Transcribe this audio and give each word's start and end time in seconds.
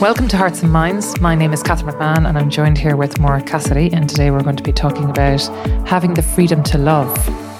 Welcome 0.00 0.28
to 0.28 0.38
Hearts 0.38 0.62
and 0.62 0.72
Minds. 0.72 1.20
My 1.20 1.34
name 1.34 1.52
is 1.52 1.62
Catherine 1.62 1.94
McMahon, 1.94 2.26
and 2.26 2.38
I'm 2.38 2.48
joined 2.48 2.78
here 2.78 2.96
with 2.96 3.20
Maura 3.20 3.42
Cassidy. 3.42 3.92
And 3.92 4.08
today 4.08 4.30
we're 4.30 4.42
going 4.42 4.56
to 4.56 4.62
be 4.62 4.72
talking 4.72 5.10
about 5.10 5.42
having 5.86 6.14
the 6.14 6.22
freedom 6.22 6.62
to 6.62 6.78
love. 6.78 7.14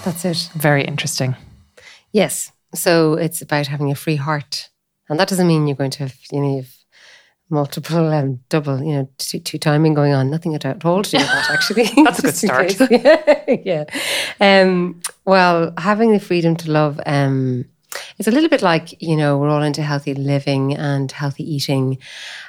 That's 0.07 0.25
it. 0.25 0.49
Very 0.55 0.83
interesting. 0.83 1.37
Yes. 2.13 2.51
So 2.75 3.13
it's 3.13 3.43
about 3.43 3.67
having 3.67 3.91
a 3.91 3.95
free 3.95 4.17
heart, 4.17 4.71
and 5.11 5.21
that 5.21 5.29
doesn't 5.29 5.47
mean 5.47 5.67
you're 5.67 5.77
going 5.77 5.91
to 5.91 5.99
have 6.05 6.17
you 6.33 6.41
know 6.41 6.57
you've 6.57 6.75
multiple 7.51 8.09
and 8.09 8.37
um, 8.37 8.41
double 8.49 8.83
you 8.83 8.95
know 8.95 9.11
two, 9.19 9.39
two 9.39 9.59
timing 9.59 9.93
going 9.93 10.15
on. 10.15 10.31
Nothing 10.31 10.55
at 10.55 10.65
all 10.65 11.03
to 11.03 11.11
do 11.11 11.19
with 11.19 11.27
that 11.27 11.51
actually. 11.51 11.91
That's 12.05 12.21
a 12.21 12.23
good 12.23 12.37
start. 12.37 12.91
yeah. 12.91 13.57
yeah. 14.41 14.63
Um, 14.63 15.03
well, 15.27 15.75
having 15.77 16.13
the 16.13 16.21
freedom 16.21 16.57
to 16.57 16.71
love. 16.71 16.99
Um, 17.05 17.67
it's 18.19 18.29
a 18.29 18.31
little 18.31 18.49
bit 18.49 18.63
like, 18.63 19.01
you 19.03 19.17
know, 19.17 19.39
we're 19.39 19.49
all 19.49 19.63
into 19.63 19.83
healthy 19.83 20.15
living 20.15 20.77
and 20.77 21.11
healthy 21.11 21.43
eating. 21.43 21.99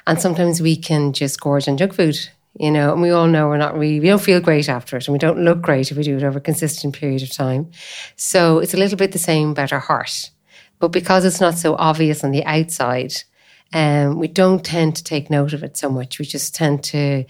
And 0.06 0.20
sometimes 0.20 0.60
we 0.60 0.76
can 0.76 1.12
just 1.12 1.40
gorge 1.40 1.68
on 1.68 1.76
junk 1.76 1.94
food, 1.94 2.18
you 2.58 2.70
know, 2.70 2.92
and 2.92 3.02
we 3.02 3.10
all 3.10 3.26
know 3.26 3.48
we're 3.48 3.56
not 3.56 3.74
really, 3.74 4.00
we 4.00 4.06
don't 4.06 4.20
feel 4.22 4.40
great 4.40 4.68
after 4.68 4.96
it 4.96 5.06
and 5.06 5.12
we 5.12 5.18
don't 5.18 5.44
look 5.44 5.62
great 5.62 5.90
if 5.90 5.96
we 5.96 6.02
do 6.02 6.16
it 6.16 6.22
over 6.22 6.38
a 6.38 6.42
consistent 6.42 6.94
period 6.94 7.22
of 7.22 7.32
time. 7.32 7.70
So 8.16 8.58
it's 8.58 8.74
a 8.74 8.78
little 8.78 8.98
bit 8.98 9.12
the 9.12 9.18
same 9.18 9.50
about 9.50 9.72
our 9.72 9.80
heart. 9.80 10.30
But 10.78 10.88
because 10.88 11.24
it's 11.24 11.40
not 11.40 11.54
so 11.54 11.76
obvious 11.76 12.24
on 12.24 12.32
the 12.32 12.44
outside, 12.44 13.14
um, 13.72 14.18
we 14.18 14.28
don't 14.28 14.64
tend 14.64 14.96
to 14.96 15.04
take 15.04 15.30
note 15.30 15.52
of 15.52 15.62
it 15.62 15.76
so 15.76 15.88
much. 15.88 16.18
We 16.18 16.24
just 16.24 16.54
tend 16.54 16.84
to, 16.84 17.24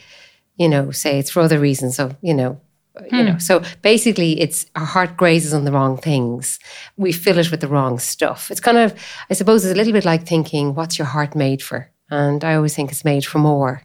you 0.56 0.68
know, 0.68 0.90
say 0.90 1.18
it's 1.18 1.30
for 1.30 1.40
other 1.40 1.58
reasons. 1.58 1.96
So, 1.96 2.16
you 2.22 2.34
know, 2.34 2.60
you 3.10 3.18
hmm. 3.18 3.24
know 3.24 3.38
so 3.38 3.62
basically 3.80 4.40
it's 4.40 4.66
our 4.76 4.84
heart 4.84 5.16
grazes 5.16 5.54
on 5.54 5.64
the 5.64 5.72
wrong 5.72 5.96
things. 5.96 6.58
We 6.96 7.12
fill 7.12 7.38
it 7.38 7.50
with 7.50 7.60
the 7.60 7.68
wrong 7.68 7.98
stuff. 7.98 8.50
It's 8.50 8.60
kind 8.60 8.78
of 8.78 8.94
i 9.30 9.34
suppose 9.34 9.64
it's 9.64 9.74
a 9.74 9.76
little 9.76 9.92
bit 9.92 10.04
like 10.04 10.26
thinking 10.26 10.74
what's 10.74 10.98
your 10.98 11.06
heart 11.06 11.34
made 11.34 11.62
for? 11.62 11.90
And 12.10 12.44
i 12.44 12.54
always 12.54 12.74
think 12.74 12.90
it's 12.90 13.04
made 13.04 13.24
for 13.24 13.38
more. 13.38 13.82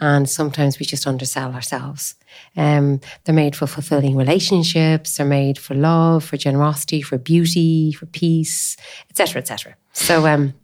And 0.00 0.28
sometimes 0.28 0.78
we 0.78 0.84
just 0.84 1.06
undersell 1.06 1.54
ourselves. 1.54 2.16
Um, 2.56 3.00
they're 3.22 3.34
made 3.34 3.54
for 3.54 3.68
fulfilling 3.68 4.16
relationships. 4.16 5.16
They're 5.16 5.26
made 5.26 5.58
for 5.58 5.74
love 5.74 6.24
for 6.24 6.36
generosity 6.36 7.02
for 7.02 7.18
beauty 7.18 7.92
for 7.92 8.06
peace 8.06 8.76
etc 9.10 9.40
etc 9.40 9.76
so 9.92 10.26
um, 10.26 10.54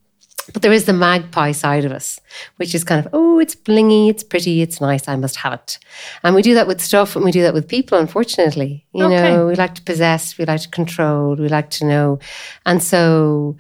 but 0.52 0.62
there 0.62 0.72
is 0.72 0.84
the 0.84 0.92
magpie 0.92 1.52
side 1.52 1.84
of 1.84 1.92
us, 1.92 2.20
which 2.56 2.74
is 2.74 2.84
kind 2.84 3.04
of, 3.04 3.10
oh, 3.12 3.38
it's 3.38 3.54
blingy, 3.54 4.08
it's 4.08 4.22
pretty, 4.22 4.62
it's 4.62 4.80
nice, 4.80 5.08
I 5.08 5.16
must 5.16 5.36
have 5.36 5.54
it. 5.54 5.78
And 6.22 6.34
we 6.34 6.42
do 6.42 6.54
that 6.54 6.66
with 6.66 6.80
stuff 6.80 7.16
and 7.16 7.24
we 7.24 7.32
do 7.32 7.42
that 7.42 7.54
with 7.54 7.68
people, 7.68 7.98
unfortunately. 7.98 8.86
You 8.92 9.04
okay. 9.04 9.32
know, 9.34 9.46
we 9.46 9.54
like 9.54 9.74
to 9.74 9.82
possess, 9.82 10.38
we 10.38 10.44
like 10.44 10.60
to 10.62 10.68
control, 10.68 11.36
we 11.36 11.48
like 11.48 11.70
to 11.70 11.84
know. 11.84 12.18
And 12.64 12.82
so, 12.82 13.56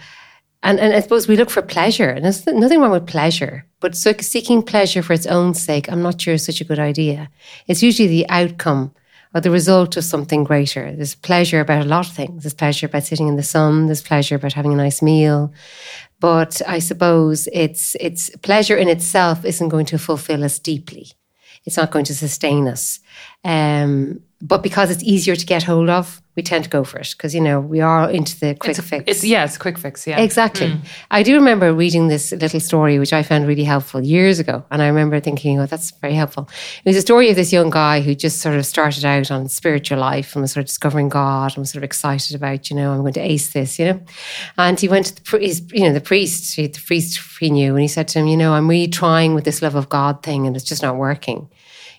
and, 0.62 0.80
and 0.80 0.94
I 0.94 1.00
suppose 1.00 1.28
we 1.28 1.36
look 1.36 1.50
for 1.50 1.62
pleasure, 1.62 2.10
and 2.10 2.24
there's 2.24 2.46
nothing 2.46 2.80
wrong 2.80 2.90
with 2.90 3.06
pleasure, 3.06 3.64
but 3.80 3.96
seeking 3.96 4.62
pleasure 4.62 5.02
for 5.02 5.12
its 5.12 5.26
own 5.26 5.54
sake, 5.54 5.90
I'm 5.90 6.02
not 6.02 6.20
sure 6.20 6.34
is 6.34 6.44
such 6.44 6.60
a 6.60 6.64
good 6.64 6.78
idea. 6.78 7.30
It's 7.66 7.82
usually 7.82 8.08
the 8.08 8.28
outcome 8.28 8.92
or 9.36 9.40
the 9.40 9.50
result 9.50 9.98
of 9.98 10.04
something 10.04 10.44
greater. 10.44 10.96
There's 10.96 11.14
pleasure 11.14 11.60
about 11.60 11.84
a 11.84 11.88
lot 11.88 12.08
of 12.08 12.14
things. 12.14 12.42
There's 12.42 12.54
pleasure 12.54 12.86
about 12.86 13.04
sitting 13.04 13.28
in 13.28 13.36
the 13.36 13.42
sun. 13.42 13.84
There's 13.84 14.00
pleasure 14.00 14.36
about 14.36 14.54
having 14.54 14.72
a 14.72 14.76
nice 14.76 15.02
meal. 15.02 15.52
But 16.20 16.62
I 16.66 16.78
suppose 16.78 17.46
it's 17.52 17.94
it's 18.00 18.30
pleasure 18.36 18.78
in 18.78 18.88
itself 18.88 19.44
isn't 19.44 19.68
going 19.68 19.84
to 19.86 19.98
fulfill 19.98 20.42
us 20.42 20.58
deeply. 20.58 21.08
It's 21.66 21.76
not 21.76 21.90
going 21.90 22.06
to 22.06 22.14
sustain 22.14 22.66
us. 22.66 22.98
Um, 23.44 24.22
but 24.42 24.62
because 24.62 24.90
it's 24.90 25.02
easier 25.02 25.34
to 25.34 25.46
get 25.46 25.62
hold 25.62 25.88
of, 25.88 26.20
we 26.36 26.42
tend 26.42 26.64
to 26.64 26.70
go 26.70 26.84
for 26.84 26.98
it 26.98 27.14
because 27.16 27.34
you 27.34 27.40
know 27.40 27.58
we 27.58 27.80
are 27.80 28.10
into 28.10 28.38
the 28.38 28.54
quick 28.54 28.70
it's 28.70 28.78
a, 28.78 28.82
fix. 28.82 29.04
It's, 29.06 29.24
yeah, 29.24 29.44
it's 29.44 29.56
a 29.56 29.58
quick 29.58 29.78
fix. 29.78 30.06
Yeah, 30.06 30.20
exactly. 30.20 30.68
Mm. 30.68 30.80
I 31.10 31.22
do 31.22 31.34
remember 31.34 31.72
reading 31.72 32.08
this 32.08 32.30
little 32.30 32.60
story 32.60 32.98
which 32.98 33.14
I 33.14 33.22
found 33.22 33.46
really 33.46 33.64
helpful 33.64 34.02
years 34.02 34.38
ago, 34.38 34.62
and 34.70 34.82
I 34.82 34.88
remember 34.88 35.18
thinking, 35.18 35.58
"Oh, 35.58 35.64
that's 35.64 35.92
very 35.92 36.12
helpful." 36.12 36.50
It 36.84 36.88
was 36.90 36.96
a 36.96 37.00
story 37.00 37.30
of 37.30 37.36
this 37.36 37.54
young 37.54 37.70
guy 37.70 38.02
who 38.02 38.14
just 38.14 38.40
sort 38.40 38.56
of 38.56 38.66
started 38.66 39.06
out 39.06 39.30
on 39.30 39.48
spiritual 39.48 39.98
life 39.98 40.36
and 40.36 40.42
was 40.42 40.52
sort 40.52 40.64
of 40.64 40.66
discovering 40.66 41.08
God 41.08 41.52
and 41.52 41.62
was 41.62 41.70
sort 41.70 41.80
of 41.80 41.84
excited 41.84 42.36
about, 42.36 42.68
you 42.68 42.76
know, 42.76 42.92
I'm 42.92 43.00
going 43.00 43.14
to 43.14 43.20
ace 43.20 43.54
this, 43.54 43.78
you 43.78 43.86
know. 43.86 44.00
And 44.58 44.78
he 44.78 44.88
went 44.88 45.06
to 45.06 45.14
the 45.14 45.22
priest, 45.22 45.72
you 45.72 45.84
know, 45.84 45.94
the 45.94 46.02
priest, 46.02 46.54
the 46.56 46.68
priest 46.68 47.18
he 47.40 47.48
knew, 47.48 47.72
and 47.72 47.80
he 47.80 47.88
said 47.88 48.08
to 48.08 48.18
him, 48.18 48.26
"You 48.26 48.36
know, 48.36 48.52
I'm 48.52 48.68
really 48.68 48.88
trying 48.88 49.34
with 49.34 49.44
this 49.44 49.62
love 49.62 49.74
of 49.74 49.88
God 49.88 50.22
thing, 50.22 50.46
and 50.46 50.54
it's 50.54 50.66
just 50.66 50.82
not 50.82 50.96
working." 50.96 51.48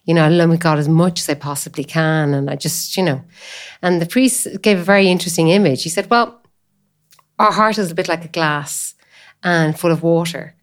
You 0.07 0.13
know, 0.13 0.23
I 0.23 0.29
love 0.29 0.57
God 0.59 0.79
as 0.79 0.87
much 0.87 1.19
as 1.19 1.29
I 1.29 1.33
possibly 1.33 1.83
can. 1.83 2.33
And 2.33 2.49
I 2.49 2.55
just, 2.55 2.95
you 2.95 3.03
know, 3.03 3.21
and 3.81 4.01
the 4.01 4.05
priest 4.05 4.47
gave 4.61 4.79
a 4.79 4.83
very 4.83 5.09
interesting 5.09 5.49
image. 5.49 5.83
He 5.83 5.89
said, 5.89 6.09
well, 6.09 6.41
our 7.37 7.51
heart 7.51 7.77
is 7.77 7.91
a 7.91 7.95
bit 7.95 8.07
like 8.07 8.23
a 8.23 8.29
glass 8.29 8.95
and 9.43 9.77
full 9.77 9.91
of 9.91 10.01
water. 10.01 10.55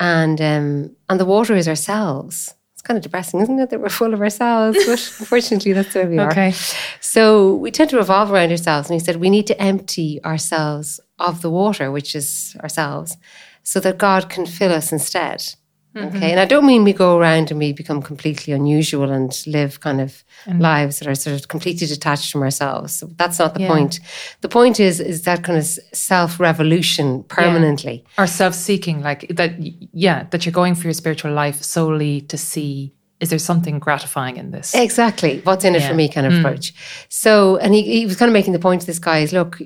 And, 0.00 0.40
um, 0.40 0.96
and 1.08 1.20
the 1.20 1.24
water 1.24 1.54
is 1.54 1.68
ourselves. 1.68 2.54
It's 2.74 2.82
kind 2.82 2.98
of 2.98 3.02
depressing, 3.02 3.40
isn't 3.40 3.58
it, 3.58 3.70
that 3.70 3.80
we're 3.80 3.88
full 3.88 4.12
of 4.12 4.20
ourselves? 4.20 4.76
But 4.84 4.88
unfortunately, 5.20 5.72
that's 5.72 5.94
where 5.94 6.08
we 6.08 6.18
are. 6.18 6.30
Okay. 6.30 6.52
So 7.00 7.54
we 7.54 7.70
tend 7.70 7.90
to 7.90 7.96
revolve 7.96 8.32
around 8.32 8.50
ourselves. 8.50 8.90
And 8.90 9.00
he 9.00 9.04
said, 9.04 9.16
we 9.16 9.30
need 9.30 9.46
to 9.46 9.62
empty 9.62 10.22
ourselves 10.24 10.98
of 11.20 11.40
the 11.40 11.50
water, 11.50 11.92
which 11.92 12.16
is 12.16 12.56
ourselves, 12.60 13.16
so 13.62 13.78
that 13.80 13.98
God 13.98 14.28
can 14.28 14.44
fill 14.44 14.72
us 14.72 14.90
instead. 14.90 15.54
Mm-hmm. 15.98 16.16
Okay. 16.16 16.30
And 16.30 16.40
I 16.40 16.44
don't 16.44 16.66
mean 16.66 16.84
we 16.84 16.92
go 16.92 17.18
around 17.18 17.50
and 17.50 17.58
we 17.58 17.72
become 17.72 18.02
completely 18.02 18.52
unusual 18.52 19.10
and 19.10 19.36
live 19.46 19.80
kind 19.80 20.00
of 20.00 20.24
mm-hmm. 20.44 20.60
lives 20.60 20.98
that 20.98 21.08
are 21.08 21.14
sort 21.14 21.38
of 21.38 21.48
completely 21.48 21.86
detached 21.86 22.30
from 22.32 22.42
ourselves. 22.42 22.94
So 22.94 23.06
that's 23.16 23.38
not 23.38 23.54
the 23.54 23.62
yeah. 23.62 23.68
point. 23.68 24.00
The 24.40 24.48
point 24.48 24.80
is 24.80 25.00
is 25.00 25.22
that 25.22 25.44
kind 25.44 25.58
of 25.58 25.64
self 25.64 26.38
revolution 26.40 27.24
permanently. 27.24 28.04
Yeah. 28.16 28.24
Or 28.24 28.26
self 28.26 28.54
seeking, 28.54 29.02
like 29.02 29.28
that 29.28 29.52
yeah, 29.58 30.24
that 30.30 30.46
you're 30.46 30.52
going 30.52 30.74
for 30.74 30.84
your 30.84 30.94
spiritual 30.94 31.32
life 31.32 31.62
solely 31.62 32.22
to 32.22 32.38
see 32.38 32.94
is 33.20 33.30
there 33.30 33.38
something 33.38 33.80
gratifying 33.80 34.36
in 34.36 34.52
this? 34.52 34.74
Exactly. 34.74 35.40
What's 35.40 35.64
in 35.64 35.74
it 35.74 35.80
yeah. 35.80 35.88
for 35.88 35.94
me 35.94 36.08
kind 36.08 36.26
of 36.26 36.32
mm. 36.34 36.38
approach. 36.38 36.72
So 37.08 37.56
and 37.56 37.74
he, 37.74 37.82
he 37.82 38.06
was 38.06 38.16
kind 38.16 38.28
of 38.28 38.32
making 38.32 38.52
the 38.52 38.58
point 38.58 38.82
to 38.82 38.86
this 38.86 38.98
guy 38.98 39.18
is 39.18 39.32
look, 39.32 39.58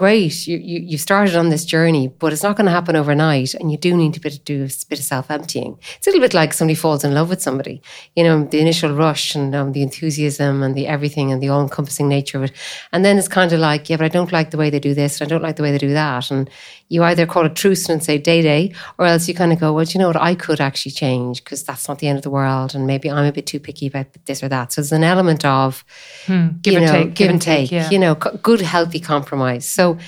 great, 0.00 0.46
you, 0.46 0.56
you, 0.56 0.80
you 0.80 0.96
started 0.96 1.36
on 1.36 1.50
this 1.50 1.66
journey, 1.66 2.08
but 2.08 2.32
it's 2.32 2.42
not 2.42 2.56
going 2.56 2.64
to 2.64 2.70
happen 2.72 2.96
overnight. 2.96 3.52
And 3.52 3.70
you 3.70 3.76
do 3.76 3.94
need 3.94 4.14
to 4.14 4.20
do 4.20 4.64
a 4.64 4.70
bit 4.88 4.98
of 4.98 5.04
self 5.04 5.30
emptying. 5.30 5.78
It's 5.98 6.06
a 6.06 6.10
little 6.10 6.22
bit 6.22 6.32
like 6.32 6.54
somebody 6.54 6.74
falls 6.74 7.04
in 7.04 7.12
love 7.12 7.28
with 7.28 7.42
somebody, 7.42 7.82
you 8.16 8.24
know, 8.24 8.44
the 8.44 8.60
initial 8.60 8.94
rush 8.94 9.34
and 9.34 9.54
um, 9.54 9.72
the 9.72 9.82
enthusiasm 9.82 10.62
and 10.62 10.74
the 10.74 10.86
everything 10.86 11.30
and 11.30 11.42
the 11.42 11.50
all 11.50 11.60
encompassing 11.60 12.08
nature 12.08 12.38
of 12.38 12.44
it. 12.44 12.52
And 12.92 13.04
then 13.04 13.18
it's 13.18 13.28
kind 13.28 13.52
of 13.52 13.60
like, 13.60 13.90
yeah, 13.90 13.98
but 13.98 14.06
I 14.06 14.08
don't 14.08 14.32
like 14.32 14.52
the 14.52 14.56
way 14.56 14.70
they 14.70 14.80
do 14.80 14.94
this 14.94 15.20
and 15.20 15.28
I 15.28 15.28
don't 15.28 15.42
like 15.42 15.56
the 15.56 15.62
way 15.62 15.70
they 15.70 15.76
do 15.76 15.92
that. 15.92 16.30
And 16.30 16.48
you 16.90 17.04
either 17.04 17.24
call 17.24 17.46
it 17.46 17.54
truce 17.54 17.88
and 17.88 18.02
say 18.02 18.18
day 18.18 18.42
day, 18.42 18.74
or 18.98 19.06
else 19.06 19.28
you 19.28 19.34
kind 19.34 19.52
of 19.52 19.60
go, 19.60 19.72
well, 19.72 19.84
you 19.84 19.98
know 19.98 20.08
what, 20.08 20.16
I 20.16 20.34
could 20.34 20.60
actually 20.60 20.90
change 20.90 21.42
because 21.42 21.62
that's 21.62 21.88
not 21.88 22.00
the 22.00 22.08
end 22.08 22.18
of 22.18 22.24
the 22.24 22.30
world. 22.30 22.74
And 22.74 22.84
maybe 22.86 23.08
I'm 23.08 23.24
a 23.24 23.32
bit 23.32 23.46
too 23.46 23.60
picky 23.60 23.86
about 23.86 24.06
this 24.26 24.42
or 24.42 24.48
that. 24.48 24.72
So 24.72 24.80
there's 24.80 24.90
an 24.90 25.04
element 25.04 25.44
of 25.44 25.84
hmm. 26.26 26.48
give, 26.60 26.74
and 26.74 26.86
know, 26.86 26.92
take, 26.92 27.14
give, 27.14 27.30
and 27.30 27.40
take, 27.40 27.70
take 27.70 27.72
yeah. 27.72 27.90
you 27.90 27.98
know, 27.98 28.16
good, 28.16 28.60
healthy 28.60 28.98
compromise. 28.98 29.64
So 29.64 29.98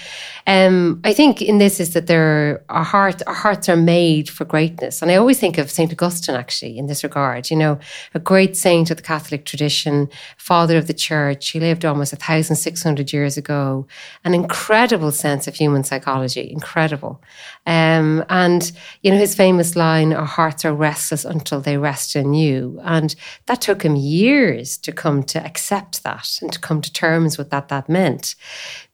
um, 0.48 1.00
I 1.04 1.12
think 1.12 1.40
in 1.40 1.58
this 1.58 1.78
is 1.78 1.94
that 1.94 2.08
there 2.08 2.64
our 2.68 2.82
heart 2.82 3.22
our 3.28 3.34
hearts 3.34 3.68
are 3.68 3.76
made 3.76 4.28
for 4.28 4.44
greatness, 4.44 5.00
and 5.00 5.10
I 5.10 5.14
always 5.14 5.38
think 5.38 5.56
of 5.58 5.70
Saint 5.70 5.92
Augustine 5.92 6.34
actually 6.34 6.78
in 6.78 6.86
this 6.88 7.04
regard. 7.04 7.48
You 7.48 7.58
know, 7.58 7.78
a 8.12 8.18
great 8.18 8.56
saint 8.56 8.90
of 8.90 8.96
the 8.96 9.04
Catholic 9.04 9.44
tradition, 9.44 10.08
father 10.36 10.76
of 10.76 10.88
the 10.88 10.94
Church. 10.94 11.50
He 11.50 11.60
lived 11.60 11.84
almost 11.84 12.12
a 12.12 12.16
thousand 12.16 12.56
six 12.56 12.82
hundred 12.82 13.12
years 13.12 13.36
ago. 13.36 13.86
An 14.24 14.34
incredible 14.34 15.12
sense 15.12 15.46
of 15.46 15.54
human 15.54 15.84
psychology, 15.84 16.50
incredible. 16.50 16.71
Um, 17.66 18.24
and 18.28 18.72
you 19.02 19.10
know 19.10 19.18
his 19.18 19.34
famous 19.34 19.76
line, 19.76 20.12
"Our 20.12 20.26
hearts 20.26 20.64
are 20.64 20.74
restless 20.74 21.24
until 21.24 21.60
they 21.60 21.76
rest 21.76 22.16
in 22.16 22.34
you," 22.34 22.80
and 22.82 23.14
that 23.46 23.60
took 23.60 23.82
him 23.82 23.96
years 23.96 24.78
to 24.78 24.92
come 24.92 25.22
to 25.24 25.44
accept 25.44 26.02
that 26.02 26.38
and 26.42 26.52
to 26.52 26.58
come 26.60 26.80
to 26.80 26.92
terms 26.92 27.38
with 27.38 27.50
that. 27.50 27.68
That 27.68 27.88
meant 27.88 28.34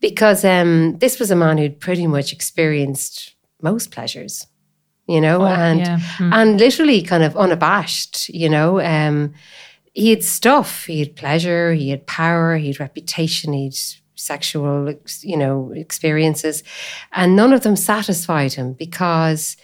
because 0.00 0.44
um, 0.44 0.98
this 0.98 1.18
was 1.18 1.30
a 1.30 1.36
man 1.36 1.58
who'd 1.58 1.80
pretty 1.80 2.06
much 2.06 2.32
experienced 2.32 3.34
most 3.62 3.90
pleasures, 3.90 4.46
you 5.06 5.20
know, 5.20 5.42
oh, 5.42 5.46
and 5.46 5.80
yeah. 5.80 5.98
mm. 6.18 6.32
and 6.32 6.58
literally 6.58 7.02
kind 7.02 7.22
of 7.22 7.36
unabashed, 7.36 8.28
you 8.28 8.48
know. 8.48 8.80
Um, 8.80 9.34
he 9.94 10.10
had 10.10 10.22
stuff, 10.22 10.84
he 10.84 11.00
had 11.00 11.16
pleasure, 11.16 11.72
he 11.72 11.90
had 11.90 12.06
power, 12.06 12.56
he 12.56 12.68
had 12.68 12.78
reputation, 12.78 13.52
he 13.52 13.64
had 13.64 13.74
sexual, 14.18 14.94
you 15.22 15.36
know, 15.36 15.72
experiences, 15.74 16.62
and 17.12 17.36
none 17.36 17.52
of 17.52 17.62
them 17.62 17.76
satisfied 17.76 18.54
him 18.54 18.72
because 18.72 19.56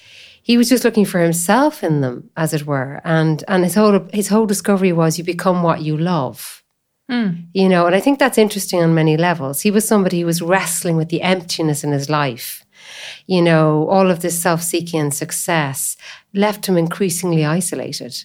he 0.42 0.58
was 0.58 0.68
just 0.68 0.84
looking 0.84 1.06
for 1.06 1.20
himself 1.20 1.82
in 1.82 2.00
them, 2.02 2.30
as 2.36 2.52
it 2.52 2.66
were. 2.66 3.00
And 3.04 3.42
and 3.48 3.64
his 3.64 3.74
whole 3.74 4.06
his 4.12 4.28
whole 4.28 4.46
discovery 4.46 4.92
was 4.92 5.18
you 5.18 5.24
become 5.24 5.62
what 5.62 5.82
you 5.82 5.96
love. 5.96 6.62
Mm. 7.10 7.46
You 7.52 7.68
know, 7.68 7.86
and 7.86 7.94
I 7.94 8.00
think 8.00 8.18
that's 8.18 8.38
interesting 8.38 8.82
on 8.82 8.94
many 8.94 9.16
levels. 9.16 9.60
He 9.60 9.70
was 9.70 9.86
somebody 9.86 10.20
who 10.20 10.26
was 10.26 10.42
wrestling 10.42 10.96
with 10.96 11.08
the 11.08 11.22
emptiness 11.22 11.84
in 11.84 11.92
his 11.92 12.08
life. 12.08 12.64
You 13.26 13.42
know, 13.42 13.88
all 13.88 14.10
of 14.10 14.20
this 14.20 14.40
self 14.40 14.62
seeking 14.62 15.00
and 15.00 15.14
success 15.14 15.96
left 16.34 16.66
him 16.66 16.76
increasingly 16.76 17.44
isolated. 17.44 18.24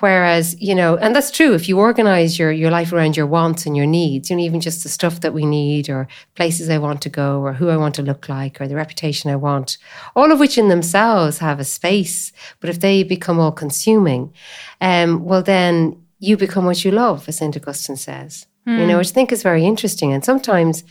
Whereas, 0.00 0.60
you 0.60 0.74
know, 0.74 0.96
and 0.96 1.16
that's 1.16 1.30
true. 1.30 1.54
If 1.54 1.68
you 1.68 1.78
organize 1.78 2.38
your, 2.38 2.52
your 2.52 2.70
life 2.70 2.92
around 2.92 3.16
your 3.16 3.26
wants 3.26 3.64
and 3.64 3.74
your 3.74 3.86
needs, 3.86 4.28
you 4.28 4.36
know, 4.36 4.42
even 4.42 4.60
just 4.60 4.82
the 4.82 4.90
stuff 4.90 5.20
that 5.20 5.32
we 5.32 5.46
need 5.46 5.88
or 5.88 6.06
places 6.34 6.68
I 6.68 6.78
want 6.78 7.00
to 7.02 7.08
go 7.08 7.40
or 7.40 7.54
who 7.54 7.70
I 7.70 7.78
want 7.78 7.94
to 7.94 8.02
look 8.02 8.28
like 8.28 8.60
or 8.60 8.68
the 8.68 8.76
reputation 8.76 9.30
I 9.30 9.36
want, 9.36 9.78
all 10.14 10.30
of 10.30 10.38
which 10.38 10.58
in 10.58 10.68
themselves 10.68 11.38
have 11.38 11.58
a 11.60 11.64
space. 11.64 12.32
But 12.60 12.68
if 12.68 12.80
they 12.80 13.04
become 13.04 13.40
all 13.40 13.52
consuming, 13.52 14.34
um, 14.82 15.24
well, 15.24 15.42
then 15.42 16.02
you 16.18 16.36
become 16.36 16.66
what 16.66 16.84
you 16.84 16.90
love, 16.90 17.28
as 17.28 17.38
St. 17.38 17.56
Augustine 17.56 17.96
says, 17.96 18.46
mm. 18.66 18.78
you 18.78 18.86
know, 18.86 18.98
which 18.98 19.08
I 19.08 19.12
think 19.12 19.32
is 19.32 19.42
very 19.42 19.64
interesting. 19.64 20.12
And 20.12 20.24
sometimes, 20.24 20.84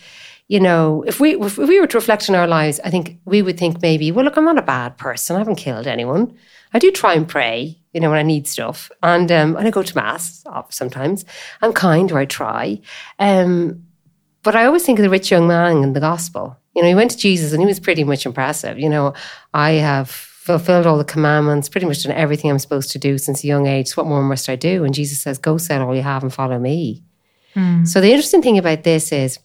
you 0.48 0.60
know, 0.60 1.04
if 1.06 1.20
we 1.20 1.36
if 1.36 1.58
we 1.58 1.80
were 1.80 1.88
to 1.88 1.98
reflect 1.98 2.28
on 2.28 2.36
our 2.36 2.46
lives, 2.46 2.80
I 2.84 2.90
think 2.90 3.18
we 3.24 3.42
would 3.42 3.58
think 3.58 3.82
maybe, 3.82 4.10
well, 4.12 4.24
look, 4.24 4.36
I'm 4.36 4.44
not 4.44 4.58
a 4.58 4.62
bad 4.62 4.96
person. 4.96 5.36
I 5.36 5.40
haven't 5.40 5.56
killed 5.56 5.86
anyone. 5.86 6.36
I 6.74 6.78
do 6.78 6.90
try 6.90 7.14
and 7.14 7.28
pray, 7.28 7.78
you 7.92 8.00
know, 8.00 8.10
when 8.10 8.18
I 8.18 8.22
need 8.22 8.46
stuff, 8.46 8.90
and 9.02 9.30
um, 9.32 9.56
and 9.56 9.66
I 9.66 9.70
go 9.70 9.82
to 9.82 9.96
mass 9.96 10.44
sometimes. 10.70 11.24
I'm 11.62 11.72
kind, 11.72 12.10
or 12.12 12.18
I 12.18 12.24
try. 12.24 12.80
Um, 13.18 13.84
but 14.42 14.54
I 14.54 14.66
always 14.66 14.84
think 14.84 14.98
of 14.98 15.02
the 15.02 15.10
rich 15.10 15.30
young 15.30 15.48
man 15.48 15.82
in 15.82 15.92
the 15.92 16.00
gospel. 16.00 16.56
You 16.74 16.82
know, 16.82 16.88
he 16.88 16.94
went 16.94 17.10
to 17.12 17.16
Jesus, 17.16 17.52
and 17.52 17.60
he 17.60 17.66
was 17.66 17.80
pretty 17.80 18.04
much 18.04 18.26
impressive. 18.26 18.78
You 18.78 18.88
know, 18.88 19.14
I 19.54 19.72
have 19.72 20.10
fulfilled 20.10 20.86
all 20.86 20.98
the 20.98 21.04
commandments, 21.04 21.68
pretty 21.68 21.86
much 21.86 22.02
done 22.02 22.12
everything 22.12 22.50
I'm 22.50 22.58
supposed 22.58 22.92
to 22.92 22.98
do 22.98 23.18
since 23.18 23.42
a 23.42 23.46
young 23.46 23.66
age. 23.66 23.88
So 23.88 24.02
what 24.02 24.08
more 24.08 24.22
must 24.22 24.48
I 24.48 24.56
do? 24.56 24.84
And 24.84 24.94
Jesus 24.94 25.20
says, 25.20 25.38
"Go 25.38 25.58
sell 25.58 25.82
all 25.82 25.94
you 25.94 26.02
have 26.02 26.22
and 26.22 26.32
follow 26.32 26.58
me." 26.58 27.02
Mm. 27.54 27.88
So 27.88 28.00
the 28.00 28.10
interesting 28.10 28.42
thing 28.42 28.58
about 28.58 28.84
this 28.84 29.10
is 29.10 29.38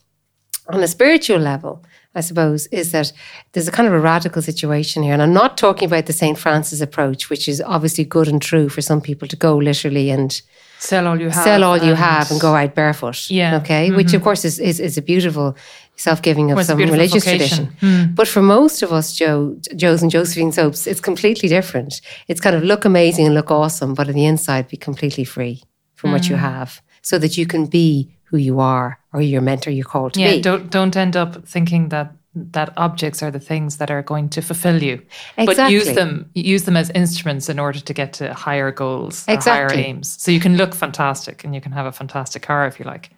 on 0.67 0.83
a 0.83 0.87
spiritual 0.87 1.39
level, 1.39 1.83
I 2.13 2.21
suppose, 2.21 2.67
is 2.67 2.91
that 2.91 3.13
there's 3.53 3.69
a 3.69 3.71
kind 3.71 3.87
of 3.87 3.93
a 3.93 3.99
radical 3.99 4.41
situation 4.41 5.01
here. 5.01 5.13
And 5.13 5.21
I'm 5.21 5.33
not 5.33 5.57
talking 5.57 5.85
about 5.85 6.07
the 6.07 6.13
St. 6.13 6.37
Francis 6.37 6.81
approach, 6.81 7.29
which 7.29 7.47
is 7.47 7.61
obviously 7.61 8.03
good 8.03 8.27
and 8.27 8.41
true 8.41 8.67
for 8.67 8.81
some 8.81 8.99
people 8.99 9.27
to 9.29 9.37
go 9.37 9.55
literally 9.55 10.09
and 10.09 10.41
sell 10.77 11.07
all 11.07 11.19
you 11.19 11.29
have. 11.29 11.43
Sell 11.43 11.63
all 11.63 11.77
you 11.77 11.93
have 11.93 12.29
and 12.29 12.41
go 12.41 12.53
out 12.53 12.75
barefoot. 12.75 13.29
Yeah. 13.29 13.57
Okay. 13.57 13.87
Mm-hmm. 13.87 13.95
Which, 13.95 14.13
of 14.13 14.23
course, 14.23 14.43
is, 14.43 14.59
is, 14.59 14.81
is 14.81 14.97
a 14.97 15.01
beautiful 15.01 15.55
self 15.95 16.21
giving 16.21 16.51
of 16.51 16.57
well, 16.57 16.65
some 16.65 16.79
religious 16.79 17.23
vocation. 17.23 17.67
tradition. 17.67 17.77
Mm. 17.79 18.15
But 18.15 18.27
for 18.27 18.41
most 18.41 18.81
of 18.81 18.91
us, 18.91 19.13
Joe, 19.13 19.57
Joe's 19.75 20.01
and 20.01 20.11
Josephine 20.11 20.51
soaps, 20.51 20.87
it's 20.87 20.99
completely 20.99 21.47
different. 21.47 22.01
It's 22.27 22.41
kind 22.41 22.57
of 22.57 22.63
look 22.63 22.83
amazing 22.83 23.25
and 23.25 23.35
look 23.35 23.51
awesome, 23.51 23.93
but 23.93 24.09
on 24.09 24.15
the 24.15 24.25
inside, 24.25 24.67
be 24.67 24.75
completely 24.75 25.23
free 25.23 25.63
from 25.95 26.09
mm. 26.09 26.13
what 26.13 26.27
you 26.27 26.35
mm. 26.35 26.39
have 26.39 26.81
so 27.01 27.17
that 27.19 27.37
you 27.37 27.45
can 27.45 27.67
be 27.67 28.17
who 28.25 28.37
you 28.37 28.59
are 28.59 29.00
or 29.13 29.21
your 29.21 29.41
mentor 29.41 29.71
you're 29.71 29.85
called 29.85 30.13
to 30.13 30.19
yeah, 30.19 30.31
be. 30.31 30.41
Don't 30.41 30.69
don't 30.69 30.95
end 30.95 31.15
up 31.15 31.45
thinking 31.47 31.89
that 31.89 32.13
that 32.33 32.71
objects 32.77 33.21
are 33.21 33.29
the 33.29 33.39
things 33.39 33.77
that 33.77 33.91
are 33.91 34.01
going 34.01 34.29
to 34.29 34.41
fulfill 34.41 34.81
you. 34.81 35.01
Exactly. 35.37 35.45
But 35.45 35.71
use 35.71 35.93
them 35.93 36.29
use 36.33 36.63
them 36.63 36.77
as 36.77 36.89
instruments 36.91 37.49
in 37.49 37.59
order 37.59 37.79
to 37.79 37.93
get 37.93 38.13
to 38.13 38.33
higher 38.33 38.71
goals, 38.71 39.25
exactly. 39.27 39.77
higher 39.77 39.87
aims. 39.87 40.21
So 40.21 40.31
you 40.31 40.39
can 40.39 40.55
look 40.55 40.73
fantastic 40.73 41.43
and 41.43 41.53
you 41.53 41.61
can 41.61 41.73
have 41.73 41.85
a 41.85 41.91
fantastic 41.91 42.41
car 42.41 42.67
if 42.67 42.79
you 42.79 42.85
like. 42.85 43.09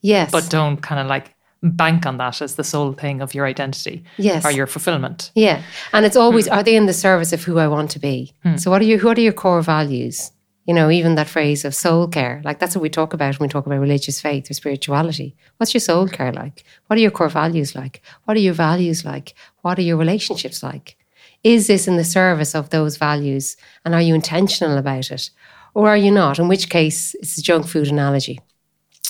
Yes. 0.00 0.30
But 0.30 0.50
don't 0.50 0.78
kind 0.78 1.00
of 1.00 1.06
like 1.06 1.34
bank 1.62 2.06
on 2.06 2.18
that 2.18 2.40
as 2.40 2.54
the 2.54 2.64
sole 2.64 2.92
thing 2.92 3.20
of 3.20 3.34
your 3.34 3.46
identity 3.46 4.04
yes. 4.16 4.44
or 4.44 4.52
your 4.52 4.66
fulfillment. 4.66 5.32
Yeah. 5.34 5.62
And 5.92 6.06
it's 6.06 6.16
always 6.16 6.46
mm. 6.48 6.52
are 6.52 6.62
they 6.62 6.76
in 6.76 6.86
the 6.86 6.92
service 6.92 7.32
of 7.32 7.42
who 7.42 7.58
I 7.58 7.68
want 7.68 7.90
to 7.92 7.98
be? 7.98 8.34
Mm. 8.44 8.60
So 8.60 8.70
what 8.70 8.82
are 8.82 8.84
your 8.84 9.00
what 9.00 9.18
are 9.18 9.22
your 9.22 9.32
core 9.32 9.62
values? 9.62 10.30
You 10.68 10.74
know, 10.74 10.90
even 10.90 11.14
that 11.14 11.30
phrase 11.30 11.64
of 11.64 11.74
soul 11.74 12.06
care, 12.08 12.42
like 12.44 12.58
that's 12.58 12.76
what 12.76 12.82
we 12.82 12.90
talk 12.90 13.14
about 13.14 13.40
when 13.40 13.46
we 13.46 13.50
talk 13.50 13.64
about 13.64 13.80
religious 13.80 14.20
faith 14.20 14.50
or 14.50 14.54
spirituality. 14.54 15.34
What's 15.56 15.72
your 15.72 15.80
soul 15.80 16.06
care 16.06 16.30
like? 16.30 16.62
What 16.86 16.98
are 16.98 17.00
your 17.00 17.10
core 17.10 17.30
values 17.30 17.74
like? 17.74 18.02
What 18.24 18.36
are 18.36 18.40
your 18.40 18.52
values 18.52 19.02
like? 19.02 19.34
What 19.62 19.78
are 19.78 19.82
your 19.82 19.96
relationships 19.96 20.62
like? 20.62 20.98
Is 21.42 21.68
this 21.68 21.88
in 21.88 21.96
the 21.96 22.04
service 22.04 22.54
of 22.54 22.68
those 22.68 22.98
values? 22.98 23.56
And 23.86 23.94
are 23.94 24.02
you 24.02 24.14
intentional 24.14 24.76
about 24.76 25.10
it? 25.10 25.30
Or 25.72 25.88
are 25.88 25.96
you 25.96 26.10
not? 26.10 26.38
In 26.38 26.48
which 26.48 26.68
case, 26.68 27.14
it's 27.14 27.38
a 27.38 27.42
junk 27.42 27.66
food 27.66 27.88
analogy. 27.88 28.38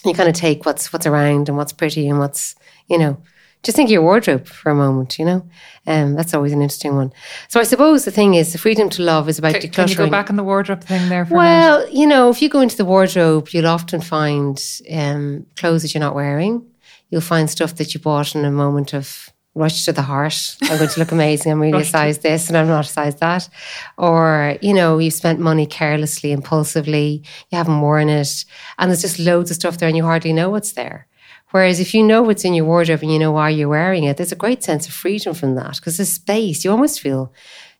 You 0.04 0.14
kind 0.14 0.28
of 0.28 0.36
take 0.36 0.64
what's 0.64 0.92
what's 0.92 1.06
around 1.08 1.48
and 1.48 1.58
what's 1.58 1.72
pretty 1.72 2.08
and 2.08 2.20
what's, 2.20 2.54
you 2.88 2.98
know, 2.98 3.20
just 3.68 3.76
think 3.76 3.88
of 3.88 3.92
your 3.92 4.00
wardrobe 4.00 4.46
for 4.46 4.70
a 4.70 4.74
moment, 4.74 5.18
you 5.18 5.26
know? 5.26 5.46
Um, 5.86 6.14
that's 6.14 6.32
always 6.32 6.54
an 6.54 6.62
interesting 6.62 6.96
one. 6.96 7.12
So 7.48 7.60
I 7.60 7.64
suppose 7.64 8.06
the 8.06 8.10
thing 8.10 8.32
is, 8.32 8.50
the 8.52 8.58
freedom 8.58 8.88
to 8.88 9.02
love 9.02 9.28
is 9.28 9.38
about 9.38 9.52
can, 9.52 9.60
decluttering. 9.60 9.74
Can 9.74 9.88
you 9.88 9.94
go 9.96 10.08
back 10.08 10.30
on 10.30 10.36
the 10.36 10.42
wardrobe 10.42 10.82
thing 10.82 11.10
there 11.10 11.28
Well, 11.30 11.86
you 11.90 12.06
know, 12.06 12.30
if 12.30 12.40
you 12.40 12.48
go 12.48 12.62
into 12.62 12.78
the 12.78 12.86
wardrobe, 12.86 13.50
you'll 13.50 13.66
often 13.66 14.00
find 14.00 14.58
um, 14.90 15.44
clothes 15.56 15.82
that 15.82 15.92
you're 15.92 16.00
not 16.00 16.14
wearing. 16.14 16.64
You'll 17.10 17.20
find 17.20 17.50
stuff 17.50 17.74
that 17.74 17.92
you 17.92 18.00
bought 18.00 18.34
in 18.34 18.46
a 18.46 18.50
moment 18.50 18.94
of 18.94 19.28
rush 19.54 19.84
to 19.84 19.92
the 19.92 20.00
heart. 20.00 20.56
I'm 20.62 20.78
going 20.78 20.88
to 20.88 21.00
look 21.00 21.12
amazing. 21.12 21.52
I'm 21.52 21.60
really 21.60 21.82
a 21.82 21.84
size 21.84 22.20
this 22.20 22.48
and 22.48 22.56
I'm 22.56 22.68
not 22.68 22.86
a 22.86 22.88
size 22.88 23.16
that. 23.16 23.50
Or, 23.98 24.56
you 24.62 24.72
know, 24.72 24.96
you've 24.96 25.12
spent 25.12 25.40
money 25.40 25.66
carelessly, 25.66 26.32
impulsively, 26.32 27.22
you 27.50 27.58
haven't 27.58 27.82
worn 27.82 28.08
it. 28.08 28.46
And 28.78 28.90
there's 28.90 29.02
just 29.02 29.18
loads 29.18 29.50
of 29.50 29.56
stuff 29.56 29.76
there 29.76 29.88
and 29.88 29.96
you 29.96 30.04
hardly 30.04 30.32
know 30.32 30.48
what's 30.48 30.72
there. 30.72 31.06
Whereas 31.50 31.80
if 31.80 31.94
you 31.94 32.02
know 32.02 32.22
what's 32.22 32.44
in 32.44 32.54
your 32.54 32.66
wardrobe 32.66 33.02
and 33.02 33.12
you 33.12 33.18
know 33.18 33.32
why 33.32 33.50
you're 33.50 33.68
wearing 33.68 34.04
it, 34.04 34.16
there's 34.16 34.32
a 34.32 34.36
great 34.36 34.62
sense 34.62 34.86
of 34.86 34.92
freedom 34.92 35.34
from 35.34 35.54
that 35.54 35.76
because 35.76 35.96
there's 35.96 36.10
space. 36.10 36.64
You 36.64 36.70
almost 36.70 37.00
feel 37.00 37.32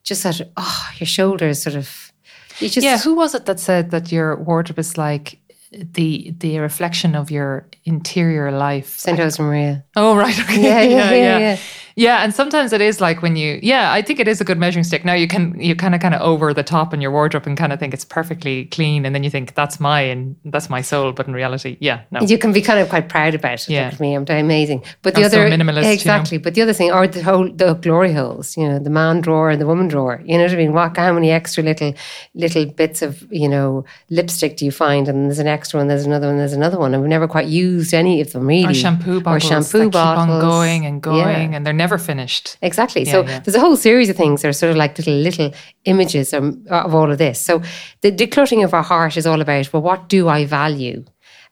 just 0.04 0.22
that, 0.22 0.40
oh, 0.56 0.90
your 0.96 1.06
shoulders 1.06 1.62
sort 1.62 1.76
of. 1.76 2.12
You 2.60 2.68
just, 2.68 2.84
yeah, 2.84 2.98
who 2.98 3.14
was 3.14 3.34
it 3.34 3.44
that 3.46 3.60
said 3.60 3.90
that 3.90 4.10
your 4.10 4.36
wardrobe 4.36 4.78
is 4.78 4.98
like 4.98 5.38
the 5.70 6.34
the 6.38 6.58
reflection 6.58 7.14
of 7.14 7.30
your 7.30 7.68
interior 7.84 8.50
life? 8.50 8.98
St. 8.98 9.18
Josemaria. 9.18 9.84
Oh, 9.94 10.16
right. 10.16 10.38
Okay. 10.40 10.62
Yeah, 10.68 10.80
yeah, 10.82 11.10
yeah. 11.10 11.12
yeah. 11.12 11.38
yeah. 11.38 11.58
Yeah, 11.98 12.22
and 12.22 12.32
sometimes 12.32 12.72
it 12.72 12.80
is 12.80 13.00
like 13.00 13.22
when 13.22 13.34
you, 13.34 13.58
yeah, 13.60 13.92
I 13.92 14.02
think 14.02 14.20
it 14.20 14.28
is 14.28 14.40
a 14.40 14.44
good 14.44 14.56
measuring 14.56 14.84
stick. 14.84 15.04
Now 15.04 15.14
you 15.14 15.26
can, 15.26 15.58
you 15.60 15.74
kind 15.74 15.96
of, 15.96 16.00
kind 16.00 16.14
of 16.14 16.20
over 16.20 16.54
the 16.54 16.62
top 16.62 16.94
in 16.94 17.00
your 17.00 17.10
wardrobe 17.10 17.44
and 17.44 17.58
kind 17.58 17.72
of 17.72 17.80
think 17.80 17.92
it's 17.92 18.04
perfectly 18.04 18.66
clean, 18.66 19.04
and 19.04 19.16
then 19.16 19.24
you 19.24 19.30
think 19.30 19.54
that's 19.56 19.80
my 19.80 20.02
and 20.02 20.36
that's 20.44 20.70
my 20.70 20.80
soul, 20.80 21.10
but 21.10 21.26
in 21.26 21.32
reality, 21.32 21.76
yeah, 21.80 22.02
no. 22.12 22.20
You 22.20 22.38
can 22.38 22.52
be 22.52 22.62
kind 22.62 22.78
of 22.78 22.88
quite 22.88 23.08
proud 23.08 23.34
about 23.34 23.54
it. 23.54 23.68
Yeah, 23.68 23.92
me, 23.98 24.14
I'm 24.14 24.24
amazing. 24.28 24.84
But 25.02 25.16
the 25.16 25.22
I'm 25.22 25.26
other 25.26 25.50
so 25.50 25.56
minimalist, 25.56 25.92
exactly. 25.92 26.36
You 26.36 26.38
know? 26.38 26.44
But 26.44 26.54
the 26.54 26.62
other 26.62 26.72
thing, 26.72 26.92
or 26.92 27.08
the 27.08 27.20
whole 27.20 27.50
the 27.50 27.74
glory 27.74 28.12
holes, 28.12 28.56
you 28.56 28.68
know, 28.68 28.78
the 28.78 28.90
man 28.90 29.20
drawer 29.20 29.50
and 29.50 29.60
the 29.60 29.66
woman 29.66 29.88
drawer. 29.88 30.22
You 30.24 30.38
know 30.38 30.44
what 30.44 30.52
I 30.52 30.56
mean? 30.56 30.72
What 30.74 30.96
how 30.96 31.12
many 31.12 31.32
extra 31.32 31.64
little 31.64 31.94
little 32.32 32.66
bits 32.66 33.02
of 33.02 33.26
you 33.32 33.48
know 33.48 33.84
lipstick 34.08 34.56
do 34.56 34.64
you 34.64 34.70
find? 34.70 35.08
And 35.08 35.26
there's 35.26 35.40
an 35.40 35.48
extra 35.48 35.80
one, 35.80 35.88
there's 35.88 36.06
another 36.06 36.28
one, 36.28 36.36
there's 36.36 36.52
another 36.52 36.78
one, 36.78 36.94
and 36.94 37.02
we've 37.02 37.10
never 37.10 37.26
quite 37.26 37.48
used 37.48 37.92
any 37.92 38.20
of 38.20 38.30
them 38.30 38.46
really. 38.46 38.70
Or 38.70 38.74
shampoo 38.74 39.20
bottles, 39.20 39.44
or 39.44 39.48
shampoo 39.48 39.90
bottles, 39.90 40.26
keep 40.26 40.34
on 40.34 40.40
going 40.40 40.86
and 40.86 41.02
going, 41.02 41.50
yeah. 41.50 41.56
and 41.56 41.66
they're 41.66 41.72
never 41.72 41.87
finished. 41.96 42.58
Exactly. 42.60 43.04
Yeah, 43.04 43.12
so 43.12 43.24
yeah. 43.24 43.38
there's 43.38 43.54
a 43.54 43.60
whole 43.60 43.76
series 43.76 44.10
of 44.10 44.16
things 44.16 44.42
that 44.42 44.48
are 44.48 44.52
sort 44.52 44.70
of 44.70 44.76
like 44.76 44.98
little 44.98 45.14
little 45.14 45.54
images 45.84 46.34
of, 46.34 46.56
of 46.66 46.94
all 46.94 47.10
of 47.10 47.16
this. 47.16 47.40
So 47.40 47.62
the 48.02 48.12
decluttering 48.12 48.64
of 48.64 48.74
our 48.74 48.82
heart 48.82 49.16
is 49.16 49.26
all 49.26 49.40
about 49.40 49.72
well, 49.72 49.82
what 49.82 50.08
do 50.08 50.28
I 50.28 50.44
value? 50.44 51.04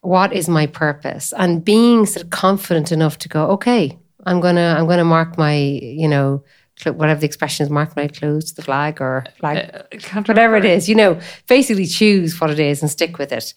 What 0.03 0.33
is 0.33 0.49
my 0.49 0.67
purpose? 0.67 1.33
And 1.39 1.65
being 1.65 2.05
sort 2.05 2.25
of 2.25 2.31
confident 2.31 2.93
enough 2.93 3.17
to 3.19 3.29
go, 3.29 3.47
okay, 3.53 3.99
I'm 4.27 4.41
gonna 4.41 4.77
I'm 4.77 4.87
gonna 4.87 5.05
mark 5.05 5.39
my 5.39 5.57
you 5.57 6.09
know 6.09 6.45
whatever 6.85 7.21
the 7.21 7.27
expression 7.27 7.65
is, 7.65 7.71
mark 7.71 7.97
my 7.97 8.09
clothes 8.09 8.53
the 8.53 8.63
flag 8.63 9.01
or 9.01 9.25
flag, 9.39 9.71
uh, 9.75 10.21
whatever 10.27 10.57
it 10.57 10.65
is, 10.65 10.89
you 10.89 10.95
know, 10.95 11.19
basically 11.49 11.87
choose 11.87 12.39
what 12.41 12.51
it 12.51 12.61
is 12.61 12.83
and 12.83 12.91
stick 12.91 13.19
with 13.19 13.33
it. 13.33 13.55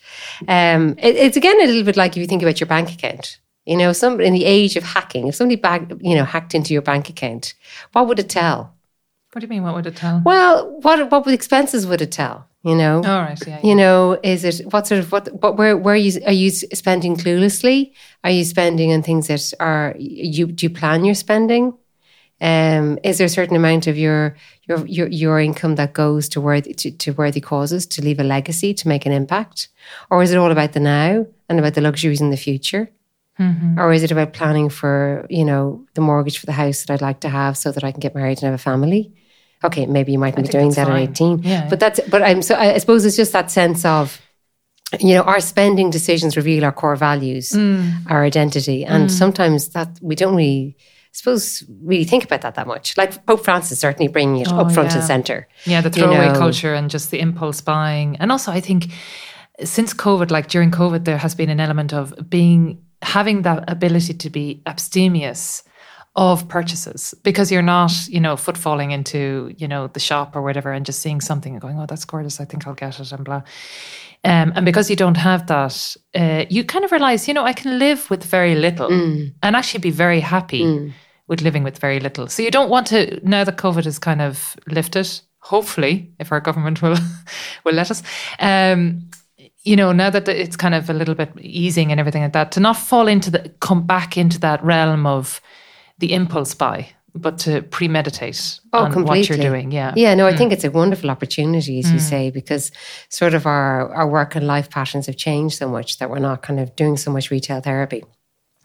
Um, 0.47 0.95
it. 0.97 1.15
It's 1.15 1.37
again 1.37 1.59
a 1.61 1.65
little 1.65 1.83
bit 1.83 1.97
like 1.97 2.11
if 2.11 2.17
you 2.17 2.27
think 2.27 2.41
about 2.41 2.59
your 2.59 2.67
bank 2.67 2.91
account. 2.91 3.39
You 3.69 3.77
know, 3.77 3.93
some 3.93 4.19
in 4.19 4.33
the 4.33 4.45
age 4.45 4.75
of 4.77 4.83
hacking, 4.83 5.27
if 5.27 5.35
somebody 5.35 5.55
bag, 5.55 5.95
you 6.01 6.15
know, 6.15 6.25
hacked 6.25 6.55
into 6.55 6.73
your 6.73 6.81
bank 6.81 7.07
account, 7.07 7.53
what 7.91 8.07
would 8.07 8.17
it 8.17 8.27
tell? 8.27 8.73
What 9.31 9.41
do 9.41 9.45
you 9.45 9.49
mean? 9.49 9.61
What 9.61 9.75
would 9.75 9.85
it 9.85 9.95
tell? 9.95 10.23
Well, 10.25 10.79
what 10.81 11.11
what 11.11 11.27
expenses 11.27 11.85
would 11.85 12.01
it 12.01 12.11
tell? 12.11 12.47
You 12.63 12.73
know. 12.73 12.95
All 12.95 13.21
right. 13.21 13.39
Yeah, 13.45 13.59
yeah. 13.61 13.69
You 13.69 13.75
know, 13.75 14.19
is 14.23 14.43
it 14.43 14.73
what 14.73 14.87
sort 14.87 15.01
of 15.01 15.11
what 15.11 15.31
what 15.43 15.55
where 15.55 15.77
where 15.77 15.93
are 15.93 15.97
you 15.97 16.19
are 16.25 16.33
you 16.33 16.49
spending 16.49 17.15
cluelessly? 17.15 17.93
Are 18.23 18.31
you 18.31 18.43
spending 18.43 18.91
on 18.91 19.03
things 19.03 19.27
that 19.27 19.53
are 19.59 19.93
you 19.99 20.47
do 20.47 20.65
you 20.65 20.71
plan 20.71 21.05
your 21.05 21.13
spending? 21.13 21.77
Um, 22.41 22.97
is 23.03 23.19
there 23.19 23.27
a 23.27 23.29
certain 23.29 23.55
amount 23.55 23.85
of 23.85 23.99
your 23.99 24.35
your 24.63 24.83
your, 24.87 25.07
your 25.09 25.39
income 25.39 25.75
that 25.75 25.93
goes 25.93 26.27
to 26.29 26.41
worthy 26.41 26.73
to, 26.73 26.89
to 26.89 27.11
worthy 27.11 27.39
causes 27.39 27.85
to 27.85 28.01
leave 28.01 28.19
a 28.19 28.23
legacy 28.23 28.73
to 28.73 28.87
make 28.87 29.05
an 29.05 29.11
impact, 29.11 29.67
or 30.09 30.23
is 30.23 30.31
it 30.31 30.37
all 30.37 30.49
about 30.49 30.73
the 30.73 30.79
now 30.79 31.27
and 31.47 31.59
about 31.59 31.75
the 31.75 31.81
luxuries 31.81 32.19
in 32.19 32.31
the 32.31 32.37
future? 32.37 32.89
Mm-hmm. 33.39 33.79
Or 33.79 33.93
is 33.93 34.03
it 34.03 34.11
about 34.11 34.33
planning 34.33 34.69
for, 34.69 35.25
you 35.29 35.45
know, 35.45 35.85
the 35.93 36.01
mortgage 36.01 36.39
for 36.39 36.45
the 36.45 36.51
house 36.51 36.83
that 36.83 36.93
I'd 36.93 37.01
like 37.01 37.21
to 37.21 37.29
have 37.29 37.57
so 37.57 37.71
that 37.71 37.83
I 37.83 37.91
can 37.91 37.99
get 37.99 38.13
married 38.15 38.39
and 38.39 38.51
have 38.51 38.53
a 38.53 38.57
family? 38.57 39.13
Okay, 39.63 39.85
maybe 39.85 40.11
you 40.11 40.19
mightn't 40.19 40.45
be 40.45 40.51
doing 40.51 40.71
that 40.71 40.87
fine. 40.87 41.03
at 41.03 41.09
18. 41.09 41.39
Yeah, 41.43 41.67
but 41.69 41.79
that's 41.79 41.99
but 42.09 42.21
I'm 42.21 42.41
so 42.41 42.55
I 42.55 42.77
suppose 42.77 43.05
it's 43.05 43.17
just 43.17 43.33
that 43.33 43.51
sense 43.51 43.83
of 43.83 44.21
you 44.99 45.13
know, 45.13 45.21
our 45.21 45.39
spending 45.39 45.89
decisions 45.89 46.35
reveal 46.35 46.65
our 46.65 46.71
core 46.71 46.95
values, 46.95 47.51
mm. 47.51 47.91
our 48.09 48.23
identity. 48.23 48.85
And 48.85 49.09
mm. 49.09 49.11
sometimes 49.11 49.69
that 49.69 49.99
we 50.01 50.15
don't 50.15 50.35
really 50.35 50.75
I 50.79 51.11
suppose 51.11 51.63
really 51.81 52.03
think 52.03 52.23
about 52.23 52.41
that 52.41 52.55
that 52.55 52.67
much. 52.67 52.97
Like 52.97 53.25
Pope 53.25 53.43
Francis 53.43 53.79
certainly 53.79 54.11
bringing 54.11 54.41
it 54.41 54.51
oh, 54.51 54.59
up 54.59 54.71
front 54.71 54.91
yeah. 54.91 54.97
and 54.97 55.05
center. 55.05 55.47
Yeah, 55.65 55.81
the 55.81 55.89
throwaway 55.89 56.27
you 56.27 56.33
know. 56.33 56.39
culture 56.39 56.73
and 56.73 56.89
just 56.89 57.11
the 57.11 57.19
impulse 57.19 57.61
buying. 57.61 58.15
And 58.17 58.31
also 58.31 58.51
I 58.51 58.61
think 58.61 58.91
since 59.63 59.93
COVID, 59.93 60.31
like 60.31 60.47
during 60.47 60.71
COVID, 60.71 61.05
there 61.05 61.17
has 61.17 61.35
been 61.35 61.49
an 61.49 61.59
element 61.59 61.93
of 61.93 62.29
being 62.29 62.83
having 63.01 63.43
that 63.43 63.63
ability 63.69 64.13
to 64.13 64.29
be 64.29 64.61
abstemious 64.65 65.63
of 66.15 66.47
purchases 66.47 67.13
because 67.23 67.51
you're 67.51 67.61
not, 67.61 67.91
you 68.07 68.19
know, 68.19 68.35
footfalling 68.35 68.91
into, 68.91 69.53
you 69.57 69.67
know, 69.67 69.87
the 69.87 69.99
shop 69.99 70.35
or 70.35 70.41
whatever 70.41 70.71
and 70.71 70.85
just 70.85 70.99
seeing 71.01 71.21
something 71.21 71.53
and 71.53 71.61
going, 71.61 71.79
oh, 71.79 71.85
that's 71.85 72.03
gorgeous. 72.03 72.41
I 72.41 72.45
think 72.45 72.67
I'll 72.67 72.73
get 72.73 72.99
it 72.99 73.11
and 73.11 73.23
blah. 73.23 73.41
Um, 74.25 74.51
and 74.55 74.65
because 74.65 74.89
you 74.89 74.95
don't 74.97 75.15
have 75.17 75.47
that, 75.47 75.95
uh, 76.15 76.45
you 76.49 76.65
kind 76.65 76.83
of 76.83 76.91
realize, 76.91 77.27
you 77.27 77.33
know, 77.33 77.45
I 77.45 77.53
can 77.53 77.79
live 77.79 78.09
with 78.09 78.23
very 78.25 78.55
little 78.55 78.89
Mm. 78.89 79.33
and 79.43 79.55
actually 79.55 79.79
be 79.79 79.91
very 79.91 80.19
happy 80.19 80.63
with 81.27 81.41
living 81.41 81.63
with 81.63 81.77
very 81.77 81.99
little. 81.99 82.27
So 82.27 82.41
you 82.43 82.51
don't 82.51 82.69
want 82.69 82.87
to 82.87 83.19
now 83.23 83.43
that 83.45 83.57
COVID 83.57 83.85
is 83.85 83.99
kind 83.99 84.21
of 84.21 84.55
lifted, 84.67 85.07
hopefully, 85.37 86.11
if 86.19 86.31
our 86.31 86.41
government 86.41 86.81
will 86.81 86.97
will 87.63 87.75
let 87.75 87.91
us. 87.91 88.03
Um, 88.39 89.09
you 89.63 89.75
know, 89.75 89.91
now 89.91 90.09
that 90.09 90.27
it's 90.27 90.55
kind 90.55 90.73
of 90.73 90.89
a 90.89 90.93
little 90.93 91.15
bit 91.15 91.31
easing 91.39 91.91
and 91.91 91.99
everything 91.99 92.23
like 92.23 92.33
that, 92.33 92.51
to 92.53 92.59
not 92.59 92.77
fall 92.77 93.07
into 93.07 93.29
the 93.29 93.49
come 93.59 93.85
back 93.85 94.17
into 94.17 94.39
that 94.39 94.63
realm 94.63 95.05
of 95.05 95.41
the 95.97 96.13
impulse 96.13 96.53
buy, 96.53 96.87
but 97.13 97.37
to 97.39 97.61
premeditate 97.63 98.59
Oh, 98.71 98.85
on 98.85 98.91
completely. 98.91 99.19
what 99.19 99.29
you're 99.29 99.49
doing. 99.49 99.71
Yeah. 99.71 99.93
Yeah, 99.95 100.15
no, 100.15 100.27
I 100.27 100.35
think 100.35 100.51
mm. 100.51 100.53
it's 100.53 100.63
a 100.63 100.71
wonderful 100.71 101.09
opportunity, 101.09 101.79
as 101.79 101.91
you 101.91 101.97
mm. 101.97 102.01
say, 102.01 102.29
because 102.31 102.71
sort 103.09 103.33
of 103.33 103.45
our, 103.45 103.93
our 103.93 104.07
work 104.07 104.35
and 104.35 104.47
life 104.47 104.69
patterns 104.69 105.07
have 105.07 105.17
changed 105.17 105.57
so 105.57 105.67
much 105.67 105.97
that 105.97 106.09
we're 106.09 106.19
not 106.19 106.41
kind 106.41 106.59
of 106.59 106.75
doing 106.75 106.95
so 106.95 107.11
much 107.11 107.31
retail 107.31 107.59
therapy. 107.59 108.03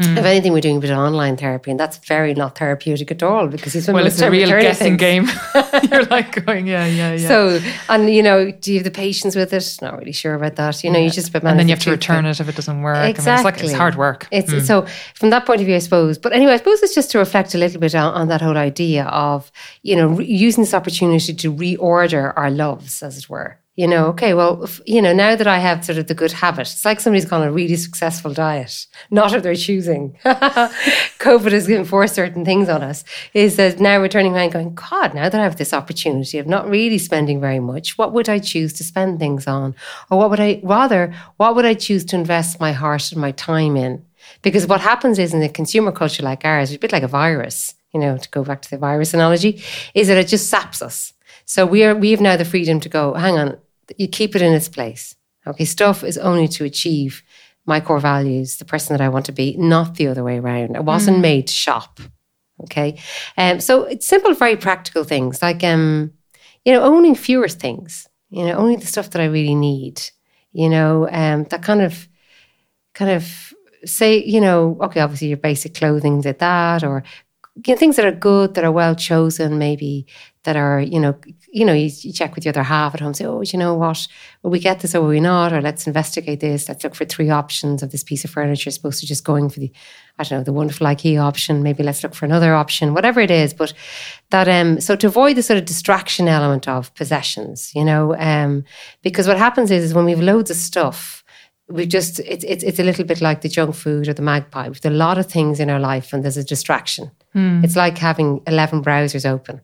Mm. 0.02 0.18
If 0.18 0.24
anything, 0.24 0.52
we're 0.52 0.60
doing 0.60 0.78
a 0.78 0.80
bit 0.80 0.90
of 0.90 0.98
online 0.98 1.36
therapy, 1.36 1.70
and 1.70 1.78
that's 1.78 1.98
very 1.98 2.34
not 2.34 2.58
therapeutic 2.58 3.12
at 3.12 3.22
all 3.22 3.46
because 3.46 3.74
Well, 3.86 4.04
it's 4.04 4.20
a 4.20 4.28
real 4.28 4.48
guessing 4.48 4.98
things. 4.98 5.30
game. 5.30 5.30
You're 5.90 6.04
like 6.06 6.44
going, 6.44 6.66
yeah, 6.66 6.84
yeah, 6.84 7.12
yeah. 7.12 7.28
So, 7.28 7.60
and 7.88 8.12
you 8.12 8.20
know, 8.20 8.50
do 8.50 8.72
you 8.72 8.80
have 8.80 8.84
the 8.84 8.90
patience 8.90 9.36
with 9.36 9.52
it? 9.52 9.78
Not 9.80 9.96
really 9.96 10.10
sure 10.10 10.34
about 10.34 10.56
that. 10.56 10.82
You 10.82 10.90
know, 10.90 10.98
you 10.98 11.10
just 11.10 11.32
and 11.32 11.58
then 11.60 11.68
you 11.68 11.74
have 11.74 11.84
to 11.84 11.92
return 11.92 12.26
it 12.26 12.40
if 12.40 12.48
it 12.48 12.56
doesn't 12.56 12.82
work. 12.82 13.08
Exactly. 13.08 13.30
I 13.30 13.36
mean, 13.36 13.46
it's 13.46 13.62
like 13.62 13.70
it's 13.70 13.78
hard 13.78 13.94
work. 13.94 14.26
It's 14.32 14.52
mm. 14.52 14.66
so 14.66 14.84
from 15.14 15.30
that 15.30 15.46
point 15.46 15.60
of 15.60 15.66
view, 15.66 15.76
I 15.76 15.78
suppose. 15.78 16.18
But 16.18 16.32
anyway, 16.32 16.54
I 16.54 16.56
suppose 16.56 16.82
it's 16.82 16.94
just 16.94 17.12
to 17.12 17.18
reflect 17.18 17.54
a 17.54 17.58
little 17.58 17.80
bit 17.80 17.94
on, 17.94 18.14
on 18.14 18.26
that 18.28 18.42
whole 18.42 18.58
idea 18.58 19.04
of 19.04 19.52
you 19.82 19.94
know 19.94 20.08
re- 20.08 20.26
using 20.26 20.64
this 20.64 20.74
opportunity 20.74 21.32
to 21.32 21.54
reorder 21.54 22.32
our 22.36 22.50
loves, 22.50 23.00
as 23.00 23.16
it 23.16 23.28
were. 23.28 23.58
You 23.76 23.88
know, 23.88 24.04
mm. 24.04 24.08
okay, 24.10 24.34
well, 24.34 24.62
if, 24.62 24.80
you 24.86 25.02
know, 25.02 25.12
now 25.12 25.34
that 25.34 25.48
I 25.48 25.58
have 25.58 25.84
sort 25.84 25.98
of 25.98 26.06
the 26.06 26.14
good 26.14 26.30
habit, 26.30 26.70
it's 26.70 26.84
like 26.84 27.00
somebody's 27.00 27.24
gone 27.24 27.42
on 27.42 27.48
a 27.48 27.52
really 27.52 27.74
successful 27.74 28.32
diet, 28.32 28.86
not 29.10 29.34
of 29.34 29.42
their 29.42 29.56
choosing. 29.56 30.16
COVID 30.24 31.50
has 31.50 31.68
enforced 31.68 32.14
certain 32.14 32.44
things 32.44 32.68
on 32.68 32.82
us. 32.82 33.04
Is 33.32 33.56
that 33.56 33.80
now 33.80 33.98
we're 33.98 34.08
turning 34.08 34.34
around 34.34 34.52
going, 34.52 34.74
God, 34.74 35.14
now 35.14 35.28
that 35.28 35.40
I 35.40 35.42
have 35.42 35.56
this 35.56 35.72
opportunity 35.72 36.38
of 36.38 36.46
not 36.46 36.70
really 36.70 36.98
spending 36.98 37.40
very 37.40 37.58
much, 37.58 37.98
what 37.98 38.12
would 38.12 38.28
I 38.28 38.38
choose 38.38 38.72
to 38.74 38.84
spend 38.84 39.18
things 39.18 39.48
on? 39.48 39.74
Or 40.08 40.18
what 40.18 40.30
would 40.30 40.40
I 40.40 40.60
rather, 40.62 41.12
what 41.38 41.56
would 41.56 41.64
I 41.64 41.74
choose 41.74 42.04
to 42.06 42.16
invest 42.16 42.60
my 42.60 42.72
heart 42.72 43.10
and 43.10 43.20
my 43.20 43.32
time 43.32 43.76
in? 43.76 44.04
Because 44.42 44.68
what 44.68 44.80
happens 44.80 45.18
is 45.18 45.34
in 45.34 45.42
a 45.42 45.48
consumer 45.48 45.90
culture 45.90 46.22
like 46.22 46.44
ours, 46.44 46.70
it's 46.70 46.76
a 46.76 46.80
bit 46.80 46.92
like 46.92 47.02
a 47.02 47.08
virus, 47.08 47.74
you 47.92 47.98
know, 47.98 48.16
to 48.18 48.30
go 48.30 48.44
back 48.44 48.62
to 48.62 48.70
the 48.70 48.78
virus 48.78 49.14
analogy, 49.14 49.62
is 49.94 50.06
that 50.08 50.18
it 50.18 50.28
just 50.28 50.48
saps 50.48 50.80
us. 50.80 51.12
So 51.46 51.66
we 51.66 51.84
are 51.84 51.94
we 51.94 52.12
have 52.12 52.20
now 52.20 52.36
the 52.36 52.44
freedom 52.44 52.80
to 52.80 52.88
go, 52.88 53.12
hang 53.14 53.36
on, 53.36 53.58
you 53.96 54.08
keep 54.08 54.34
it 54.36 54.42
in 54.42 54.52
its 54.52 54.68
place. 54.68 55.16
Okay, 55.46 55.64
stuff 55.64 56.02
is 56.02 56.18
only 56.18 56.48
to 56.48 56.64
achieve 56.64 57.22
my 57.66 57.80
core 57.80 58.00
values, 58.00 58.56
the 58.56 58.64
person 58.64 58.94
that 58.94 59.04
I 59.04 59.08
want 59.08 59.26
to 59.26 59.32
be, 59.32 59.56
not 59.56 59.94
the 59.94 60.08
other 60.08 60.24
way 60.24 60.38
around. 60.38 60.76
I 60.76 60.80
wasn't 60.80 61.20
made 61.20 61.46
to 61.46 61.52
shop. 61.52 62.00
Okay. 62.62 62.98
Um, 63.36 63.60
so 63.60 63.84
it's 63.84 64.06
simple, 64.06 64.32
very 64.34 64.56
practical 64.56 65.04
things 65.04 65.42
like 65.42 65.64
um, 65.64 66.12
you 66.64 66.72
know, 66.72 66.82
owning 66.82 67.14
fewer 67.14 67.48
things, 67.48 68.08
you 68.30 68.44
know, 68.44 68.54
only 68.54 68.76
the 68.76 68.86
stuff 68.86 69.10
that 69.10 69.22
I 69.22 69.26
really 69.26 69.54
need, 69.54 70.00
you 70.52 70.68
know, 70.68 71.08
um, 71.10 71.44
that 71.44 71.62
kind 71.62 71.82
of 71.82 72.08
kind 72.94 73.10
of 73.10 73.52
say, 73.84 74.22
you 74.22 74.40
know, 74.40 74.78
okay, 74.82 75.00
obviously 75.00 75.28
your 75.28 75.36
basic 75.36 75.74
clothing 75.74 76.20
did 76.20 76.38
that, 76.38 76.84
or 76.84 77.02
you 77.66 77.74
know, 77.74 77.78
things 77.78 77.96
that 77.96 78.06
are 78.06 78.12
good, 78.12 78.54
that 78.54 78.64
are 78.64 78.72
well 78.72 78.94
chosen, 78.94 79.58
maybe 79.58 80.06
that 80.44 80.56
are, 80.56 80.80
you 80.80 81.00
know, 81.00 81.18
you 81.54 81.64
know, 81.64 81.72
you, 81.72 81.88
you 82.00 82.12
check 82.12 82.34
with 82.34 82.42
the 82.42 82.50
other 82.50 82.64
half 82.64 82.94
at 82.94 83.00
home, 83.00 83.14
say, 83.14 83.24
oh, 83.24 83.40
you 83.40 83.56
know 83.56 83.74
what, 83.74 84.08
will 84.42 84.50
we 84.50 84.58
get 84.58 84.80
this 84.80 84.92
or 84.92 85.00
will 85.00 85.10
we 85.10 85.20
not? 85.20 85.52
Or 85.52 85.60
let's 85.60 85.86
investigate 85.86 86.40
this. 86.40 86.68
Let's 86.68 86.82
look 86.82 86.96
for 86.96 87.04
three 87.04 87.30
options 87.30 87.80
of 87.80 87.92
this 87.92 88.02
piece 88.02 88.24
of 88.24 88.30
furniture, 88.32 88.66
as 88.66 88.76
opposed 88.76 88.98
to 89.00 89.06
just 89.06 89.22
going 89.22 89.48
for 89.48 89.60
the, 89.60 89.70
I 90.18 90.24
don't 90.24 90.40
know, 90.40 90.44
the 90.44 90.52
wonderful 90.52 90.84
IKEA 90.88 91.22
option. 91.22 91.62
Maybe 91.62 91.84
let's 91.84 92.02
look 92.02 92.12
for 92.12 92.24
another 92.24 92.56
option, 92.56 92.92
whatever 92.92 93.20
it 93.20 93.30
is. 93.30 93.54
But 93.54 93.72
that, 94.30 94.48
um, 94.48 94.80
so 94.80 94.96
to 94.96 95.06
avoid 95.06 95.36
the 95.36 95.44
sort 95.44 95.58
of 95.58 95.64
distraction 95.64 96.26
element 96.26 96.66
of 96.66 96.92
possessions, 96.96 97.72
you 97.72 97.84
know, 97.84 98.16
um, 98.16 98.64
because 99.02 99.28
what 99.28 99.38
happens 99.38 99.70
is, 99.70 99.84
is 99.84 99.94
when 99.94 100.06
we 100.06 100.10
have 100.10 100.20
loads 100.20 100.50
of 100.50 100.56
stuff, 100.56 101.22
we 101.68 101.86
just 101.86 102.18
it's 102.20 102.44
it's 102.44 102.62
it's 102.64 102.78
a 102.78 102.84
little 102.84 103.04
bit 103.04 103.20
like 103.20 103.40
the 103.40 103.48
junk 103.48 103.74
food 103.74 104.08
or 104.08 104.12
the 104.12 104.22
magpie. 104.22 104.68
We've 104.68 104.84
a 104.84 104.90
lot 104.90 105.18
of 105.18 105.26
things 105.26 105.60
in 105.60 105.70
our 105.70 105.80
life, 105.80 106.12
and 106.12 106.22
there's 106.22 106.36
a 106.36 106.44
distraction. 106.44 107.10
It's 107.64 107.76
like 107.76 107.96
having 107.96 108.42
eleven 108.46 108.82
browsers 108.82 109.24
open. 109.24 109.62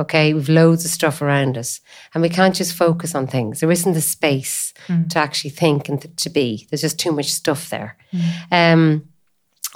Okay, 0.00 0.34
we've 0.34 0.48
loads 0.48 0.84
of 0.84 0.90
stuff 0.90 1.22
around 1.22 1.56
us, 1.56 1.80
and 2.14 2.22
we 2.22 2.28
can't 2.28 2.54
just 2.54 2.74
focus 2.74 3.14
on 3.14 3.26
things. 3.26 3.60
There 3.60 3.70
isn't 3.70 3.92
the 3.92 4.00
space 4.00 4.72
to 5.10 5.18
actually 5.18 5.50
think 5.50 5.88
and 5.88 6.00
th- 6.00 6.16
to 6.16 6.30
be. 6.30 6.66
There's 6.70 6.80
just 6.80 6.98
too 6.98 7.12
much 7.12 7.32
stuff 7.32 7.70
there. 7.70 7.96
Um, 8.50 9.08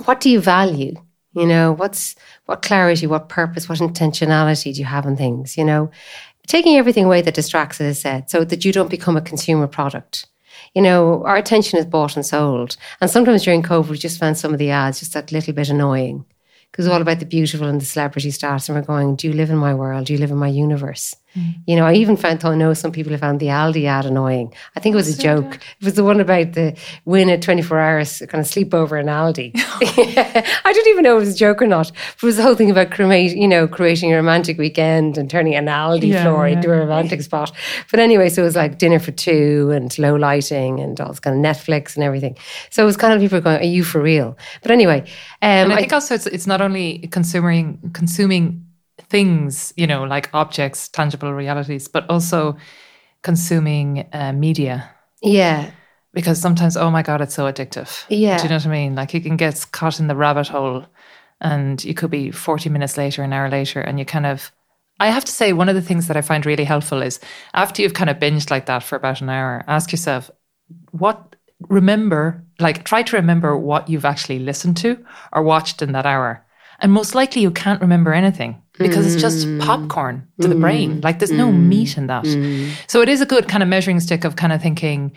what 0.07 0.21
do 0.21 0.31
you 0.31 0.41
value? 0.41 0.95
You 1.35 1.47
know, 1.47 1.73
what's 1.73 2.17
what 2.47 2.63
clarity, 2.63 3.07
what 3.07 3.29
purpose, 3.29 3.69
what 3.69 3.79
intentionality 3.79 4.75
do 4.75 4.81
you 4.81 4.87
have 4.87 5.07
in 5.07 5.17
things? 5.17 5.57
You 5.57 5.65
know, 5.65 5.91
taking 6.47 6.77
everything 6.77 7.05
away 7.05 7.23
that 7.23 7.35
distracts, 7.35 7.81
as 7.81 7.97
I 7.97 8.01
said, 8.01 8.31
so 8.31 8.45
that 8.45 8.65
you 8.65 8.73
don't 8.73 8.91
become 8.91 9.17
a 9.17 9.21
consumer 9.21 9.67
product 9.67 10.27
you 10.75 10.83
know, 10.83 11.23
our 11.25 11.37
attention 11.37 11.79
is 11.79 11.87
bought 11.87 12.17
and 12.17 12.27
sold. 12.27 12.77
And 13.01 13.11
sometimes 13.11 13.45
during 13.45 13.63
COVID, 13.63 13.91
we 13.91 13.99
just 13.99 14.19
found 14.19 14.39
some 14.39 14.53
of 14.53 14.59
the 14.59 14.71
ads 14.71 15.01
just 15.01 15.13
that 15.15 15.33
little 15.33 15.53
bit 15.53 15.69
annoying 15.69 16.25
because 16.75 16.89
all 16.89 17.01
about 17.01 17.21
the 17.21 17.25
beautiful 17.25 17.69
and 17.69 17.81
the 17.81 17.85
celebrity 17.85 18.33
stars. 18.33 18.69
And 18.69 18.75
we're 18.75 18.83
going, 18.83 19.15
do 19.15 19.29
you 19.29 19.33
live 19.33 19.49
in 19.49 19.57
my 19.57 19.73
world? 19.73 20.07
Do 20.07 20.13
you 20.13 20.19
live 20.19 20.33
in 20.33 20.39
my 20.39 20.49
universe? 20.49 21.15
You 21.67 21.75
know, 21.77 21.85
I 21.85 21.95
even 21.95 22.17
found, 22.17 22.45
I 22.45 22.55
know 22.55 22.75
some 22.75 22.93
people 22.93 23.11
have 23.13 23.21
found 23.21 23.41
the 23.41 23.47
Aldi 23.47 23.87
ad 23.87 24.07
annoying. 24.07 24.55
I 24.77 24.81
think 24.81 24.93
it 24.93 24.97
was 24.97 25.19
a 25.19 25.21
joke. 25.21 25.57
It 25.81 25.85
was 25.85 25.95
the 25.95 26.05
one 26.05 26.21
about 26.21 26.53
the 26.53 26.77
win 27.07 27.29
at 27.29 27.43
24 27.43 27.79
hours 27.81 28.23
kind 28.29 28.41
of 28.45 28.49
sleepover 28.51 29.01
in 29.01 29.07
Aldi. 29.07 29.51
I 30.65 30.73
didn't 30.73 30.89
even 30.91 31.03
know 31.05 31.17
it 31.17 31.21
was 31.21 31.35
a 31.35 31.39
joke 31.39 31.61
or 31.63 31.67
not. 31.67 31.91
But 31.93 32.23
it 32.23 32.27
was 32.27 32.37
the 32.37 32.43
whole 32.43 32.55
thing 32.55 32.71
about 32.71 32.91
cremate, 32.93 33.37
you 33.37 33.49
know, 33.49 33.67
creating 33.67 34.13
a 34.13 34.17
romantic 34.17 34.59
weekend 34.59 35.19
and 35.19 35.29
turning 35.29 35.55
an 35.57 35.67
Aldi 35.67 36.09
Yeah, 36.09 36.23
floor 36.23 36.47
yeah. 36.47 36.55
into 36.57 36.73
a 36.73 36.79
romantic 36.79 37.21
spot. 37.23 37.51
But 37.91 37.99
anyway, 38.01 38.29
so 38.29 38.43
it 38.43 38.45
was 38.45 38.57
like 38.57 38.79
dinner 38.79 39.01
for 39.01 39.11
two 39.13 39.71
and 39.73 39.97
low 39.99 40.15
lighting 40.15 40.79
and 40.81 41.01
all 41.01 41.09
this 41.09 41.21
kind 41.21 41.37
of 41.37 41.57
Netflix 41.57 41.97
and 41.97 42.05
everything. 42.05 42.37
So 42.71 42.83
it 42.83 42.87
was 42.87 42.97
kind 42.97 43.13
of 43.13 43.21
people 43.21 43.41
going, 43.41 43.61
"Are 43.61 43.65
you 43.65 43.83
for 43.83 44.01
real?" 44.01 44.39
But 44.63 44.71
anyway, 44.71 45.01
um, 45.01 45.07
And 45.41 45.73
I 45.73 45.77
I- 45.77 45.81
think 45.81 45.93
also 45.93 46.15
it's 46.15 46.27
it's 46.27 46.47
not 46.47 46.61
only 46.61 46.99
consuming 47.11 47.79
consuming 47.93 48.64
things, 48.99 49.73
you 49.77 49.87
know, 49.87 50.05
like 50.05 50.31
objects, 50.33 50.89
tangible 50.89 51.33
realities, 51.33 51.89
but 51.89 52.09
also 52.09 52.57
consuming 53.23 54.07
uh, 54.13 54.33
media. 54.33 54.91
yeah, 55.23 55.71
Because 56.13 56.41
sometimes, 56.41 56.77
oh 56.77 56.91
my 56.91 57.03
god, 57.03 57.21
it's 57.21 57.35
so 57.35 57.51
addictive. 57.51 58.05
Yeah. 58.09 58.37
do 58.39 58.45
you 58.45 58.49
know 58.51 58.57
what 58.57 58.67
I 58.67 58.71
mean? 58.71 58.95
Like 58.95 59.15
you 59.15 59.21
can 59.21 59.37
get 59.37 59.67
caught 59.73 60.01
in 60.01 60.07
the 60.07 60.17
rabbit 60.17 60.49
hole, 60.49 60.87
and 61.41 61.83
you 61.85 61.95
could 61.95 62.11
be 62.11 62.31
forty 62.31 62.69
minutes 62.69 62.97
later, 62.97 63.23
an 63.23 63.33
hour 63.33 63.49
later, 63.51 63.81
and 63.81 63.99
you 63.99 64.05
kind 64.05 64.27
of. 64.27 64.53
I 65.01 65.09
have 65.11 65.25
to 65.25 65.33
say, 65.33 65.53
one 65.53 65.69
of 65.69 65.75
the 65.75 65.83
things 65.83 66.07
that 66.07 66.17
I 66.17 66.23
find 66.23 66.47
really 66.47 66.63
helpful 66.63 67.03
is 67.03 67.19
after 67.53 67.83
you've 67.83 67.95
kind 67.95 68.09
of 68.09 68.19
binged 68.19 68.51
like 68.53 68.67
that 68.67 68.85
for 68.85 68.95
about 68.95 69.21
an 69.21 69.29
hour, 69.29 69.65
ask 69.67 69.91
yourself, 69.91 70.31
what 70.93 71.35
remember 71.69 72.45
like 72.59 72.85
try 72.85 73.03
to 73.03 73.17
remember 73.17 73.57
what 73.57 73.89
you've 73.89 74.05
actually 74.05 74.39
listened 74.39 74.77
to 74.77 75.05
or 75.33 75.43
watched 75.43 75.83
in 75.83 75.93
that 75.93 76.07
hour 76.07 76.44
and 76.85 76.93
most 76.93 77.15
likely 77.15 77.41
you 77.41 77.51
can't 77.51 77.81
remember 77.81 78.13
anything 78.13 78.61
because 78.79 79.07
it's 79.07 79.21
just 79.21 79.47
mm. 79.47 79.59
popcorn 79.59 80.29
to 80.39 80.49
the 80.49 80.55
mm. 80.55 80.61
brain. 80.61 81.01
Like 81.01 81.19
there's 81.19 81.31
no 81.33 81.49
mm. 81.49 81.59
meat 81.59 81.97
in 81.97 82.09
that. 82.09 82.27
So 82.89 83.01
it 83.01 83.09
is 83.09 83.23
a 83.23 83.27
good 83.27 83.49
kind 83.49 83.63
of 83.63 83.71
measuring 83.71 84.01
stick 84.01 84.25
of 84.25 84.37
kind 84.37 84.53
of 84.53 84.61
thinking 84.61 85.13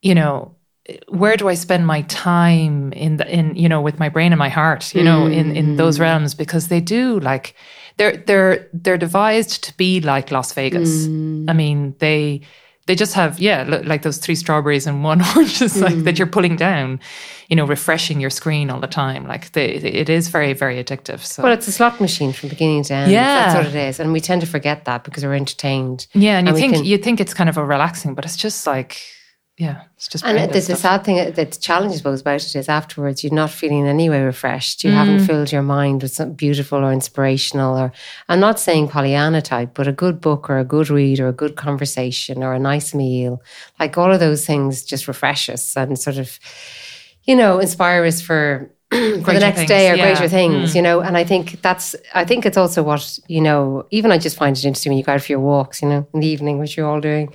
you 0.00 0.14
know 0.14 0.54
where 1.08 1.36
do 1.36 1.48
i 1.48 1.54
spend 1.54 1.84
my 1.86 2.00
time 2.02 2.92
in 2.92 3.16
the 3.16 3.28
in 3.28 3.56
you 3.56 3.68
know 3.68 3.80
with 3.80 3.98
my 3.98 4.08
brain 4.08 4.30
and 4.32 4.38
my 4.38 4.48
heart 4.48 4.94
you 4.94 5.02
know 5.02 5.26
in 5.26 5.54
in 5.54 5.76
those 5.76 6.00
realms? 6.00 6.34
Because 6.34 6.68
they 6.68 6.80
do 6.80 7.20
like 7.20 7.54
they're 7.98 8.16
they're 8.16 8.66
they're 8.72 8.96
devised 8.96 9.64
to 9.64 9.76
be 9.76 10.00
like 10.00 10.30
las 10.30 10.54
vegas. 10.54 11.04
I 11.50 11.52
mean 11.52 11.94
they 11.98 12.40
they 12.86 12.94
just 12.94 13.14
have 13.14 13.38
yeah 13.38 13.64
li- 13.64 13.82
like 13.82 14.02
those 14.02 14.18
three 14.18 14.34
strawberries 14.34 14.86
and 14.86 15.04
one 15.04 15.20
orange 15.36 15.60
is 15.60 15.80
like 15.80 15.96
that 16.04 16.14
mm. 16.14 16.18
you're 16.18 16.26
pulling 16.26 16.56
down 16.56 16.98
you 17.48 17.56
know 17.56 17.66
refreshing 17.66 18.20
your 18.20 18.30
screen 18.30 18.70
all 18.70 18.80
the 18.80 18.86
time 18.86 19.26
like 19.26 19.52
they, 19.52 19.74
it 19.74 20.08
is 20.08 20.28
very 20.28 20.52
very 20.52 20.82
addictive 20.82 21.20
so 21.20 21.42
well, 21.42 21.52
it's 21.52 21.68
a 21.68 21.72
slot 21.72 22.00
machine 22.00 22.32
from 22.32 22.48
beginning 22.48 22.82
to 22.84 22.94
end. 22.94 23.12
Yeah. 23.12 23.52
that's 23.52 23.56
what 23.56 23.74
it 23.74 23.88
is, 23.88 24.00
and 24.00 24.12
we 24.12 24.20
tend 24.20 24.40
to 24.40 24.46
forget 24.46 24.84
that 24.86 25.04
because 25.04 25.24
we're 25.24 25.34
entertained. 25.34 26.06
yeah 26.14 26.38
and 26.38 26.48
you 26.48 26.54
think 26.54 26.74
can- 26.74 26.84
you 26.84 26.98
think 26.98 27.20
it's 27.20 27.34
kind 27.34 27.48
of 27.48 27.56
a 27.56 27.64
relaxing 27.64 28.14
but 28.14 28.24
it's 28.24 28.36
just 28.36 28.66
like 28.66 28.98
yeah 29.56 29.82
it's 29.96 30.08
just 30.08 30.24
And 30.24 30.52
there's 30.52 30.68
a 30.68 30.76
sad 30.76 31.04
thing, 31.04 31.16
that 31.16 31.34
the 31.34 31.46
challenge, 31.46 31.92
I 31.94 31.96
suppose, 31.96 32.20
about 32.20 32.42
it 32.42 32.54
is 32.54 32.68
afterwards 32.68 33.24
you're 33.24 33.32
not 33.32 33.50
feeling 33.50 33.80
in 33.80 33.86
any 33.86 34.10
way 34.10 34.20
refreshed. 34.22 34.84
You 34.84 34.90
haven't 34.90 35.20
mm. 35.20 35.26
filled 35.26 35.50
your 35.50 35.62
mind 35.62 36.02
with 36.02 36.12
something 36.12 36.36
beautiful 36.36 36.84
or 36.84 36.92
inspirational. 36.92 37.78
Or 37.78 37.92
I'm 38.28 38.40
not 38.40 38.60
saying 38.60 38.88
Pollyanna 38.88 39.40
type, 39.40 39.70
but 39.72 39.88
a 39.88 39.92
good 39.92 40.20
book 40.20 40.50
or 40.50 40.58
a 40.58 40.64
good 40.64 40.90
read 40.90 41.18
or 41.20 41.28
a 41.28 41.32
good 41.32 41.56
conversation 41.56 42.42
or 42.42 42.52
a 42.52 42.58
nice 42.58 42.94
meal, 42.94 43.42
like 43.80 43.96
all 43.96 44.12
of 44.12 44.20
those 44.20 44.44
things, 44.44 44.84
just 44.84 45.08
refresh 45.08 45.48
us 45.48 45.74
and 45.76 45.98
sort 45.98 46.18
of, 46.18 46.38
you 47.24 47.34
know, 47.34 47.58
inspire 47.58 48.04
us 48.04 48.20
for 48.20 48.70
for 48.90 49.32
the 49.32 49.40
next 49.40 49.58
things, 49.58 49.68
day 49.68 49.90
or 49.90 49.96
yeah. 49.96 50.14
greater 50.14 50.28
things, 50.28 50.76
you 50.76 50.80
know. 50.80 51.00
And 51.00 51.16
I 51.16 51.24
think 51.24 51.60
that's, 51.60 51.96
I 52.14 52.24
think 52.24 52.46
it's 52.46 52.56
also 52.56 52.84
what, 52.84 53.18
you 53.26 53.40
know, 53.40 53.84
even 53.90 54.12
I 54.12 54.18
just 54.18 54.36
find 54.36 54.56
it 54.56 54.64
interesting 54.64 54.90
when 54.92 54.98
you 54.98 55.02
go 55.02 55.14
out 55.14 55.22
for 55.22 55.32
your 55.32 55.40
walks, 55.40 55.82
you 55.82 55.88
know, 55.88 56.06
in 56.14 56.20
the 56.20 56.26
evening, 56.28 56.60
which 56.60 56.76
you're 56.76 56.88
all 56.88 57.00
doing. 57.00 57.32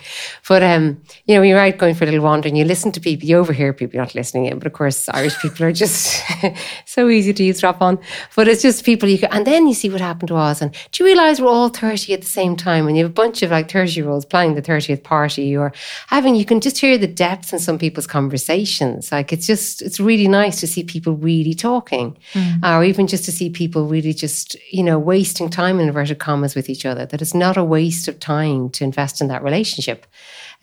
But, 0.48 0.64
um, 0.64 1.02
you 1.26 1.36
know, 1.36 1.42
when 1.42 1.50
you're 1.50 1.60
out 1.60 1.78
going 1.78 1.94
for 1.94 2.06
a 2.06 2.08
little 2.08 2.24
wander 2.24 2.48
and 2.48 2.58
you 2.58 2.64
listen 2.64 2.94
to 2.94 3.02
people, 3.02 3.28
you 3.28 3.38
overhear 3.38 3.74
people, 3.74 3.96
you're 3.96 4.04
not 4.04 4.16
listening 4.16 4.46
in, 4.46 4.60
but 4.60 4.68
of 4.68 4.72
course, 4.72 5.10
Irish 5.10 5.38
people 5.42 5.66
are 5.66 5.74
just 5.74 6.24
so 6.86 7.10
easy 7.10 7.34
to 7.34 7.44
eavesdrop 7.44 7.82
on. 7.82 8.00
But 8.34 8.48
it's 8.48 8.62
just 8.62 8.86
people 8.86 9.10
you 9.10 9.20
can, 9.20 9.34
and 9.34 9.46
then 9.46 9.68
you 9.68 9.74
see 9.74 9.90
what 9.90 10.00
happened 10.00 10.30
to 10.30 10.38
us. 10.38 10.62
And 10.62 10.74
do 10.94 11.04
you 11.04 11.06
realize 11.06 11.42
we're 11.42 11.50
all 11.50 11.68
30 11.68 12.14
at 12.14 12.22
the 12.22 12.28
same 12.28 12.56
time? 12.56 12.88
And 12.88 12.96
you 12.96 13.04
have 13.04 13.12
a 13.12 13.14
bunch 13.14 13.44
of 13.44 13.52
like 13.52 13.70
30 13.70 13.92
year 13.92 14.10
olds 14.10 14.24
playing 14.24 14.56
the 14.56 14.62
30th 14.62 15.04
party 15.04 15.58
or 15.58 15.74
having, 16.08 16.36
you 16.36 16.46
can 16.46 16.62
just 16.62 16.78
hear 16.78 16.98
the 16.98 17.08
depth 17.08 17.52
in 17.52 17.60
some 17.60 17.78
people's 17.78 18.08
conversations. 18.08 19.12
Like 19.12 19.34
it's 19.34 19.46
just, 19.46 19.82
it's 19.82 20.00
really 20.00 20.30
nice 20.30 20.62
to 20.62 20.68
see 20.68 20.86
people 20.86 21.18
really 21.18 21.41
talking 21.54 22.18
or 22.64 22.84
even 22.84 23.08
just 23.08 23.26
to 23.26 23.32
see 23.32 23.50
people 23.50 23.88
really 23.88 24.14
just, 24.14 24.56
you 24.72 24.84
know, 24.84 24.98
wasting 24.98 25.50
time 25.50 25.80
in 25.80 25.88
inverted 25.88 26.20
commas 26.20 26.56
with 26.56 26.70
each 26.70 26.86
other, 26.86 27.06
that 27.06 27.22
it's 27.22 27.34
not 27.34 27.58
a 27.58 27.64
waste 27.64 28.08
of 28.08 28.20
time 28.20 28.70
to 28.70 28.84
invest 28.84 29.22
in 29.22 29.28
that 29.28 29.44
relationship. 29.44 30.06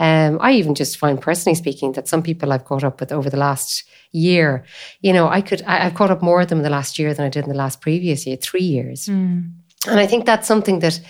Um, 0.01 0.39
I 0.41 0.53
even 0.53 0.75
just 0.75 0.97
find 0.97 1.21
personally 1.21 1.57
speaking 1.57 1.93
that 1.93 2.09
some 2.09 2.23
people 2.23 2.53
I've 2.53 2.65
caught 2.65 2.85
up 2.85 3.01
with 3.01 3.13
over 3.13 3.29
the 3.29 3.37
last 3.37 3.85
year, 4.13 4.65
you 5.01 5.13
know, 5.13 5.29
I 5.29 5.41
could, 5.41 5.63
I, 5.63 5.87
I've 5.87 5.95
caught 5.95 6.11
up 6.11 6.23
more 6.23 6.41
of 6.41 6.49
them 6.49 6.59
in 6.59 6.65
the 6.65 6.71
last 6.71 6.99
year 6.99 7.13
than 7.15 7.27
I 7.27 7.29
did 7.29 7.45
in 7.45 7.51
the 7.51 7.57
last 7.57 7.81
previous 7.81 8.27
year, 8.27 8.37
three 8.37 8.63
years. 8.63 9.09
And 9.87 10.01
I 10.01 10.07
think 10.07 10.25
that's 10.25 10.47
something 10.47 10.81
that 10.81 11.01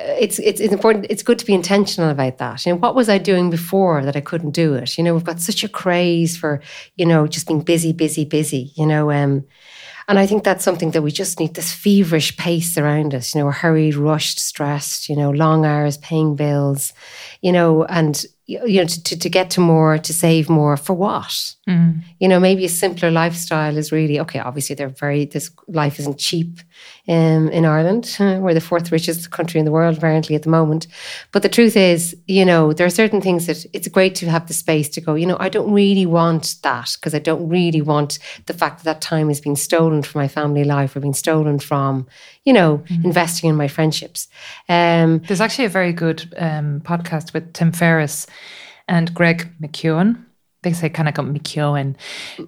it's, 0.00 0.38
it's 0.38 0.60
it's 0.60 0.72
important. 0.72 1.06
It's 1.10 1.22
good 1.22 1.38
to 1.38 1.46
be 1.46 1.54
intentional 1.54 2.10
about 2.10 2.38
that. 2.38 2.64
You 2.64 2.72
know, 2.72 2.78
what 2.78 2.94
was 2.94 3.08
I 3.08 3.18
doing 3.18 3.50
before 3.50 4.04
that 4.04 4.16
I 4.16 4.20
couldn't 4.20 4.52
do 4.52 4.74
it? 4.74 4.96
You 4.96 5.04
know, 5.04 5.14
we've 5.14 5.24
got 5.24 5.40
such 5.40 5.64
a 5.64 5.68
craze 5.68 6.36
for 6.36 6.60
you 6.96 7.06
know 7.06 7.26
just 7.26 7.46
being 7.46 7.62
busy, 7.62 7.92
busy, 7.92 8.24
busy. 8.24 8.72
You 8.76 8.86
know, 8.86 9.10
um, 9.10 9.44
and 10.08 10.18
I 10.18 10.26
think 10.26 10.42
that's 10.42 10.64
something 10.64 10.92
that 10.92 11.02
we 11.02 11.12
just 11.12 11.38
need 11.38 11.54
this 11.54 11.72
feverish 11.72 12.36
pace 12.36 12.76
around 12.78 13.14
us. 13.14 13.34
You 13.34 13.40
know, 13.40 13.44
we're 13.46 13.52
hurried, 13.52 13.94
rushed, 13.94 14.40
stressed. 14.40 15.08
You 15.08 15.16
know, 15.16 15.30
long 15.30 15.64
hours, 15.64 15.98
paying 15.98 16.36
bills. 16.36 16.92
You 17.42 17.52
know, 17.52 17.84
and 17.84 18.24
you 18.46 18.80
know 18.80 18.86
to, 18.86 19.02
to, 19.02 19.18
to 19.18 19.28
get 19.28 19.50
to 19.50 19.60
more, 19.60 19.98
to 19.98 20.12
save 20.12 20.48
more 20.48 20.76
for 20.76 20.94
what? 20.94 21.54
You 22.18 22.28
know, 22.28 22.40
maybe 22.40 22.64
a 22.64 22.68
simpler 22.68 23.10
lifestyle 23.10 23.76
is 23.76 23.92
really 23.92 24.20
okay. 24.20 24.38
Obviously, 24.38 24.74
they're 24.74 24.88
very. 24.88 25.24
This 25.24 25.50
life 25.68 25.98
isn't 25.98 26.18
cheap 26.18 26.60
um, 27.08 27.48
in 27.50 27.64
Ireland. 27.64 28.16
Uh, 28.18 28.38
we're 28.40 28.54
the 28.54 28.60
fourth 28.60 28.92
richest 28.92 29.30
country 29.30 29.58
in 29.58 29.64
the 29.64 29.72
world, 29.72 29.98
apparently, 29.98 30.34
at 30.36 30.42
the 30.42 30.50
moment. 30.50 30.86
But 31.32 31.42
the 31.42 31.48
truth 31.48 31.76
is, 31.76 32.16
you 32.26 32.44
know, 32.44 32.72
there 32.72 32.86
are 32.86 32.90
certain 32.90 33.20
things 33.20 33.46
that 33.46 33.66
it's 33.72 33.88
great 33.88 34.14
to 34.16 34.30
have 34.30 34.46
the 34.46 34.54
space 34.54 34.88
to 34.90 35.00
go, 35.00 35.14
you 35.14 35.26
know, 35.26 35.36
I 35.40 35.48
don't 35.48 35.72
really 35.72 36.06
want 36.06 36.56
that 36.62 36.96
because 36.98 37.14
I 37.14 37.18
don't 37.18 37.48
really 37.48 37.80
want 37.80 38.18
the 38.46 38.54
fact 38.54 38.78
that 38.78 38.84
that 38.84 39.00
time 39.00 39.30
is 39.30 39.40
being 39.40 39.56
stolen 39.56 40.02
from 40.02 40.20
my 40.20 40.28
family 40.28 40.64
life 40.64 40.94
or 40.94 41.00
being 41.00 41.14
stolen 41.14 41.58
from, 41.58 42.06
you 42.44 42.52
know, 42.52 42.82
investing 43.04 43.50
in 43.50 43.56
my 43.56 43.68
friendships. 43.68 44.28
Um, 44.68 45.18
There's 45.26 45.40
actually 45.40 45.66
a 45.66 45.70
very 45.70 45.92
good 45.92 46.32
um, 46.38 46.80
podcast 46.80 47.32
with 47.32 47.52
Tim 47.52 47.72
Ferriss 47.72 48.26
and 48.88 49.14
Greg 49.14 49.48
McKeown. 49.60 50.24
They 50.62 50.72
say 50.72 50.88
kind 50.90 51.08
of 51.08 51.14
got 51.14 51.24
McKeown, 51.26 51.96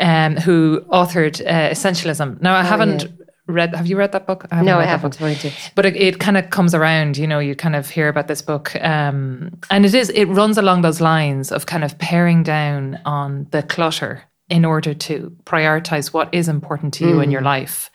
um, 0.00 0.37
who 0.37 0.81
authored 0.92 1.40
uh, 1.40 1.71
Essentialism. 1.71 2.40
Now, 2.42 2.54
I 2.54 2.62
haven't 2.62 3.07
read. 3.47 3.75
Have 3.75 3.87
you 3.87 3.97
read 3.97 4.12
that 4.12 4.26
book? 4.26 4.47
no, 4.52 4.57
I 4.57 4.61
read 4.61 4.88
that 4.88 4.88
haven't. 4.88 5.73
but 5.75 5.87
it, 5.87 5.97
it 5.97 6.19
kind 6.21 6.37
of 6.37 6.50
comes 6.50 6.75
around 6.75 7.16
you 7.16 7.26
know 7.26 7.38
you 7.40 7.54
kind 7.57 7.75
of 7.75 7.90
hear 7.90 8.09
about 8.09 8.28
this 8.28 8.40
book 8.42 8.75
um, 8.85 9.59
and 9.71 9.85
it 9.85 9.95
is 9.95 10.11
it 10.11 10.26
runs 10.26 10.59
along 10.59 10.83
those 10.83 11.00
lines 11.00 11.50
of 11.50 11.66
kind 11.66 11.83
of 11.85 11.99
paring 11.99 12.42
down 12.45 13.00
on 13.04 13.47
the 13.50 13.62
clutter 13.62 14.23
in 14.49 14.64
order 14.64 14.92
to 14.95 15.35
prioritize 15.45 16.12
what 16.12 16.33
is 16.33 16.49
important 16.49 16.95
to 16.95 17.04
you 17.09 17.21
in 17.21 17.28
Mm. 17.31 17.33
your 17.33 17.40
life 17.42 17.90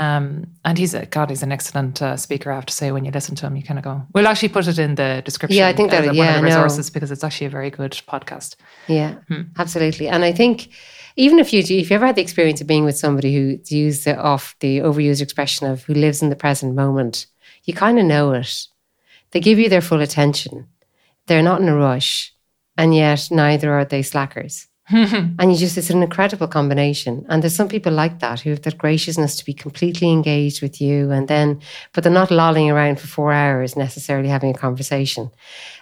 um, 0.00 0.46
and 0.64 0.76
he's 0.78 0.94
a 0.94 1.06
god 1.06 1.30
he's 1.30 1.42
an 1.42 1.52
excellent 1.52 2.00
uh, 2.02 2.16
speaker 2.16 2.50
i 2.50 2.54
have 2.54 2.66
to 2.66 2.72
say 2.80 2.90
when 2.92 3.04
you 3.04 3.10
listen 3.12 3.34
to 3.36 3.46
him 3.46 3.54
you 3.56 3.62
kind 3.62 3.78
of 3.78 3.84
go 3.84 4.02
we'll 4.14 4.26
actually 4.26 4.48
put 4.48 4.66
it 4.66 4.78
in 4.78 4.94
the 4.96 5.22
description 5.24 5.58
Yeah, 5.58 5.68
I 5.68 5.72
think 5.72 5.90
that- 5.90 6.02
as 6.02 6.06
one 6.08 6.16
yeah, 6.16 6.34
of 6.34 6.40
the 6.40 6.46
resources 6.46 6.90
because 6.90 7.10
it's 7.10 7.24
actually 7.24 7.46
a 7.46 7.50
very 7.58 7.70
good 7.70 7.92
podcast 8.12 8.56
Yeah, 8.88 9.14
absolutely. 9.58 10.08
And 10.08 10.24
I 10.24 10.32
think 10.32 10.68
even 11.16 11.38
if 11.38 11.52
you 11.52 11.60
if 11.60 11.90
you 11.90 11.94
ever 11.94 12.06
had 12.06 12.16
the 12.16 12.22
experience 12.22 12.60
of 12.60 12.66
being 12.66 12.84
with 12.84 12.98
somebody 12.98 13.30
who 13.34 13.56
to 13.58 13.76
use 13.76 14.04
the 14.04 14.16
off 14.18 14.56
the 14.60 14.78
overused 14.78 15.22
expression 15.22 15.66
of 15.70 15.84
who 15.84 15.94
lives 15.94 16.22
in 16.22 16.28
the 16.30 16.36
present 16.44 16.74
moment, 16.74 17.26
you 17.64 17.72
kind 17.74 17.98
of 17.98 18.04
know 18.04 18.32
it. 18.32 18.66
They 19.30 19.40
give 19.40 19.58
you 19.58 19.68
their 19.68 19.80
full 19.80 20.00
attention. 20.00 20.66
They're 21.26 21.42
not 21.50 21.60
in 21.60 21.68
a 21.68 21.76
rush, 21.76 22.34
and 22.76 22.94
yet 22.94 23.28
neither 23.30 23.72
are 23.72 23.84
they 23.84 24.02
slackers. 24.02 24.66
and 24.90 25.50
you 25.50 25.56
just 25.56 25.78
it's 25.78 25.88
an 25.88 26.02
incredible 26.02 26.46
combination. 26.46 27.24
And 27.30 27.42
there's 27.42 27.54
some 27.54 27.68
people 27.68 27.92
like 27.92 28.18
that 28.18 28.40
who 28.40 28.50
have 28.50 28.62
that 28.62 28.76
graciousness 28.76 29.34
to 29.36 29.44
be 29.44 29.54
completely 29.54 30.10
engaged 30.10 30.60
with 30.60 30.78
you, 30.78 31.10
and 31.10 31.26
then 31.26 31.60
but 31.92 32.04
they're 32.04 32.12
not 32.12 32.30
lolling 32.30 32.70
around 32.70 33.00
for 33.00 33.06
four 33.06 33.32
hours 33.32 33.76
necessarily 33.76 34.28
having 34.28 34.50
a 34.50 34.58
conversation. 34.58 35.30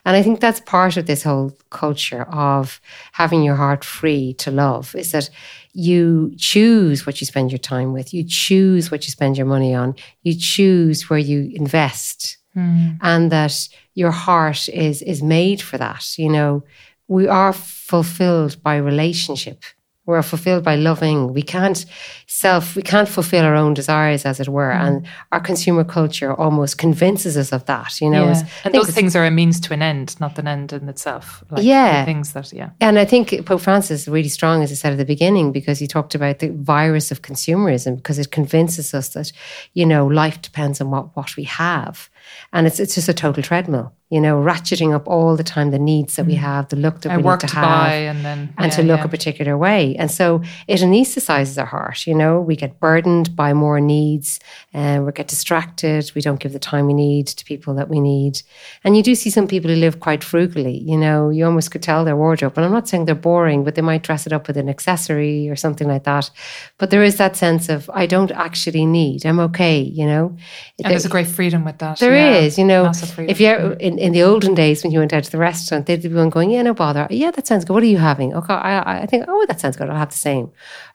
And 0.04 0.16
I 0.16 0.22
think 0.22 0.38
that's 0.38 0.60
part 0.60 0.96
of 0.96 1.06
this 1.06 1.24
whole 1.24 1.52
culture 1.70 2.22
of 2.30 2.80
having 3.10 3.42
your 3.42 3.56
heart 3.56 3.82
free 3.82 4.34
to 4.34 4.52
love 4.52 4.94
is 4.94 5.10
that 5.10 5.30
you 5.72 6.32
choose 6.36 7.04
what 7.04 7.20
you 7.20 7.26
spend 7.26 7.50
your 7.50 7.58
time 7.58 7.92
with, 7.92 8.14
you 8.14 8.22
choose 8.22 8.92
what 8.92 9.04
you 9.04 9.10
spend 9.10 9.36
your 9.36 9.46
money 9.46 9.74
on, 9.74 9.96
you 10.22 10.36
choose 10.38 11.10
where 11.10 11.18
you 11.18 11.50
invest, 11.54 12.36
hmm. 12.54 12.90
and 13.00 13.32
that 13.32 13.68
your 13.94 14.12
heart 14.12 14.68
is 14.68 15.02
is 15.02 15.24
made 15.24 15.60
for 15.60 15.76
that. 15.78 16.16
You 16.16 16.28
know, 16.28 16.62
we 17.08 17.26
are 17.26 17.52
fulfilled 17.92 18.56
by 18.62 18.76
relationship. 18.76 19.58
We're 20.04 20.22
fulfilled 20.22 20.64
by 20.64 20.74
loving. 20.74 21.32
We 21.32 21.42
can't 21.42 21.86
self, 22.26 22.74
we 22.74 22.82
can't 22.82 23.08
fulfill 23.08 23.44
our 23.44 23.54
own 23.54 23.72
desires, 23.74 24.26
as 24.26 24.40
it 24.40 24.48
were. 24.48 24.72
Mm-hmm. 24.72 24.86
And 24.86 25.06
our 25.30 25.40
consumer 25.40 25.84
culture 25.84 26.34
almost 26.44 26.76
convinces 26.76 27.36
us 27.36 27.52
of 27.52 27.62
that. 27.66 28.00
You 28.00 28.10
know, 28.10 28.24
yeah. 28.24 28.42
And 28.64 28.74
those 28.74 28.90
things 28.90 29.14
are 29.14 29.24
a 29.24 29.30
means 29.30 29.60
to 29.60 29.74
an 29.74 29.82
end 29.82 30.18
not 30.18 30.38
an 30.38 30.48
end 30.48 30.72
in 30.72 30.88
itself 30.88 31.44
like 31.50 31.64
Yeah. 31.64 32.04
things 32.04 32.32
that 32.32 32.52
yeah 32.52 32.70
And 32.80 32.98
I 32.98 33.04
think 33.04 33.24
Pope 33.46 33.60
Francis 33.60 34.02
is 34.02 34.08
really 34.08 34.28
strong, 34.38 34.62
as 34.64 34.72
I 34.72 34.74
said 34.74 34.92
at 34.92 34.98
the 34.98 35.12
beginning, 35.14 35.52
because 35.52 35.78
he 35.82 35.86
talked 35.86 36.14
about 36.16 36.38
the 36.38 36.48
virus 36.48 37.12
of 37.12 37.20
consumerism, 37.20 37.94
because 37.96 38.18
it 38.22 38.30
convinces 38.32 38.94
us 38.94 39.08
that, 39.10 39.32
you 39.74 39.86
know, 39.86 40.02
life 40.22 40.38
depends 40.48 40.80
on 40.80 40.90
what, 40.90 41.04
what 41.16 41.36
we 41.36 41.44
have. 41.44 42.10
And 42.52 42.66
it's 42.66 42.80
it's 42.80 42.94
just 42.94 43.08
a 43.08 43.14
total 43.14 43.42
treadmill, 43.42 43.92
you 44.10 44.20
know, 44.20 44.40
ratcheting 44.42 44.94
up 44.94 45.06
all 45.06 45.36
the 45.36 45.44
time 45.44 45.70
the 45.70 45.78
needs 45.78 46.16
that 46.16 46.26
we 46.26 46.34
have, 46.34 46.68
the 46.68 46.76
look 46.76 47.00
that 47.00 47.08
Mm. 47.08 47.14
I 47.14 47.16
we 47.16 47.22
need 47.22 47.40
to 47.40 47.46
to 47.46 47.54
have 47.54 47.92
and 47.92 48.24
then 48.24 48.54
and 48.58 48.72
yeah, 48.72 48.76
to 48.76 48.82
look 48.82 48.98
yeah. 48.98 49.04
a 49.04 49.08
particular 49.08 49.58
way. 49.58 49.96
And 49.96 50.10
so 50.10 50.42
it 50.66 50.80
anesthetizes 50.80 51.58
our 51.58 51.66
heart. 51.66 52.06
You 52.06 52.14
know, 52.14 52.40
we 52.40 52.56
get 52.56 52.80
burdened 52.80 53.34
by 53.36 53.52
more 53.52 53.80
needs 53.80 54.40
and 54.72 55.06
we 55.06 55.12
get 55.12 55.28
distracted. 55.28 56.10
We 56.14 56.20
don't 56.20 56.40
give 56.40 56.52
the 56.52 56.58
time 56.58 56.86
we 56.86 56.94
need 56.94 57.26
to 57.28 57.44
people 57.44 57.74
that 57.74 57.88
we 57.88 58.00
need. 58.00 58.42
And 58.84 58.96
you 58.96 59.02
do 59.02 59.14
see 59.14 59.30
some 59.30 59.46
people 59.46 59.70
who 59.70 59.76
live 59.76 60.00
quite 60.00 60.24
frugally. 60.24 60.78
You 60.78 60.96
know, 60.96 61.30
you 61.30 61.44
almost 61.44 61.70
could 61.70 61.82
tell 61.82 62.04
their 62.04 62.16
wardrobe. 62.16 62.56
And 62.56 62.64
I'm 62.64 62.72
not 62.72 62.88
saying 62.88 63.04
they're 63.04 63.14
boring, 63.14 63.64
but 63.64 63.74
they 63.74 63.82
might 63.82 64.02
dress 64.02 64.26
it 64.26 64.32
up 64.32 64.46
with 64.46 64.56
an 64.56 64.68
accessory 64.68 65.48
or 65.48 65.56
something 65.56 65.88
like 65.88 66.04
that. 66.04 66.30
But 66.78 66.90
there 66.90 67.02
is 67.02 67.16
that 67.16 67.36
sense 67.36 67.68
of, 67.68 67.90
I 67.92 68.06
don't 68.06 68.30
actually 68.30 68.86
need, 68.86 69.26
I'm 69.26 69.40
okay, 69.40 69.80
you 69.80 70.06
know. 70.06 70.36
and 70.82 70.90
there's 70.90 71.04
a 71.04 71.08
great 71.08 71.26
freedom 71.26 71.64
with 71.64 71.78
that 71.78 71.98
There 71.98 72.11
is, 72.14 72.58
yeah. 72.58 72.62
you 72.62 72.68
know, 72.68 72.92
if 73.18 73.40
you're 73.40 73.72
in, 73.74 73.98
in 73.98 74.12
the 74.12 74.22
olden 74.22 74.54
days 74.54 74.82
when 74.82 74.92
you 74.92 74.98
went 74.98 75.12
out 75.12 75.24
to 75.24 75.30
the 75.30 75.38
restaurant, 75.38 75.86
they'd 75.86 76.02
be 76.02 76.08
one 76.08 76.30
going, 76.30 76.50
yeah, 76.50 76.62
no 76.62 76.74
bother. 76.74 77.06
Yeah, 77.10 77.30
that 77.30 77.46
sounds 77.46 77.64
good. 77.64 77.74
What 77.74 77.82
are 77.82 77.86
you 77.86 77.98
having? 77.98 78.34
Okay, 78.34 78.54
I, 78.54 79.02
I 79.02 79.06
think, 79.06 79.24
oh, 79.28 79.44
that 79.46 79.60
sounds 79.60 79.76
good. 79.76 79.88
I'll 79.88 79.96
have 79.96 80.10
the 80.10 80.16
same. 80.16 80.50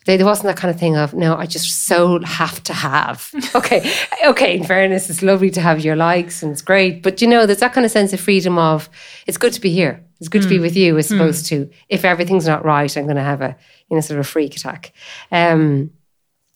There, 0.05 0.17
there 0.17 0.25
wasn't 0.25 0.47
that 0.47 0.57
kind 0.57 0.73
of 0.73 0.79
thing 0.79 0.95
of, 0.95 1.13
no, 1.13 1.35
I 1.35 1.45
just 1.45 1.85
so 1.85 2.19
have 2.23 2.63
to 2.63 2.73
have. 2.73 3.31
okay, 3.55 3.93
okay, 4.25 4.57
in 4.57 4.63
fairness, 4.63 5.09
it's 5.09 5.21
lovely 5.21 5.49
to 5.51 5.61
have 5.61 5.83
your 5.83 5.95
likes 5.95 6.43
and 6.43 6.51
it's 6.51 6.61
great. 6.61 7.03
But, 7.03 7.21
you 7.21 7.27
know, 7.27 7.45
there's 7.45 7.59
that 7.59 7.73
kind 7.73 7.85
of 7.85 7.91
sense 7.91 8.13
of 8.13 8.19
freedom 8.19 8.57
of, 8.57 8.89
it's 9.25 9.37
good 9.37 9.53
to 9.53 9.61
be 9.61 9.71
here. 9.71 10.03
It's 10.19 10.29
good 10.29 10.41
to 10.41 10.49
be 10.49 10.57
with 10.59 10.75
you 10.75 10.97
as 10.97 11.11
opposed 11.11 11.45
to, 11.47 11.69
if 11.89 12.03
everything's 12.03 12.47
not 12.47 12.65
right, 12.65 12.95
I'm 12.97 13.03
going 13.03 13.17
to 13.17 13.21
have 13.21 13.41
a, 13.41 13.55
you 13.89 13.95
know, 13.95 14.01
sort 14.01 14.19
of 14.19 14.25
a 14.25 14.29
freak 14.29 14.55
attack. 14.55 14.93
Um, 15.31 15.91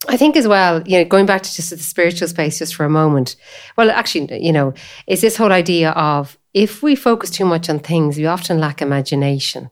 I 0.07 0.17
think 0.17 0.35
as 0.35 0.47
well, 0.47 0.81
you 0.87 0.97
know, 0.97 1.05
going 1.05 1.25
back 1.27 1.43
to 1.43 1.53
just 1.53 1.69
the 1.69 1.77
spiritual 1.77 2.27
space 2.27 2.57
just 2.59 2.75
for 2.75 2.85
a 2.85 2.89
moment. 2.89 3.35
Well, 3.77 3.91
actually, 3.91 4.43
you 4.43 4.51
know, 4.51 4.73
is 5.05 5.21
this 5.21 5.37
whole 5.37 5.51
idea 5.51 5.91
of 5.91 6.37
if 6.53 6.81
we 6.81 6.95
focus 6.95 7.29
too 7.29 7.45
much 7.45 7.69
on 7.69 7.79
things, 7.79 8.17
we 8.17 8.25
often 8.25 8.59
lack 8.59 8.81
imagination. 8.81 9.69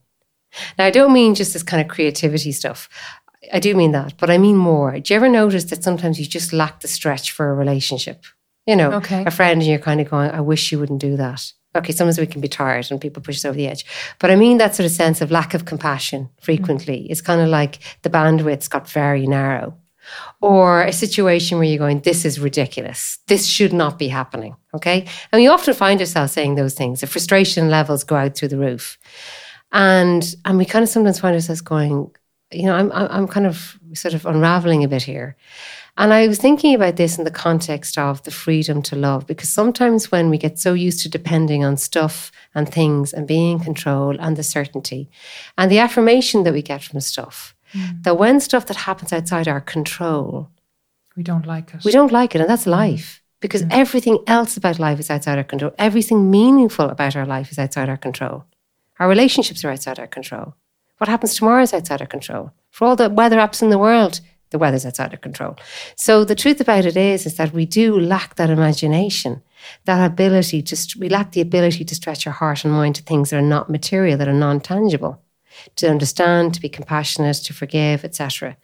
Now, 0.78 0.86
I 0.86 0.92
don't 0.92 1.13
mean 1.13 1.36
just 1.36 1.54
this 1.54 1.63
kind 1.63 1.82
of 1.82 1.88
creativity 1.88 2.52
stuff. 2.52 2.89
I 3.52 3.60
do 3.60 3.74
mean 3.76 3.92
that, 3.94 4.18
but 4.18 4.30
I 4.30 4.38
mean 4.38 4.56
more. 4.58 5.00
Do 5.00 5.13
you 5.13 5.15
ever 5.18 5.30
notice 5.30 5.65
that 5.65 5.84
sometimes 5.84 6.20
you 6.20 6.26
just 6.26 6.54
lack 6.54 6.82
the 6.82 6.88
stretch 6.88 7.32
for 7.32 7.50
a 7.50 7.54
relationship? 7.56 8.24
You 8.68 8.76
know, 8.76 8.92
Okay. 8.94 9.24
a 9.26 9.32
friend, 9.32 9.62
and 9.62 9.70
you're 9.70 9.80
kind 9.80 10.00
of 10.00 10.10
going, 10.10 10.30
I 10.30 10.42
wish 10.42 10.72
you 10.72 10.78
wouldn't 10.80 11.02
do 11.02 11.18
that. 11.18 11.52
Okay, 11.76 11.94
sometimes 11.94 12.20
we 12.20 12.28
can 12.28 12.42
be 12.42 12.48
tired 12.48 12.88
and 12.92 13.00
people 13.02 13.22
push 13.24 13.38
us 13.38 13.46
over 13.46 13.56
the 13.56 13.68
edge. 13.68 13.86
But 14.20 14.32
I 14.32 14.36
mean 14.36 14.58
that 14.58 14.76
sort 14.76 14.86
of 14.86 14.92
sense 14.92 15.22
of 15.22 15.32
lack 15.32 15.54
of 15.54 15.65
compassion 15.65 16.30
frequently. 16.42 17.08
It's 17.10 17.22
kind 17.22 17.42
of 17.42 17.48
like 17.48 17.80
the 18.02 18.10
bandwidth's 18.10 18.68
got 18.68 18.89
very 18.89 19.26
narrow 19.28 19.78
or 20.41 20.84
a 20.84 20.93
situation 20.93 21.58
where 21.58 21.67
you're 21.67 21.78
going, 21.78 22.02
this 22.02 22.26
is 22.26 22.39
ridiculous. 22.39 23.19
This 23.28 23.45
should 23.45 23.74
not 23.74 24.00
be 24.00 24.08
happening. 24.08 24.56
Okay. 24.74 25.06
And 25.32 25.41
we 25.41 25.48
often 25.48 25.74
find 25.74 26.00
ourselves 26.00 26.32
saying 26.34 26.56
those 26.56 26.74
things. 26.74 27.02
The 27.02 27.08
frustration 27.08 27.69
levels 27.69 28.04
go 28.04 28.15
out 28.15 28.36
through 28.36 28.50
the 28.50 28.58
roof. 28.58 28.98
And 29.72 30.36
and 30.45 30.58
we 30.58 30.65
kind 30.65 30.84
of 30.84 30.89
sometimes 30.89 31.19
find 31.19 31.36
ourselves 31.36 31.62
going, 31.62 32.12
you 32.52 32.63
know, 32.63 32.76
I'm 32.76 32.91
I'm 32.91 33.28
kind 33.28 33.45
of 33.45 33.80
sort 33.93 34.13
of 34.13 34.26
unraveling 34.26 34.84
a 34.84 34.88
bit 34.88 35.04
here. 35.04 35.36
And 35.98 36.13
I 36.13 36.28
was 36.28 36.38
thinking 36.39 36.74
about 36.74 36.95
this 36.95 37.17
in 37.17 37.26
the 37.26 37.32
context 37.32 37.98
of 37.98 38.24
the 38.24 38.32
freedom 38.32 38.82
to 38.84 38.95
love, 38.95 39.28
because 39.28 39.50
sometimes 39.50 40.12
when 40.12 40.30
we 40.30 40.38
get 40.38 40.58
so 40.58 40.74
used 40.74 41.02
to 41.02 41.10
depending 41.10 41.65
on 41.65 41.76
stuff 41.76 42.32
and 42.56 42.69
things 42.72 43.13
and 43.13 43.28
being 43.28 43.58
in 43.58 43.63
control 43.63 44.15
and 44.19 44.38
the 44.38 44.43
certainty 44.43 45.10
and 45.58 45.69
the 45.69 45.80
affirmation 45.80 46.43
that 46.43 46.54
we 46.54 46.62
get 46.62 46.84
from 46.84 47.02
stuff, 47.02 47.54
mm. 47.73 48.03
that 48.03 48.17
when 48.17 48.39
stuff 48.39 48.65
that 48.67 48.77
happens 48.77 49.13
outside 49.13 49.47
our 49.47 49.62
control, 49.62 50.49
we 51.15 51.23
don't 51.23 51.45
like 51.45 51.73
it. 51.73 51.84
We 51.84 51.91
don't 51.91 52.12
like 52.12 52.36
it. 52.36 52.41
And 52.41 52.49
that's 52.49 52.67
life 52.67 53.21
because 53.41 53.63
mm. 53.63 53.71
everything 53.71 54.19
else 54.27 54.58
about 54.58 54.79
life 54.79 54.99
is 54.99 55.10
outside 55.10 55.38
our 55.38 55.43
control. 55.43 55.73
Everything 55.77 56.32
meaningful 56.32 56.89
about 56.89 57.15
our 57.15 57.25
life 57.25 57.51
is 57.51 57.60
outside 57.60 57.89
our 57.89 57.97
control. 57.97 58.45
Our 58.99 59.08
relationships 59.08 59.63
are 59.63 59.71
outside 59.71 59.99
our 59.99 60.08
control. 60.08 60.55
What 60.97 61.10
happens 61.10 61.36
tomorrow 61.36 61.63
is 61.63 61.73
outside 61.73 62.01
our 62.01 62.08
control. 62.08 62.51
For 62.71 62.86
all 62.86 62.95
the 62.95 63.10
weather 63.10 63.38
apps 63.38 63.62
in 63.62 63.69
the 63.69 63.77
world, 63.77 64.19
the 64.51 64.58
weather's 64.58 64.86
outside 64.86 65.13
of 65.13 65.21
control. 65.21 65.55
So 65.95 66.23
the 66.23 66.36
truth 66.36 66.60
about 66.60 66.86
it 66.86 66.97
is, 66.97 67.25
is 67.25 67.38
that 67.38 67.53
we 67.53 67.65
do 67.65 67.99
lack 67.99 68.36
that 68.36 68.49
imagination, 68.49 69.41
that 69.86 70.03
ability 70.03 70.62
to, 70.63 70.99
we 70.99 71.08
lack 71.08 71.32
the 71.32 71.41
ability 71.41 71.86
to 71.86 71.95
stretch 71.95 72.25
our 72.27 72.34
heart 72.34 72.65
and 72.65 72.73
mind 72.73 72.95
to 72.95 73.03
things 73.03 73.29
that 73.29 73.38
are 73.38 73.41
not 73.41 73.69
material, 73.69 74.17
that 74.17 74.27
are 74.27 74.34
non-tangible 74.34 75.21
to 75.78 75.89
understand, 75.89 76.54
to 76.54 76.62
be 76.62 76.69
compassionate, 76.69 77.38
to 77.38 77.54
forgive, 77.54 78.04
etc. 78.04 78.58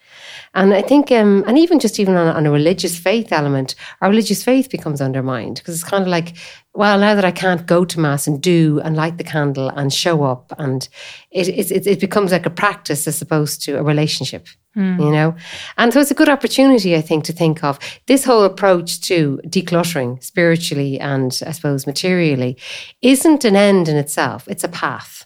And 0.54 0.74
I 0.74 0.82
think, 0.82 1.12
um, 1.12 1.44
and 1.48 1.58
even 1.58 1.80
just 1.80 2.00
even 2.00 2.16
on, 2.16 2.28
on, 2.36 2.46
a 2.46 2.52
religious 2.52 2.98
faith 2.98 3.32
element, 3.32 3.76
our 4.02 4.10
religious 4.10 4.44
faith 4.44 4.70
becomes 4.70 5.02
undermined 5.02 5.58
because 5.58 5.76
it's 5.76 5.90
kind 5.90 6.04
of 6.04 6.08
like, 6.08 6.36
well, 6.74 7.00
now 7.00 7.16
that 7.16 7.26
I 7.26 7.32
can't 7.32 7.66
go 7.66 7.86
to 7.86 8.00
mass 8.00 8.28
and 8.28 8.42
do 8.42 8.82
and 8.84 8.96
light 8.96 9.18
the 9.18 9.24
candle 9.24 9.70
and 9.70 9.94
show 9.94 10.24
up, 10.24 10.54
and 10.58 10.88
it 11.32 11.48
it, 11.50 11.88
it 11.88 12.00
becomes 12.00 12.32
like 12.32 12.46
a 12.46 12.50
practice 12.50 13.08
as 13.08 13.22
opposed 13.22 13.62
to 13.64 13.78
a 13.80 13.84
relationship. 13.84 14.48
Mm. 14.76 15.00
You 15.00 15.12
know, 15.12 15.36
and 15.78 15.94
so 15.94 16.02
it's 16.02 16.12
a 16.12 16.16
good 16.16 16.28
opportunity, 16.28 16.98
I 16.98 17.02
think, 17.02 17.24
to 17.26 17.34
think 17.34 17.64
of 17.64 17.80
this 18.08 18.26
whole 18.26 18.44
approach 18.44 19.00
to 19.02 19.40
decluttering 19.48 20.22
spiritually 20.22 21.00
and 21.00 21.32
I 21.48 21.52
suppose 21.52 21.88
materially 21.88 22.58
isn't 23.02 23.46
an 23.46 23.56
end 23.56 23.88
in 23.88 23.96
itself; 23.96 24.48
it's 24.50 24.66
a 24.66 24.70
path. 24.70 25.25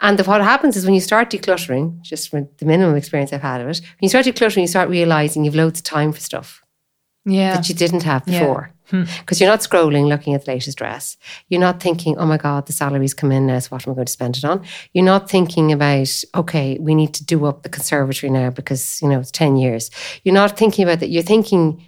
And 0.00 0.18
the, 0.18 0.24
what 0.24 0.42
happens 0.42 0.76
is 0.76 0.84
when 0.84 0.94
you 0.94 1.00
start 1.00 1.30
decluttering, 1.30 2.00
just 2.02 2.28
from 2.28 2.48
the 2.58 2.66
minimum 2.66 2.96
experience 2.96 3.32
I've 3.32 3.40
had 3.42 3.60
of 3.60 3.68
it, 3.68 3.80
when 3.80 4.02
you 4.02 4.08
start 4.08 4.26
decluttering, 4.26 4.60
you 4.60 4.66
start 4.66 4.90
realizing 4.90 5.44
you've 5.44 5.54
loads 5.54 5.80
of 5.80 5.84
time 5.84 6.12
for 6.12 6.20
stuff. 6.20 6.62
Yeah. 7.24 7.54
That 7.56 7.68
you 7.68 7.74
didn't 7.74 8.04
have 8.04 8.24
before. 8.24 8.72
Because 8.90 9.08
yeah. 9.08 9.14
hmm. 9.26 9.34
you're 9.42 9.50
not 9.50 9.60
scrolling 9.60 10.06
looking 10.06 10.34
at 10.34 10.44
the 10.44 10.52
latest 10.52 10.78
dress. 10.78 11.16
You're 11.48 11.60
not 11.60 11.80
thinking, 11.80 12.16
oh 12.18 12.26
my 12.26 12.36
God, 12.36 12.66
the 12.66 12.72
salary's 12.72 13.14
come 13.14 13.32
in 13.32 13.46
now, 13.46 13.58
so 13.58 13.70
what 13.70 13.86
am 13.86 13.92
I 13.92 13.94
going 13.96 14.06
to 14.06 14.12
spend 14.12 14.36
it 14.36 14.44
on? 14.44 14.64
You're 14.92 15.04
not 15.04 15.28
thinking 15.28 15.72
about, 15.72 16.22
okay, 16.36 16.78
we 16.78 16.94
need 16.94 17.12
to 17.14 17.24
do 17.24 17.46
up 17.46 17.62
the 17.62 17.68
conservatory 17.68 18.30
now 18.30 18.50
because, 18.50 19.00
you 19.02 19.08
know, 19.08 19.18
it's 19.18 19.32
10 19.32 19.56
years. 19.56 19.90
You're 20.22 20.34
not 20.34 20.56
thinking 20.56 20.84
about 20.84 21.00
that. 21.00 21.08
You're 21.08 21.22
thinking, 21.24 21.84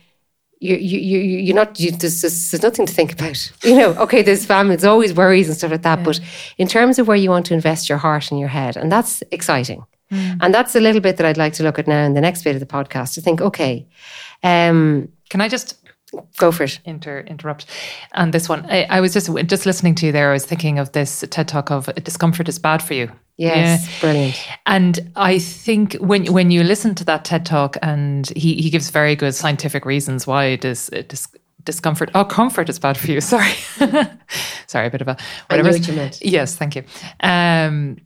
you 0.61 0.77
you 0.77 0.99
you 0.99 1.39
you're 1.39 1.55
not 1.55 1.79
you, 1.79 1.91
there's, 1.93 2.21
there's 2.21 2.63
nothing 2.63 2.87
to 2.87 2.93
think 2.93 3.13
about 3.13 3.53
you 3.63 3.77
know 3.77 3.91
okay 3.95 4.23
there's 4.23 4.45
family 4.45 4.77
there's 4.77 4.85
always 4.85 5.15
worries 5.15 5.49
and 5.49 5.57
stuff 5.57 5.71
like 5.71 5.83
that 5.83 5.99
yeah. 5.99 6.05
but 6.05 6.21
in 6.59 6.67
terms 6.67 6.99
of 6.99 7.07
where 7.07 7.17
you 7.17 7.31
want 7.31 7.47
to 7.47 7.55
invest 7.55 7.89
your 7.89 7.99
heart 7.99 8.31
and 8.31 8.41
your 8.41 8.49
head 8.49 8.77
and 8.77 8.91
that's 8.91 9.23
exciting 9.31 9.85
mm. 10.11 10.37
and 10.41 10.53
that's 10.53 10.75
a 10.75 10.81
little 10.81 11.01
bit 11.01 11.17
that 11.17 11.27
I'd 11.27 11.37
like 11.37 11.53
to 11.55 11.63
look 11.63 11.79
at 11.79 11.87
now 11.87 12.05
in 12.05 12.15
the 12.15 12.21
next 12.21 12.43
bit 12.43 12.55
of 12.55 12.61
the 12.61 12.67
podcast 12.67 13.15
to 13.15 13.21
think 13.21 13.41
okay 13.41 13.87
um, 14.43 15.09
can 15.31 15.41
I 15.41 15.49
just 15.49 15.77
go 16.39 16.51
for 16.51 16.65
it 16.65 16.81
inter 16.85 17.21
interrupt 17.21 17.67
and 18.15 18.33
this 18.33 18.49
one 18.49 18.65
I, 18.71 18.85
I 18.85 19.01
was 19.01 19.13
just 19.13 19.31
just 19.47 19.67
listening 19.67 19.95
to 19.97 20.07
you 20.07 20.13
there 20.13 20.31
I 20.31 20.33
was 20.33 20.47
thinking 20.47 20.79
of 20.79 20.93
this 20.93 21.25
TED 21.31 21.49
talk 21.49 21.71
of 21.71 21.91
discomfort 22.03 22.49
is 22.49 22.59
bad 22.59 22.83
for 22.83 22.95
you 22.95 23.11
Yes, 23.39 23.87
yeah. 23.87 24.01
brilliant. 24.01 24.49
And 24.67 25.13
I 25.15 25.39
think 25.39 25.95
when 26.01 26.33
when 26.33 26.51
you 26.51 26.65
listen 26.65 26.97
to 26.97 27.05
that 27.05 27.25
TED 27.25 27.47
talk, 27.47 27.77
and 27.83 28.29
he 28.31 28.55
he 28.55 28.69
gives 28.69 28.91
very 28.91 29.15
good 29.15 29.33
scientific 29.33 29.85
reasons 29.85 30.27
why 30.27 30.57
dis, 30.57 30.91
dis, 31.07 31.29
discomfort. 31.63 32.11
Oh, 32.17 32.25
comfort 32.25 32.69
is 32.69 32.81
bad 32.81 32.99
for 32.99 33.13
you. 33.13 33.21
Sorry, 33.35 33.53
sorry, 34.67 34.89
a 34.89 34.91
bit 34.91 35.03
of 35.03 35.09
a 35.09 35.17
whatever. 35.49 35.71
What 35.71 35.87
you 35.87 35.95
meant. 35.95 36.21
Yes, 36.21 36.57
thank 36.57 36.75
you. 36.75 36.83
Um, 37.21 37.99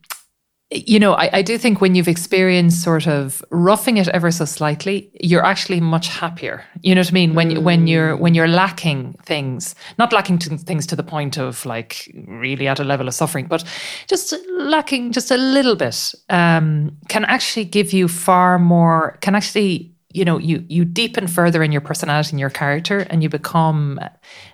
you 0.74 0.98
know, 0.98 1.14
I, 1.14 1.30
I 1.32 1.42
do 1.42 1.58
think 1.58 1.80
when 1.80 1.94
you've 1.94 2.08
experienced 2.08 2.82
sort 2.82 3.06
of 3.06 3.44
roughing 3.50 3.98
it 3.98 4.08
ever 4.08 4.30
so 4.30 4.44
slightly, 4.44 5.11
you're 5.20 5.44
actually 5.44 5.80
much 5.80 6.08
happier. 6.08 6.64
You 6.80 6.94
know 6.94 7.00
what 7.02 7.11
I 7.11 7.12
mean? 7.12 7.35
When 7.35 7.50
mm. 7.50 7.62
when 7.62 7.87
you're 7.87 8.16
when 8.16 8.35
you're 8.35 8.48
lacking 8.48 9.14
things, 9.24 9.74
not 9.98 10.12
lacking 10.12 10.38
to 10.38 10.56
things 10.56 10.87
to 10.87 10.96
the 10.96 11.02
point 11.02 11.37
of 11.37 11.66
like 11.66 12.11
really 12.26 12.68
at 12.68 12.80
a 12.80 12.85
level 12.85 13.06
of 13.06 13.14
suffering, 13.14 13.46
but 13.46 13.64
just 14.08 14.35
lacking 14.50 15.12
just 15.12 15.30
a 15.30 15.37
little 15.37 15.76
bit, 15.76 16.14
um, 16.30 16.96
can 17.08 17.24
actually 17.26 17.64
give 17.64 17.92
you 17.92 18.08
far 18.08 18.58
more. 18.58 19.18
Can 19.20 19.35
actually 19.35 19.91
you 20.14 20.25
know 20.25 20.38
you 20.38 20.64
you 20.68 20.85
deepen 20.85 21.27
further 21.27 21.62
in 21.62 21.72
your 21.72 21.81
personality 21.81 22.31
and 22.31 22.40
your 22.40 22.51
character 22.51 23.01
and 23.11 23.22
you 23.22 23.29
become 23.29 24.01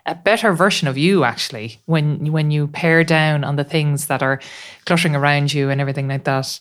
a 0.07 0.15
better 0.15 0.53
version 0.53 0.89
of 0.89 0.97
you 0.97 1.25
actually 1.25 1.81
when 1.87 2.33
when 2.33 2.51
you 2.51 2.69
pare 2.69 3.05
down 3.05 3.45
on 3.45 3.57
the 3.57 3.65
things 3.65 4.07
that 4.07 4.23
are 4.23 4.41
cluttering 4.87 5.17
around 5.17 5.53
you 5.53 5.71
and 5.71 5.81
everything 5.81 6.09
like 6.09 6.25
that. 6.25 6.61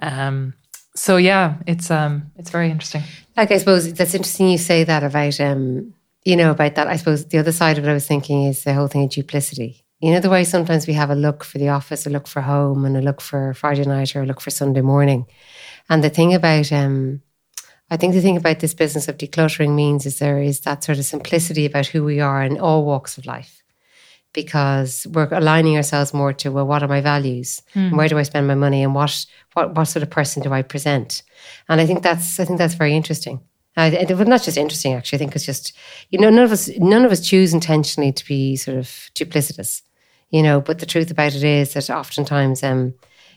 Um, 0.00 0.54
so 0.94 1.16
yeah 1.16 1.56
it's 1.66 1.90
um 1.90 2.30
it's 2.36 2.50
very 2.50 2.70
interesting. 2.70 3.02
Like 3.36 3.50
i 3.50 3.58
suppose 3.58 3.92
that's 3.92 4.14
interesting 4.14 4.48
you 4.48 4.58
say 4.58 4.84
that 4.84 5.02
about 5.02 5.40
um 5.40 5.94
you 6.24 6.36
know 6.36 6.50
about 6.50 6.74
that. 6.74 6.88
I 6.88 6.96
suppose 6.96 7.26
the 7.26 7.38
other 7.38 7.52
side 7.52 7.78
of 7.78 7.84
it 7.84 7.90
i 7.90 7.94
was 7.94 8.06
thinking 8.06 8.44
is 8.44 8.64
the 8.64 8.74
whole 8.74 8.88
thing 8.88 9.04
of 9.04 9.10
duplicity. 9.10 9.84
You 10.00 10.12
know 10.12 10.20
the 10.20 10.30
way 10.30 10.44
sometimes 10.44 10.86
we 10.86 10.94
have 10.94 11.10
a 11.10 11.14
look 11.16 11.44
for 11.44 11.58
the 11.58 11.70
office 11.70 12.06
a 12.06 12.10
look 12.10 12.28
for 12.28 12.40
home 12.40 12.84
and 12.84 12.96
a 12.96 13.00
look 13.00 13.20
for 13.20 13.54
friday 13.54 13.84
night 13.84 14.14
or 14.14 14.22
a 14.22 14.26
look 14.26 14.40
for 14.40 14.50
sunday 14.50 14.82
morning. 14.82 15.26
And 15.88 16.04
the 16.04 16.10
thing 16.10 16.34
about 16.34 16.72
um 16.72 17.22
I 17.90 17.96
think 17.96 18.14
the 18.14 18.20
thing 18.20 18.36
about 18.36 18.60
this 18.60 18.74
business 18.74 19.08
of 19.08 19.16
decluttering 19.16 19.74
means 19.74 20.04
is 20.04 20.18
there 20.18 20.40
is 20.40 20.60
that 20.60 20.84
sort 20.84 20.98
of 20.98 21.04
simplicity 21.04 21.64
about 21.64 21.86
who 21.86 22.04
we 22.04 22.20
are 22.20 22.42
in 22.42 22.58
all 22.58 22.84
walks 22.84 23.16
of 23.16 23.26
life 23.26 23.62
because 24.34 25.06
we're 25.10 25.28
aligning 25.32 25.76
ourselves 25.76 26.12
more 26.12 26.32
to 26.34 26.50
well 26.50 26.66
what 26.66 26.82
are 26.82 26.88
my 26.88 27.00
values? 27.00 27.62
Mm. 27.74 27.88
and 27.88 27.96
where 27.96 28.08
do 28.08 28.18
I 28.18 28.22
spend 28.24 28.46
my 28.46 28.54
money 28.54 28.82
and 28.82 28.94
what 28.94 29.26
what 29.54 29.74
what 29.74 29.86
sort 29.86 30.02
of 30.02 30.10
person 30.10 30.42
do 30.42 30.52
I 30.52 30.62
present? 30.62 31.22
And 31.68 31.80
I 31.80 31.86
think 31.86 32.02
that's 32.02 32.38
I 32.38 32.44
think 32.44 32.58
that's 32.58 32.74
very 32.74 32.94
interesting. 32.94 33.40
I, 33.76 33.86
it 33.88 34.10
was 34.10 34.26
not 34.26 34.42
just 34.42 34.56
interesting 34.56 34.92
actually. 34.94 35.16
I 35.16 35.20
think 35.20 35.34
it's 35.36 35.46
just 35.46 35.72
you 36.10 36.18
know 36.18 36.30
none 36.30 36.44
of 36.44 36.52
us 36.52 36.68
none 36.78 37.04
of 37.04 37.12
us 37.12 37.26
choose 37.26 37.54
intentionally 37.54 38.12
to 38.12 38.26
be 38.26 38.56
sort 38.56 38.76
of 38.76 38.86
duplicitous 39.14 39.82
you 40.30 40.42
know 40.42 40.60
but 40.60 40.78
the 40.78 40.86
truth 40.86 41.10
about 41.10 41.34
it 41.34 41.42
is 41.42 41.74
that 41.74 41.90
oftentimes 41.90 42.62
um 42.62 42.94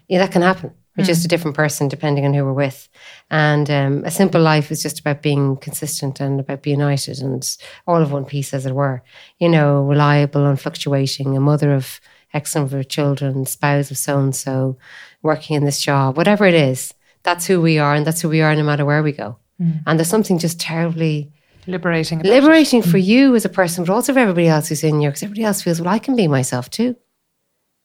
yeah 0.08 0.20
that 0.20 0.32
can 0.32 0.42
happen 0.42 0.74
we're 0.98 1.04
mm. 1.04 1.08
just 1.08 1.26
a 1.26 1.28
different 1.28 1.56
person 1.56 1.88
depending 1.88 2.26
on 2.26 2.34
who 2.34 2.44
we're 2.44 2.54
with. 2.54 2.90
And 3.30 3.70
um, 3.70 4.04
a 4.04 4.12
simple 4.12 4.42
life 4.42 4.72
is 4.72 4.82
just 4.84 5.00
about 5.00 5.22
being 5.22 5.58
consistent 5.58 6.20
and 6.20 6.40
about 6.40 6.64
being 6.64 6.80
united 6.80 7.20
and 7.20 7.58
all 7.88 8.02
of 8.02 8.12
one 8.12 8.26
piece, 8.26 8.54
as 8.54 8.66
it 8.66 8.76
were. 8.76 9.02
You 9.40 9.50
know, 9.50 9.84
reliable, 9.84 10.46
unfluctuating, 10.46 11.38
a 11.38 11.40
mother 11.40 11.74
of 11.74 12.02
X 12.34 12.56
number 12.56 12.80
of 12.80 12.90
children, 12.90 13.46
spouse 13.46 13.92
of 13.92 13.98
so 13.98 14.20
and 14.20 14.36
so, 14.36 14.78
working 15.22 15.56
in 15.56 15.66
this 15.66 15.82
job, 15.82 16.18
whatever 16.18 16.46
it 16.46 16.54
is. 16.54 16.94
That's 17.24 17.46
who 17.46 17.62
we 17.62 17.78
are, 17.78 17.94
and 17.94 18.06
that's 18.06 18.22
who 18.22 18.30
we 18.30 18.42
are 18.42 18.56
no 18.56 18.64
matter 18.64 18.86
where 18.86 19.04
we 19.04 19.12
go. 19.12 19.38
Mm. 19.62 19.84
And 19.86 20.00
there's 20.00 20.10
something 20.10 20.40
just 20.40 20.60
terribly 20.60 21.32
liberating, 21.68 22.20
liberating 22.20 22.80
it. 22.80 22.86
for 22.86 22.98
mm. 22.98 23.06
you 23.06 23.36
as 23.36 23.46
a 23.46 23.50
person, 23.50 23.86
but 23.86 23.94
also 23.94 24.14
for 24.14 24.20
everybody 24.20 24.48
else 24.48 24.70
who's 24.70 24.84
in 24.84 25.02
you, 25.02 25.10
because 25.10 25.24
everybody 25.24 25.44
else 25.44 25.62
feels, 25.62 25.80
well, 25.80 25.94
I 25.94 26.00
can 26.00 26.16
be 26.16 26.28
myself 26.28 26.70
too. 26.70 26.96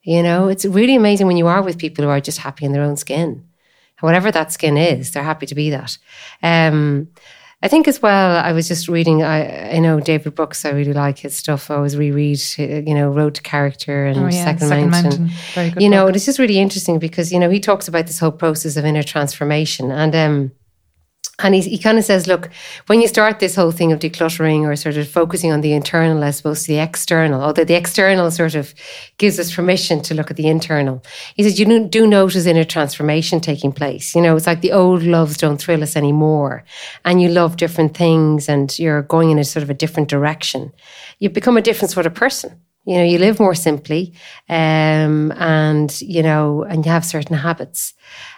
You 0.07 0.23
know, 0.23 0.47
it's 0.47 0.65
really 0.65 0.95
amazing 0.95 1.27
when 1.27 1.37
you 1.37 1.49
are 1.49 1.63
with 1.63 1.79
people 1.79 2.05
who 2.05 2.11
are 2.11 2.21
just 2.21 2.39
happy 2.39 2.65
in 2.65 2.73
their 2.73 2.85
own 2.85 2.97
skin. 2.97 3.45
Whatever 4.01 4.31
that 4.31 4.53
skin 4.53 4.77
is, 4.77 5.11
they're 5.11 5.25
happy 5.25 5.47
to 5.47 5.55
be 5.55 5.71
that. 5.71 5.99
Um, 6.45 7.09
I 7.61 7.67
think 7.67 7.89
as 7.89 8.01
well, 8.01 8.37
I 8.37 8.53
was 8.53 8.69
just 8.69 8.87
reading, 8.87 9.25
I, 9.25 9.75
I 9.75 9.79
know 9.81 9.99
David 9.99 10.37
Brooks, 10.37 10.65
I 10.65 10.71
really 10.71 10.93
like 10.93 11.19
his 11.19 11.37
stuff. 11.37 11.73
I 11.73 11.75
always 11.75 11.97
reread, 11.97 12.39
you 12.57 12.95
know, 12.95 13.11
Road 13.11 13.35
to 13.35 13.43
Character 13.43 14.07
and 14.07 14.19
oh, 14.19 14.27
yeah, 14.27 14.45
Second, 14.45 14.69
Second 14.69 14.91
Mountain. 14.91 15.31
Mountain. 15.57 15.83
You 15.83 15.89
know, 15.89 16.03
book. 16.03 16.09
and 16.11 16.17
it's 16.17 16.27
just 16.27 16.39
really 16.39 16.61
interesting 16.61 17.01
because, 17.01 17.33
you 17.33 17.41
know, 17.41 17.51
he 17.51 17.59
talks 17.59 17.89
about 17.89 18.07
this 18.07 18.21
whole 18.21 18.31
process 18.31 18.77
of 18.77 18.85
inner 18.85 19.03
transformation. 19.03 19.91
And, 19.91 20.15
um, 20.15 20.53
and 21.41 21.55
he, 21.55 21.61
he 21.61 21.79
kind 21.79 21.99
of 21.99 22.05
says, 22.05 22.27
look, 22.27 22.49
when 22.87 23.03
you 23.03 23.09
start 23.09 23.41
this 23.41 23.55
whole 23.55 23.71
thing 23.71 23.93
of 23.93 23.99
decluttering 23.99 24.63
or 24.63 24.75
sort 24.75 24.97
of 24.97 25.07
focusing 25.07 25.53
on 25.53 25.61
the 25.61 25.75
internal 25.75 26.25
as 26.25 26.41
opposed 26.41 26.65
to 26.65 26.73
the 26.73 26.79
external, 26.79 27.43
although 27.43 27.65
the 27.65 27.75
external 27.75 28.31
sort 28.31 28.55
of 28.55 28.75
gives 29.19 29.39
us 29.39 29.55
permission 29.55 30.01
to 30.03 30.15
look 30.15 30.31
at 30.31 30.39
the 30.39 30.49
internal, 30.49 31.03
he 31.35 31.43
says, 31.43 31.61
you 31.61 31.89
do 31.89 32.07
notice 32.07 32.47
inner 32.47 32.65
transformation 32.65 33.41
taking 33.41 33.71
place. 33.71 34.15
You 34.15 34.23
know, 34.23 34.35
it's 34.35 34.47
like 34.47 34.63
the 34.63 34.73
old 34.73 35.03
loves 35.03 35.37
don't 35.37 35.59
thrill 35.59 35.83
us 35.83 35.95
anymore. 35.95 36.65
And 37.05 37.21
you 37.21 37.29
love 37.29 37.59
different 37.59 37.95
things 37.95 38.49
and 38.49 38.77
you're 38.79 39.03
going 39.03 39.31
in 39.31 39.39
a 39.39 39.45
sort 39.45 39.63
of 39.63 39.69
a 39.69 39.75
different 39.75 40.09
direction. 40.09 40.73
You 41.19 41.29
become 41.29 41.59
a 41.59 41.63
different 41.63 41.91
sort 41.91 42.07
of 42.07 42.15
person. 42.15 42.59
You 42.87 42.99
know, 42.99 43.05
you 43.05 43.19
live 43.19 43.41
more 43.41 43.55
simply 43.55 44.15
um, 44.49 45.33
and, 45.33 46.01
you 46.01 46.23
know, 46.23 46.63
and 46.63 46.87
you 46.87 46.93
have 46.93 47.05
certain 47.05 47.37
habits. 47.37 47.95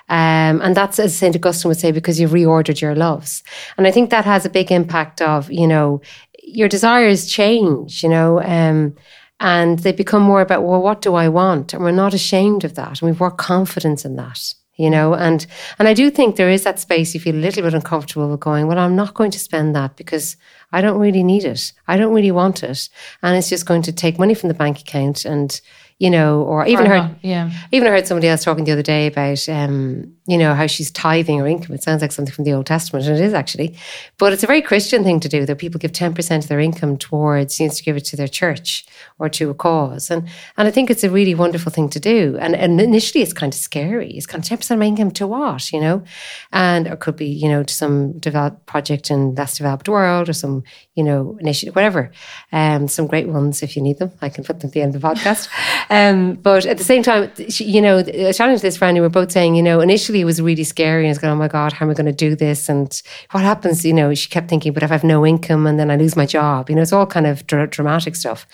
Um, 0.09 0.63
and 0.63 0.75
that's, 0.75 0.99
as 0.99 1.15
St. 1.15 1.37
Augustine 1.37 1.69
would 1.69 1.79
say, 1.79 1.93
because 1.93 2.19
you've 2.19 2.31
reordered 2.31 2.81
your 2.81 2.95
loves. 2.95 3.43
And 3.77 3.87
I 3.87 3.91
think 3.91 4.09
that 4.11 4.25
has 4.25 4.47
a 4.47 4.51
big 4.51 4.73
impact 4.73 5.21
of, 5.21 5.53
you 5.53 5.67
know, 5.67 6.01
your 6.43 6.69
desires 6.69 7.27
change, 7.27 8.03
you 8.03 8.09
know, 8.09 8.43
um, 8.43 8.97
and 9.39 9.79
they 9.81 9.93
become 9.93 10.23
more 10.23 10.41
about, 10.41 10.65
well, 10.65 10.81
what 10.81 11.03
do 11.03 11.15
I 11.15 11.29
want? 11.29 11.75
And 11.75 11.83
we're 11.83 11.91
not 11.91 12.15
ashamed 12.15 12.65
of 12.65 12.75
that. 12.75 13.01
And 13.01 13.11
we've 13.11 13.21
more 13.21 13.31
confidence 13.31 14.05
in 14.05 14.17
that, 14.17 14.55
you 14.79 14.89
know? 14.89 15.15
And 15.15 15.47
and 15.79 15.87
i 15.87 15.93
do 15.93 16.11
think 16.11 16.37
there 16.37 16.49
is 16.49 16.65
that 16.65 16.81
space 16.81 17.13
you 17.13 17.21
feel 17.21 17.35
a 17.35 17.47
little 17.47 17.63
bit 17.63 17.75
uncomfortable 17.75 18.31
with 18.31 18.41
going 18.41 18.67
well 18.67 18.79
i'm 18.79 18.97
not 18.97 19.15
going 19.15 19.31
to 19.33 19.39
spend 19.39 19.77
that 19.77 19.97
because 19.97 20.37
i 20.73 20.81
don't 20.81 20.99
really 20.99 21.23
need 21.23 21.45
it. 21.45 21.73
I 21.87 21.97
don't 21.97 22.15
really 22.15 22.31
want 22.31 22.63
it. 22.63 22.89
And 23.23 23.37
it's 23.37 23.51
just 23.51 23.67
going 23.67 23.83
to 23.83 23.93
take 23.93 24.19
money 24.19 24.35
from 24.35 24.49
the 24.49 24.55
bank 24.55 24.81
account 24.81 25.25
and 25.25 25.61
you 25.99 26.11
know, 26.11 26.43
or 26.43 26.65
even 26.65 26.87
Or 26.87 26.91
heard, 26.91 26.99
not, 26.99 27.17
yeah. 27.23 27.51
even 27.73 27.89
I 27.89 27.91
heard 27.91 28.07
somebody 28.07 28.29
else 28.29 28.45
talking 28.45 28.65
the 28.65 28.71
other 28.71 28.83
day 28.83 29.09
about, 29.09 29.49
um, 29.49 30.13
you 30.29 30.39
know, 30.39 30.55
how 30.55 30.69
she's 30.69 30.93
tithing 30.93 31.39
her 31.41 31.47
income. 31.47 31.75
It 31.75 31.83
sounds 31.83 32.03
like 32.03 32.13
something 32.13 32.33
from 32.33 32.45
the 32.45 32.53
Old 32.53 32.67
Testament, 32.67 33.07
and 33.07 33.17
it 33.17 33.25
is 33.25 33.35
actually, 33.35 33.77
but 34.17 34.33
it's 34.33 34.45
a 34.45 34.47
very 34.47 34.63
Christian 34.63 35.03
thing 35.03 35.19
to 35.21 35.29
do. 35.29 35.45
That 35.45 35.59
people 35.59 35.81
give 35.81 35.91
ten 35.93 36.15
percent 36.15 36.45
of 36.45 36.49
their 36.49 36.61
income 36.61 36.99
towards, 36.99 37.59
you 37.59 37.67
know, 37.67 37.73
to 37.73 37.83
give 37.83 37.97
it 37.97 38.05
to 38.07 38.17
their 38.17 38.29
church 38.29 38.87
or 39.19 39.29
to 39.31 39.51
a 39.51 39.55
cause, 39.55 40.09
and 40.11 40.29
and 40.57 40.69
I 40.69 40.71
think 40.71 40.89
it's 40.89 41.03
a 41.03 41.11
really 41.11 41.35
wonderful 41.35 41.73
thing 41.73 41.89
to 41.89 41.99
do. 41.99 42.37
And 42.41 42.55
and 42.55 42.81
initially, 42.81 43.23
it's 43.23 43.33
kind 43.33 43.53
of 43.53 43.59
scary. 43.59 44.13
It's 44.13 44.27
kind 44.27 44.45
of 44.45 44.49
ten 44.49 44.59
percent 44.59 44.77
of 44.77 44.81
my 44.81 44.87
income 44.87 45.11
to 45.13 45.27
what, 45.27 45.73
you 45.73 45.81
know, 45.81 46.05
and 46.53 46.87
it 46.87 47.01
could 47.01 47.17
be, 47.17 47.27
you 47.27 47.49
know, 47.49 47.65
to 47.65 47.75
some 47.75 48.13
developed 48.19 48.67
project 48.67 49.11
in 49.11 49.35
less 49.35 49.57
developed 49.57 49.89
world 49.89 50.29
or 50.29 50.33
some, 50.35 50.63
you 50.95 51.03
know, 51.03 51.37
initiative, 51.41 51.75
whatever. 51.75 52.13
Um, 52.53 52.87
some 52.87 53.07
great 53.09 53.29
ones 53.29 53.63
if 53.63 53.77
you 53.77 53.83
need 53.83 53.99
them. 53.99 54.13
I 54.21 54.29
can 54.29 54.45
put 54.45 54.61
them 54.61 54.69
at 54.69 54.75
the 54.75 54.83
end 54.83 54.95
of 54.95 55.01
the 55.01 55.09
podcast. 55.09 55.49
Um, 55.91 56.35
but 56.35 56.67
at 56.67 56.77
the 56.77 56.85
same 56.85 57.03
time, 57.03 57.31
you 57.37 57.81
know, 57.81 58.03
chatting 58.03 58.57
to 58.57 58.63
this 58.63 58.81
and 58.83 58.95
we 58.95 59.01
were 59.01 59.09
both 59.09 59.33
saying, 59.33 59.55
you 59.55 59.63
know, 59.63 59.81
initially 59.81 60.21
it 60.21 60.27
was 60.27 60.41
really 60.41 60.65
scary, 60.65 61.05
and 61.05 61.11
it's 61.11 61.19
going, 61.19 61.33
oh 61.33 61.37
my 61.37 61.49
god, 61.49 61.73
how 61.73 61.87
am 61.87 61.91
I 61.91 61.95
going 61.95 62.07
to 62.07 62.13
do 62.13 62.37
this? 62.37 62.69
And 62.69 63.03
what 63.31 63.43
happens? 63.43 63.85
You 63.85 63.95
know, 63.95 64.13
she 64.15 64.29
kept 64.29 64.49
thinking, 64.49 64.73
but 64.75 64.83
if 64.83 64.91
I 64.91 64.95
have 64.95 65.05
no 65.05 65.25
income 65.25 65.67
and 65.67 65.79
then 65.79 65.91
I 65.91 65.97
lose 65.97 66.15
my 66.15 66.27
job, 66.27 66.69
you 66.69 66.77
know, 66.77 66.83
it's 66.83 66.93
all 66.93 67.07
kind 67.07 67.27
of 67.27 67.47
dra- 67.47 67.67
dramatic 67.67 68.17
stuff. 68.17 68.47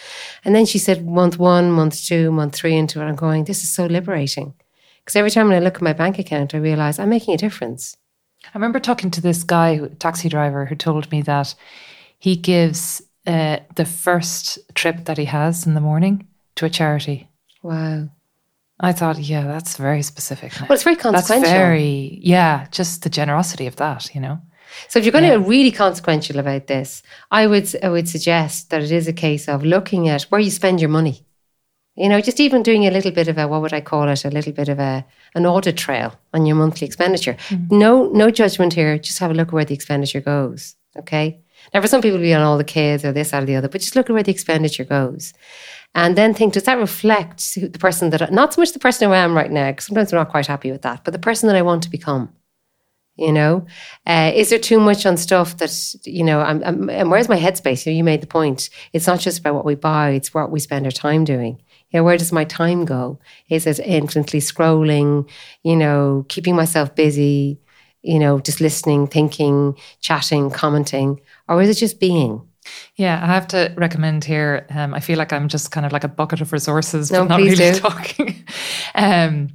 And 0.44 0.54
then 0.54 0.64
she 0.64 0.78
said, 0.78 1.06
month 1.06 1.38
one, 1.38 1.72
month 1.72 2.04
two, 2.04 2.30
month 2.30 2.54
three 2.54 2.76
into 2.76 3.00
it, 3.00 3.04
I'm 3.04 3.16
going, 3.16 3.44
this 3.44 3.64
is 3.64 3.68
so 3.68 3.86
liberating, 3.86 4.54
because 5.00 5.16
every 5.16 5.30
time 5.30 5.48
when 5.48 5.56
I 5.56 5.64
look 5.64 5.76
at 5.76 5.82
my 5.82 5.92
bank 5.92 6.20
account, 6.20 6.54
I 6.54 6.58
realize 6.58 6.98
I'm 6.98 7.10
making 7.10 7.34
a 7.34 7.38
difference. 7.38 7.96
I 8.44 8.50
remember 8.54 8.78
talking 8.78 9.10
to 9.10 9.20
this 9.20 9.42
guy, 9.42 9.80
taxi 9.98 10.28
driver, 10.28 10.66
who 10.66 10.76
told 10.76 11.10
me 11.10 11.22
that 11.22 11.54
he 12.18 12.36
gives 12.36 13.02
uh, 13.26 13.58
the 13.74 13.86
first 13.86 14.58
trip 14.74 15.06
that 15.06 15.18
he 15.18 15.24
has 15.24 15.66
in 15.66 15.74
the 15.74 15.80
morning 15.80 16.28
to 16.56 16.66
a 16.66 16.70
charity. 16.70 17.28
Wow. 17.62 18.08
I 18.80 18.92
thought, 18.92 19.18
yeah, 19.18 19.46
that's 19.46 19.76
very 19.76 20.02
specific. 20.02 20.52
Well, 20.60 20.72
it's 20.72 20.82
very 20.82 20.96
consequential. 20.96 21.42
that's 21.42 21.52
very, 21.52 22.18
yeah, 22.22 22.66
just 22.70 23.02
the 23.02 23.10
generosity 23.10 23.66
of 23.66 23.76
that, 23.76 24.14
you 24.14 24.20
know. 24.20 24.40
So 24.88 24.98
if 24.98 25.04
you're 25.04 25.12
going 25.12 25.30
to 25.30 25.38
be 25.38 25.44
really 25.48 25.70
consequential 25.70 26.38
about 26.38 26.66
this, 26.66 27.02
I 27.30 27.46
would 27.46 27.68
I 27.82 27.88
would 27.88 28.08
suggest 28.08 28.70
that 28.70 28.82
it 28.82 28.90
is 28.90 29.06
a 29.06 29.12
case 29.12 29.48
of 29.48 29.62
looking 29.62 30.08
at 30.08 30.22
where 30.24 30.40
you 30.40 30.50
spend 30.50 30.80
your 30.80 30.90
money. 30.90 31.24
You 31.94 32.08
know, 32.08 32.20
just 32.20 32.40
even 32.40 32.64
doing 32.64 32.84
a 32.84 32.90
little 32.90 33.12
bit 33.12 33.28
of 33.28 33.38
a 33.38 33.46
what 33.46 33.62
would 33.62 33.72
I 33.72 33.80
call 33.80 34.08
it? 34.08 34.24
A 34.24 34.30
little 34.30 34.52
bit 34.52 34.68
of 34.68 34.80
a 34.80 35.04
an 35.36 35.46
audit 35.46 35.76
trail 35.76 36.18
on 36.32 36.44
your 36.44 36.56
monthly 36.56 36.86
expenditure. 36.86 37.36
Mm-hmm. 37.48 37.78
No 37.78 38.08
no 38.08 38.30
judgment 38.30 38.72
here. 38.72 38.98
Just 38.98 39.20
have 39.20 39.30
a 39.30 39.34
look 39.34 39.48
at 39.48 39.54
where 39.54 39.64
the 39.64 39.74
expenditure 39.74 40.20
goes. 40.20 40.74
Okay. 40.96 41.43
Now 41.72 41.80
for 41.80 41.88
some 41.88 42.02
people 42.02 42.16
it'll 42.16 42.24
be 42.24 42.34
on 42.34 42.42
all 42.42 42.58
the 42.58 42.64
kids 42.64 43.04
or 43.04 43.12
this 43.12 43.30
that 43.30 43.42
or 43.42 43.46
the 43.46 43.56
other, 43.56 43.68
but 43.68 43.80
just 43.80 43.96
look 43.96 44.10
at 44.10 44.12
where 44.12 44.22
the 44.22 44.32
expenditure 44.32 44.84
goes. 44.84 45.32
And 45.94 46.16
then 46.16 46.34
think, 46.34 46.54
does 46.54 46.64
that 46.64 46.78
reflect 46.78 47.54
the 47.54 47.78
person 47.78 48.10
that 48.10 48.20
I, 48.20 48.26
not 48.26 48.52
so 48.52 48.60
much 48.60 48.72
the 48.72 48.80
person 48.80 49.08
who 49.08 49.14
I 49.14 49.18
am 49.18 49.36
right 49.36 49.50
now, 49.50 49.70
because 49.70 49.86
sometimes 49.86 50.12
I'm 50.12 50.18
not 50.18 50.30
quite 50.30 50.46
happy 50.46 50.72
with 50.72 50.82
that, 50.82 51.04
but 51.04 51.12
the 51.12 51.20
person 51.20 51.46
that 51.46 51.56
I 51.56 51.62
want 51.62 51.84
to 51.84 51.90
become 51.90 52.34
you 53.16 53.32
know? 53.32 53.66
Uh, 54.06 54.32
is 54.34 54.50
there 54.50 54.58
too 54.58 54.80
much 54.80 55.06
on 55.06 55.16
stuff 55.16 55.56
that 55.58 55.94
you 56.04 56.24
know 56.24 56.40
I'm, 56.40 56.62
I'm, 56.64 56.90
and 56.90 57.10
where's 57.10 57.28
my 57.28 57.38
headspace? 57.38 57.86
You, 57.86 57.92
know, 57.92 57.96
you 57.96 58.04
made 58.04 58.20
the 58.20 58.26
point. 58.26 58.70
It's 58.92 59.06
not 59.06 59.20
just 59.20 59.38
about 59.38 59.54
what 59.54 59.64
we 59.64 59.74
buy 59.74 60.10
it's 60.10 60.34
what 60.34 60.50
we 60.50 60.60
spend 60.60 60.86
our 60.86 60.92
time 60.92 61.24
doing. 61.24 61.60
You 61.90 62.00
know, 62.00 62.04
where 62.04 62.18
does 62.18 62.32
my 62.32 62.44
time 62.44 62.84
go? 62.84 63.20
Is 63.48 63.66
it 63.66 63.78
infinitely 63.78 64.40
scrolling 64.40 65.28
you 65.62 65.76
know 65.76 66.26
keeping 66.28 66.56
myself 66.56 66.94
busy 66.94 67.60
you 68.02 68.18
know 68.18 68.38
just 68.40 68.60
listening 68.60 69.06
thinking 69.06 69.76
chatting 70.00 70.50
commenting 70.50 71.20
or 71.48 71.62
is 71.62 71.68
it 71.68 71.74
just 71.74 72.00
being 72.00 72.40
Yeah, 72.96 73.20
I 73.22 73.26
have 73.26 73.46
to 73.48 73.74
recommend 73.76 74.24
here. 74.24 74.66
Um, 74.70 74.94
I 74.94 75.00
feel 75.00 75.18
like 75.18 75.32
I'm 75.32 75.48
just 75.48 75.70
kind 75.70 75.84
of 75.86 75.92
like 75.92 76.04
a 76.04 76.08
bucket 76.08 76.40
of 76.40 76.52
resources, 76.52 77.10
No, 77.10 77.20
but 77.22 77.28
not 77.28 77.40
really 77.40 77.56
do. 77.56 77.78
talking. 77.78 78.44
um, 78.94 79.48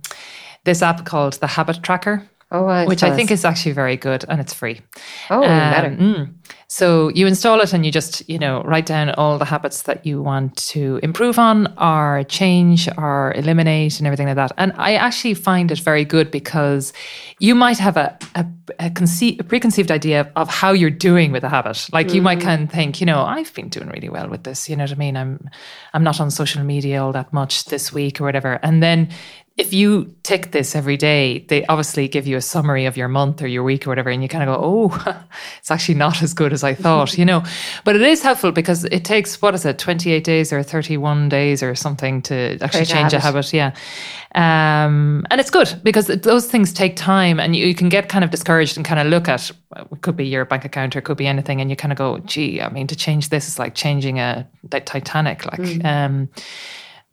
this 0.66 0.82
app 0.82 1.06
called 1.06 1.34
the 1.40 1.48
Habit 1.48 1.82
Tracker, 1.82 2.28
oh 2.52 2.64
right, 2.66 2.88
which 2.88 3.02
I 3.04 3.16
think 3.16 3.32
is 3.32 3.46
actually 3.46 3.72
very 3.74 3.98
good 3.98 4.26
and 4.28 4.40
it's 4.40 4.54
free. 4.54 4.82
oh 5.30 5.42
Um, 5.44 5.72
better 5.72 5.90
mm. 5.90 6.34
So 6.72 7.10
you 7.10 7.26
install 7.26 7.62
it 7.62 7.74
and 7.74 7.84
you 7.84 7.92
just, 7.92 8.30
you 8.30 8.38
know, 8.38 8.62
write 8.62 8.86
down 8.86 9.10
all 9.10 9.40
the 9.40 9.46
habits 9.46 9.82
that 9.84 10.06
you 10.06 10.22
want 10.22 10.56
to 10.68 11.00
improve 11.02 11.40
on 11.40 11.74
or 11.80 12.24
change 12.26 12.88
or 12.96 13.34
eliminate 13.36 13.98
and 13.98 14.06
everything 14.06 14.28
like 14.28 14.36
that. 14.36 14.52
And 14.56 14.74
I 14.78 14.94
actually 14.94 15.34
find 15.34 15.72
it 15.72 15.80
very 15.80 16.06
good 16.06 16.30
because 16.30 16.94
you 17.40 17.56
might 17.56 17.80
have 17.80 17.98
a, 17.98 18.16
a, 18.36 18.46
a, 18.78 18.90
conce- 18.92 19.40
a 19.40 19.44
preconceived 19.44 19.90
idea 19.90 20.22
of, 20.22 20.28
of 20.36 20.48
how 20.48 20.72
you're 20.72 20.92
doing 20.92 21.32
with 21.32 21.44
a 21.44 21.50
habit. 21.50 21.90
Like 21.92 22.14
you 22.14 22.22
might 22.22 22.38
mm-hmm. 22.38 22.48
kind 22.48 22.64
of 22.66 22.70
think, 22.70 23.00
you 23.00 23.08
know, 23.08 23.24
I've 23.24 23.52
been 23.56 23.70
doing 23.70 23.90
really 23.90 24.10
well 24.10 24.30
with 24.30 24.44
this. 24.44 24.70
You 24.70 24.76
know 24.76 24.84
what 24.84 24.92
I 24.92 24.96
mean? 24.96 25.18
I'm, 25.18 25.50
I'm 25.96 26.04
not 26.04 26.22
on 26.22 26.30
social 26.30 26.64
media 26.64 27.04
all 27.04 27.14
that 27.14 27.34
much 27.34 27.66
this 27.66 27.92
week 27.92 28.22
or 28.22 28.26
whatever. 28.26 28.60
And 28.62 28.84
then 28.84 29.10
if 29.60 29.74
you 29.74 30.16
tick 30.24 30.52
this 30.52 30.74
every 30.74 30.96
day, 30.96 31.40
they 31.50 31.66
obviously 31.66 32.08
give 32.08 32.26
you 32.26 32.38
a 32.38 32.42
summary 32.42 32.86
of 32.86 32.96
your 32.96 33.10
month 33.10 33.42
or 33.42 33.48
your 33.48 33.62
week 33.62 33.86
or 33.86 33.90
whatever, 33.90 34.10
and 34.10 34.24
you 34.24 34.30
kind 34.30 34.50
of 34.50 34.56
go, 34.56 34.64
oh, 34.64 35.24
it's 35.60 35.70
actually 35.70 35.96
not 35.96 36.24
as 36.24 36.34
good 36.34 36.54
as 36.54 36.64
I 36.64 36.74
thought, 36.74 37.18
you 37.18 37.26
know. 37.26 37.44
But 37.84 37.98
it 37.98 38.02
is 38.02 38.24
helpful 38.24 38.54
because 38.54 38.86
it 38.86 39.04
takes, 39.04 39.42
what 39.42 39.54
is 39.54 39.66
it, 39.66 39.78
28 39.78 40.24
days 40.24 40.54
or 40.54 40.64
31 40.64 41.28
days 41.28 41.62
or 41.62 41.76
something 41.76 42.22
to 42.22 42.54
actually 42.62 42.70
Create 42.70 42.90
a 42.90 42.94
change 42.94 43.14
a 43.14 43.20
habit. 43.20 43.52
habit. 43.52 43.54
Yeah. 43.54 44.86
Um, 44.86 45.26
and 45.30 45.42
it's 45.42 45.50
good 45.52 45.78
because 45.84 46.08
those 46.08 46.48
things 46.48 46.72
take 46.72 46.96
time 46.96 47.38
and 47.38 47.54
you, 47.54 47.66
you 47.66 47.76
can 47.76 47.90
get 47.90 48.08
kind 48.08 48.24
of 48.24 48.32
discouraged 48.32 48.78
and 48.78 48.86
kind 48.86 49.02
of 49.02 49.08
look 49.08 49.28
at 49.28 49.52
it 49.76 50.02
could 50.02 50.16
be 50.16 50.26
your 50.26 50.46
bank 50.46 50.64
account 50.64 50.96
or 50.96 51.00
it 51.00 51.02
could 51.06 51.18
be 51.18 51.28
anything. 51.28 51.60
And 51.60 51.70
you 51.70 51.76
kind 51.76 51.92
of 51.92 51.98
go, 51.98 52.20
gee, 52.20 52.62
I 52.62 52.70
mean, 52.70 52.88
to 52.88 52.96
change 52.96 53.28
this 53.28 53.50
is 53.50 53.60
like 53.60 53.76
changing 53.76 54.20
a 54.20 54.48
Titanic. 54.70 55.46
Like, 55.46 55.84
um, 55.84 56.30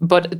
but 0.00 0.34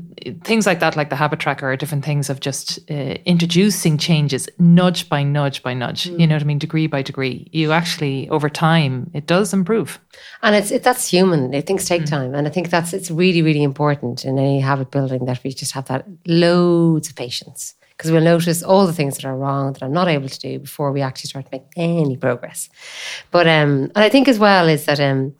things 0.44 0.66
like 0.66 0.80
that, 0.80 0.96
like 0.96 1.08
the 1.08 1.16
habit 1.16 1.38
tracker, 1.38 1.70
are 1.70 1.76
different 1.76 2.04
things 2.04 2.28
of 2.28 2.40
just 2.40 2.78
uh, 2.90 3.16
introducing 3.24 3.96
changes, 3.96 4.48
nudge 4.58 5.08
by 5.08 5.22
nudge 5.22 5.62
by 5.62 5.72
nudge. 5.72 6.06
You 6.06 6.26
know 6.26 6.34
what 6.34 6.42
I 6.42 6.46
mean? 6.46 6.58
Degree 6.58 6.86
by 6.86 7.00
degree. 7.02 7.48
You 7.52 7.72
actually, 7.72 8.28
over 8.28 8.50
time, 8.50 9.10
it 9.14 9.26
does 9.26 9.54
improve. 9.54 9.98
And 10.42 10.54
it's 10.54 10.70
it, 10.70 10.82
that's 10.82 11.08
human. 11.08 11.54
It, 11.54 11.66
things 11.66 11.86
take 11.86 12.04
time, 12.04 12.34
and 12.34 12.46
I 12.46 12.50
think 12.50 12.68
that's 12.68 12.92
it's 12.92 13.10
really 13.10 13.40
really 13.40 13.62
important 13.62 14.24
in 14.24 14.38
any 14.38 14.60
habit 14.60 14.90
building 14.90 15.24
that 15.24 15.42
we 15.42 15.52
just 15.52 15.72
have 15.72 15.86
that 15.86 16.06
loads 16.26 17.08
of 17.08 17.16
patience 17.16 17.74
because 17.96 18.10
we'll 18.10 18.20
notice 18.20 18.62
all 18.62 18.86
the 18.86 18.92
things 18.92 19.16
that 19.16 19.24
are 19.24 19.36
wrong 19.36 19.72
that 19.72 19.82
I'm 19.82 19.92
not 19.92 20.08
able 20.08 20.28
to 20.28 20.38
do 20.38 20.58
before 20.58 20.92
we 20.92 21.00
actually 21.00 21.28
start 21.28 21.46
to 21.46 21.50
make 21.50 21.64
any 21.76 22.16
progress. 22.16 22.68
But 23.30 23.46
um, 23.46 23.90
and 23.94 23.98
I 23.98 24.10
think 24.10 24.28
as 24.28 24.38
well 24.38 24.68
is 24.68 24.84
that 24.84 25.00
um, 25.00 25.34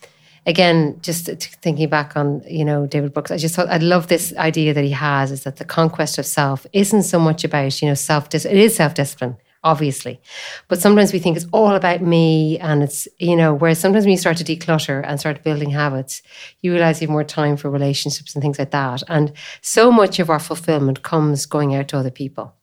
again, 0.47 0.99
just 1.03 1.27
thinking 1.27 1.89
back 1.89 2.17
on 2.17 2.43
you 2.49 2.65
know 2.65 2.87
David 2.87 3.13
Brooks, 3.13 3.31
I 3.31 3.37
just 3.37 3.55
thought 3.55 3.69
I 3.69 3.79
love 3.79 4.07
this 4.07 4.35
idea 4.37 4.73
that 4.73 4.85
he 4.85 4.93
has 4.93 5.31
is 5.31 5.43
that 5.43 5.57
the 5.57 5.65
conquest 5.65 6.19
of 6.19 6.27
self 6.27 6.67
isn't 6.73 7.03
so 7.03 7.19
much 7.19 7.45
about 7.45 7.83
you 7.83 7.89
know 7.89 7.95
self. 7.95 8.33
It 8.35 8.47
is 8.47 8.77
self 8.77 8.95
discipline, 8.95 9.37
obviously, 9.65 10.21
but 10.69 10.81
sometimes 10.81 11.13
we 11.13 11.19
think 11.19 11.37
it's 11.37 11.47
all 11.53 11.75
about 11.75 12.01
me, 12.01 12.59
and 12.61 12.83
it's 12.83 13.09
you 13.19 13.37
know 13.37 13.55
whereas 13.55 13.79
sometimes 13.81 14.05
when 14.05 14.13
you 14.13 14.19
start 14.19 14.37
to 14.39 14.45
declutter 14.45 15.05
and 15.07 15.21
start 15.21 15.45
building 15.45 15.71
habits, 15.71 16.23
you 16.63 16.73
realize 16.73 17.01
you 17.01 17.09
have 17.09 17.13
more 17.13 17.25
time 17.25 17.57
for 17.57 17.71
relationships 17.71 18.35
and 18.35 18.43
things 18.43 18.59
like 18.59 18.71
that, 18.71 19.03
and 19.09 19.33
so 19.61 19.91
much 19.91 20.19
of 20.19 20.31
our 20.31 20.41
fulfillment 20.41 21.03
comes 21.03 21.45
going 21.47 21.75
out 21.75 21.89
to 21.89 21.99
other 21.99 22.11
people, 22.11 22.55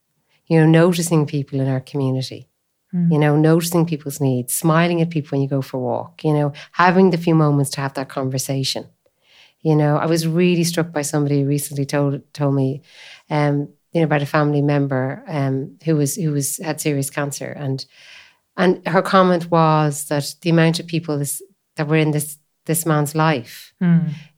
you 0.47 0.59
know, 0.59 0.65
noticing 0.65 1.25
people 1.25 1.59
in 1.59 1.67
our 1.67 1.81
community 1.81 2.49
you 3.11 3.17
know, 3.17 3.35
noticing 3.35 3.85
people's 3.87 4.21
needs, 4.21 4.53
smiling 4.53 5.01
at 5.01 5.09
people 5.09 5.29
when 5.31 5.41
you 5.41 5.47
go 5.47 5.61
for 5.61 5.77
a 5.77 5.79
walk, 5.79 6.23
you 6.23 6.31
know, 6.31 6.53
having 6.73 7.09
the 7.09 7.17
few 7.17 7.33
moments 7.33 7.71
to 7.71 7.81
have 7.81 7.95
that 7.95 8.07
conversation. 8.09 8.85
You 9.61 9.75
know, 9.75 9.97
I 9.97 10.05
was 10.05 10.27
really 10.27 10.63
struck 10.63 10.91
by 10.91 11.01
somebody 11.01 11.41
who 11.41 11.47
recently 11.47 11.85
told 11.85 12.21
told 12.33 12.53
me, 12.53 12.81
um, 13.29 13.69
you 13.93 14.01
know, 14.01 14.05
about 14.05 14.21
a 14.21 14.27
family 14.27 14.61
member 14.61 15.23
um, 15.27 15.77
who 15.85 15.95
was 15.95 16.15
who 16.15 16.31
was 16.31 16.57
had 16.57 16.81
serious 16.81 17.09
cancer, 17.09 17.51
and 17.57 17.85
and 18.57 18.87
her 18.87 19.01
comment 19.01 19.49
was 19.49 20.05
that 20.09 20.35
the 20.41 20.49
amount 20.51 20.79
of 20.79 20.85
people 20.87 21.17
this, 21.17 21.41
that 21.75 21.87
were 21.87 21.95
in 21.95 22.11
this 22.11 22.37
this 22.65 22.85
man's 22.85 23.15
life, 23.15 23.73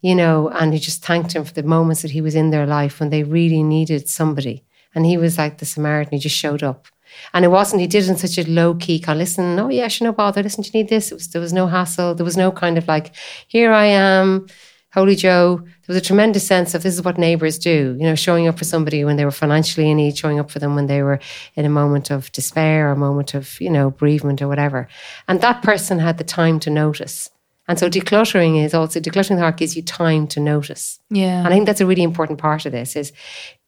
you 0.02 0.16
know, 0.16 0.50
and 0.50 0.74
he 0.74 0.80
just 0.80 1.04
thanked 1.04 1.34
him 1.36 1.44
for 1.44 1.54
the 1.54 1.64
moments 1.64 2.02
that 2.02 2.12
he 2.12 2.22
was 2.22 2.36
in 2.36 2.52
their 2.52 2.66
life 2.66 3.00
when 3.00 3.10
they 3.10 3.24
really 3.24 3.64
needed 3.64 4.08
somebody, 4.08 4.64
and 4.94 5.06
he 5.06 5.18
was 5.18 5.38
like 5.38 5.58
the 5.58 5.66
Samaritan. 5.66 6.14
He 6.14 6.20
just 6.20 6.38
showed 6.38 6.64
up. 6.64 6.88
And 7.34 7.44
it 7.46 7.50
wasn't, 7.50 7.82
he 7.82 7.88
did 7.88 8.04
it 8.04 8.10
in 8.10 8.18
such 8.18 8.38
a 8.38 8.50
low 8.50 8.76
key 8.76 9.00
kind 9.00 9.18
of 9.18 9.22
listen, 9.22 9.60
oh 9.60 9.70
yeah, 9.70 9.88
sure, 9.88 10.06
no 10.06 10.14
bother. 10.14 10.44
Listen, 10.44 10.64
do 10.64 10.70
you 10.74 10.84
need 10.84 10.90
this? 10.90 11.12
It 11.12 11.16
was, 11.16 11.28
there 11.30 11.42
was 11.42 11.54
no 11.54 11.68
hassle. 11.68 12.16
There 12.16 12.26
was 12.26 12.38
no 12.38 12.52
kind 12.52 12.78
of 12.78 12.88
like, 12.88 13.16
here 13.48 13.72
I 13.72 13.86
am, 13.86 14.48
Holy 14.94 15.16
Joe. 15.16 15.58
There 15.58 15.94
was 15.94 15.98
a 15.98 16.02
tremendous 16.02 16.48
sense 16.48 16.74
of 16.74 16.84
this 16.84 16.94
is 16.94 17.04
what 17.04 17.18
neighbors 17.18 17.60
do, 17.60 17.96
you 18.00 18.06
know, 18.06 18.16
showing 18.16 18.48
up 18.48 18.58
for 18.58 18.66
somebody 18.66 19.04
when 19.04 19.18
they 19.18 19.26
were 19.26 19.32
financially 19.32 19.90
in 19.90 19.98
need, 19.98 20.18
showing 20.18 20.40
up 20.40 20.50
for 20.50 20.60
them 20.60 20.76
when 20.76 20.88
they 20.88 21.04
were 21.04 21.20
in 21.56 21.66
a 21.66 21.70
moment 21.70 22.10
of 22.10 22.32
despair 22.32 22.88
or 22.88 22.92
a 22.92 22.98
moment 22.98 23.34
of, 23.34 23.60
you 23.60 23.70
know, 23.70 23.92
bereavement 23.92 24.42
or 24.42 24.48
whatever. 24.48 24.88
And 25.28 25.42
that 25.42 25.62
person 25.62 26.00
had 26.00 26.18
the 26.18 26.24
time 26.24 26.60
to 26.62 26.70
notice. 26.70 27.30
And 27.68 27.80
so 27.80 27.90
decluttering 27.90 28.64
is 28.64 28.74
also, 28.74 29.00
decluttering 29.00 29.36
the 29.36 29.42
heart 29.42 29.58
gives 29.58 29.76
you 29.76 29.82
time 29.82 30.28
to 30.28 30.40
notice. 30.40 31.00
Yeah. 31.10 31.40
And 31.40 31.48
I 31.48 31.52
think 31.52 31.66
that's 31.66 31.82
a 31.82 31.86
really 31.86 32.04
important 32.04 32.40
part 32.40 32.66
of 32.66 32.72
this 32.72 32.96
is 32.96 33.12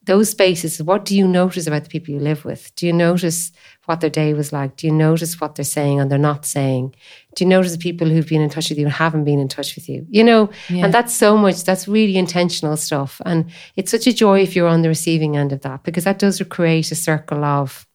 those 0.07 0.29
spaces, 0.29 0.81
what 0.81 1.05
do 1.05 1.15
you 1.15 1.27
notice 1.27 1.67
about 1.67 1.83
the 1.83 1.89
people 1.89 2.13
you 2.13 2.19
live 2.19 2.43
with? 2.43 2.73
Do 2.75 2.87
you 2.87 2.93
notice 2.93 3.51
what 3.85 4.01
their 4.01 4.09
day 4.09 4.33
was 4.33 4.51
like? 4.51 4.75
Do 4.75 4.87
you 4.87 4.93
notice 4.93 5.39
what 5.39 5.55
they're 5.55 5.65
saying 5.65 5.99
and 5.99 6.11
they're 6.11 6.17
not 6.17 6.45
saying? 6.45 6.95
Do 7.35 7.43
you 7.43 7.49
notice 7.49 7.71
the 7.71 7.77
people 7.77 8.09
who've 8.09 8.27
been 8.27 8.41
in 8.41 8.49
touch 8.49 8.69
with 8.69 8.77
you 8.77 8.85
and 8.85 8.93
haven't 8.93 9.23
been 9.23 9.39
in 9.39 9.47
touch 9.47 9.75
with 9.75 9.87
you? 9.87 10.05
You 10.09 10.23
know, 10.23 10.49
yeah. 10.69 10.85
and 10.85 10.93
that's 10.93 11.15
so 11.15 11.37
much, 11.37 11.63
that's 11.63 11.87
really 11.87 12.17
intentional 12.17 12.75
stuff. 12.75 13.21
And 13.25 13.49
it's 13.77 13.91
such 13.91 14.07
a 14.07 14.13
joy 14.13 14.41
if 14.41 14.55
you're 14.55 14.67
on 14.67 14.81
the 14.81 14.89
receiving 14.89 15.37
end 15.37 15.53
of 15.53 15.61
that 15.61 15.83
because 15.83 16.03
that 16.03 16.19
does 16.19 16.41
create 16.49 16.91
a 16.91 16.95
circle 16.95 17.45
of 17.45 17.86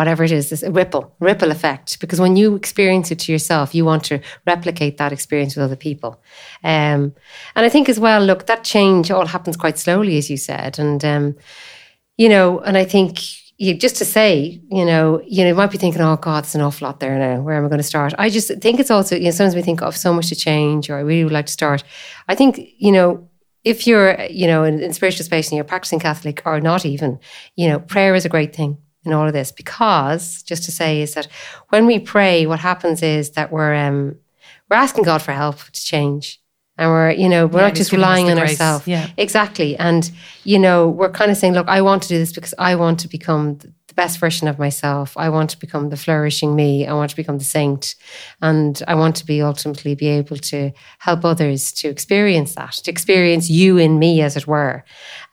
whatever 0.00 0.24
it 0.24 0.32
is, 0.32 0.48
this 0.48 0.62
ripple, 0.62 1.14
ripple 1.20 1.50
effect. 1.50 2.00
Because 2.00 2.18
when 2.18 2.34
you 2.34 2.54
experience 2.54 3.10
it 3.10 3.18
to 3.18 3.32
yourself, 3.32 3.74
you 3.74 3.84
want 3.84 4.02
to 4.04 4.18
replicate 4.46 4.96
that 4.96 5.12
experience 5.12 5.54
with 5.54 5.62
other 5.62 5.76
people. 5.76 6.22
Um, 6.64 7.12
and 7.54 7.66
I 7.66 7.68
think 7.68 7.90
as 7.90 8.00
well, 8.00 8.24
look, 8.24 8.46
that 8.46 8.64
change 8.64 9.10
all 9.10 9.26
happens 9.26 9.58
quite 9.58 9.76
slowly, 9.76 10.16
as 10.16 10.30
you 10.30 10.38
said. 10.38 10.78
And, 10.78 11.04
um, 11.04 11.36
you 12.16 12.30
know, 12.30 12.60
and 12.60 12.78
I 12.78 12.84
think 12.86 13.20
you, 13.58 13.74
just 13.74 13.96
to 13.96 14.06
say, 14.06 14.62
you 14.70 14.86
know, 14.86 15.20
you 15.26 15.44
know, 15.44 15.50
you 15.50 15.54
might 15.54 15.70
be 15.70 15.76
thinking, 15.76 16.00
oh 16.00 16.16
God, 16.16 16.44
there's 16.44 16.54
an 16.54 16.62
awful 16.62 16.86
lot 16.88 17.00
there 17.00 17.18
now. 17.18 17.42
Where 17.42 17.56
am 17.56 17.66
I 17.66 17.68
going 17.68 17.84
to 17.86 17.92
start? 17.94 18.14
I 18.16 18.30
just 18.30 18.48
think 18.62 18.80
it's 18.80 18.90
also, 18.90 19.16
you 19.16 19.24
know, 19.24 19.32
sometimes 19.32 19.54
we 19.54 19.60
think 19.60 19.82
of 19.82 19.98
so 19.98 20.14
much 20.14 20.28
to 20.30 20.34
change 20.34 20.88
or 20.88 20.96
I 20.96 21.00
really 21.00 21.24
would 21.24 21.38
like 21.38 21.46
to 21.46 21.52
start. 21.52 21.84
I 22.26 22.34
think, 22.34 22.58
you 22.78 22.90
know, 22.90 23.28
if 23.64 23.86
you're, 23.86 24.18
you 24.30 24.46
know, 24.46 24.64
in, 24.64 24.80
in 24.80 24.94
spiritual 24.94 25.26
space 25.26 25.48
and 25.50 25.56
you're 25.56 25.64
practicing 25.64 26.00
Catholic 26.00 26.40
or 26.46 26.58
not 26.58 26.86
even, 26.86 27.18
you 27.54 27.68
know, 27.68 27.78
prayer 27.78 28.14
is 28.14 28.24
a 28.24 28.30
great 28.30 28.56
thing 28.56 28.78
in 29.04 29.12
all 29.12 29.26
of 29.26 29.32
this 29.32 29.52
because 29.52 30.42
just 30.42 30.64
to 30.64 30.72
say 30.72 31.00
is 31.00 31.14
that 31.14 31.26
when 31.70 31.86
we 31.86 31.98
pray, 31.98 32.46
what 32.46 32.60
happens 32.60 33.02
is 33.02 33.30
that 33.30 33.50
we're 33.50 33.74
um, 33.74 34.16
we're 34.68 34.76
asking 34.76 35.04
God 35.04 35.22
for 35.22 35.32
help 35.32 35.58
to 35.64 35.82
change. 35.82 36.40
And 36.78 36.90
we're, 36.90 37.10
you 37.10 37.28
know, 37.28 37.46
we're 37.46 37.60
yeah, 37.60 37.66
not 37.66 37.74
just 37.74 37.92
relying 37.92 38.30
on 38.30 38.38
ourselves. 38.38 38.86
Yeah. 38.86 39.10
Exactly. 39.18 39.76
And, 39.76 40.10
you 40.44 40.58
know, 40.58 40.88
we're 40.88 41.10
kind 41.10 41.30
of 41.30 41.36
saying, 41.36 41.52
look, 41.52 41.68
I 41.68 41.82
want 41.82 42.02
to 42.04 42.08
do 42.08 42.16
this 42.16 42.32
because 42.32 42.54
I 42.56 42.74
want 42.74 43.00
to 43.00 43.08
become 43.08 43.58
the 43.58 43.70
best 44.00 44.18
version 44.18 44.48
of 44.48 44.58
myself. 44.58 45.14
I 45.18 45.28
want 45.28 45.50
to 45.50 45.58
become 45.58 45.90
the 45.90 45.96
flourishing 45.96 46.56
me. 46.56 46.86
I 46.86 46.94
want 46.94 47.10
to 47.10 47.16
become 47.16 47.36
the 47.36 47.44
saint. 47.44 47.94
And 48.40 48.82
I 48.88 48.94
want 48.94 49.14
to 49.16 49.26
be 49.26 49.42
ultimately 49.42 49.94
be 49.94 50.08
able 50.08 50.38
to 50.38 50.72
help 51.00 51.22
others 51.22 51.70
to 51.80 51.88
experience 51.88 52.54
that, 52.54 52.72
to 52.84 52.90
experience 52.90 53.50
you 53.50 53.76
in 53.76 53.98
me, 53.98 54.22
as 54.22 54.38
it 54.38 54.46
were. 54.46 54.84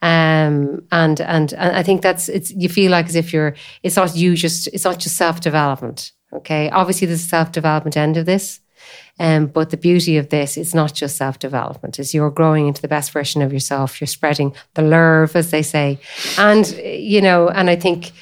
Um, 0.02 0.82
and, 0.92 1.18
and, 1.18 1.54
and 1.54 1.76
I 1.80 1.82
think 1.82 2.02
that's, 2.02 2.28
it's, 2.28 2.50
you 2.50 2.68
feel 2.68 2.90
like 2.90 3.06
as 3.06 3.16
if 3.16 3.32
you're, 3.32 3.54
it's 3.82 3.96
not 3.96 4.14
you 4.14 4.36
just, 4.36 4.66
it's 4.74 4.84
not 4.84 4.98
just 4.98 5.16
self 5.16 5.40
development. 5.40 6.12
Okay. 6.34 6.68
Obviously, 6.68 7.06
there's 7.06 7.24
a 7.24 7.34
self 7.36 7.52
development 7.52 7.96
end 7.96 8.18
of 8.18 8.26
this. 8.26 8.60
Um, 9.18 9.46
but 9.46 9.70
the 9.70 9.76
beauty 9.76 10.18
of 10.18 10.28
this 10.28 10.56
is 10.56 10.74
not 10.74 10.94
just 10.94 11.16
self 11.16 11.38
development; 11.38 11.98
is 11.98 12.14
you're 12.14 12.30
growing 12.30 12.68
into 12.68 12.80
the 12.80 12.94
best 12.96 13.10
version 13.10 13.42
of 13.42 13.52
yourself. 13.52 14.00
You're 14.00 14.06
spreading 14.06 14.54
the 14.74 14.82
love, 14.82 15.34
as 15.34 15.50
they 15.50 15.62
say, 15.62 15.98
and 16.38 16.64
you 16.78 17.20
know. 17.20 17.48
And 17.48 17.68
I 17.68 17.76
think 17.76 18.12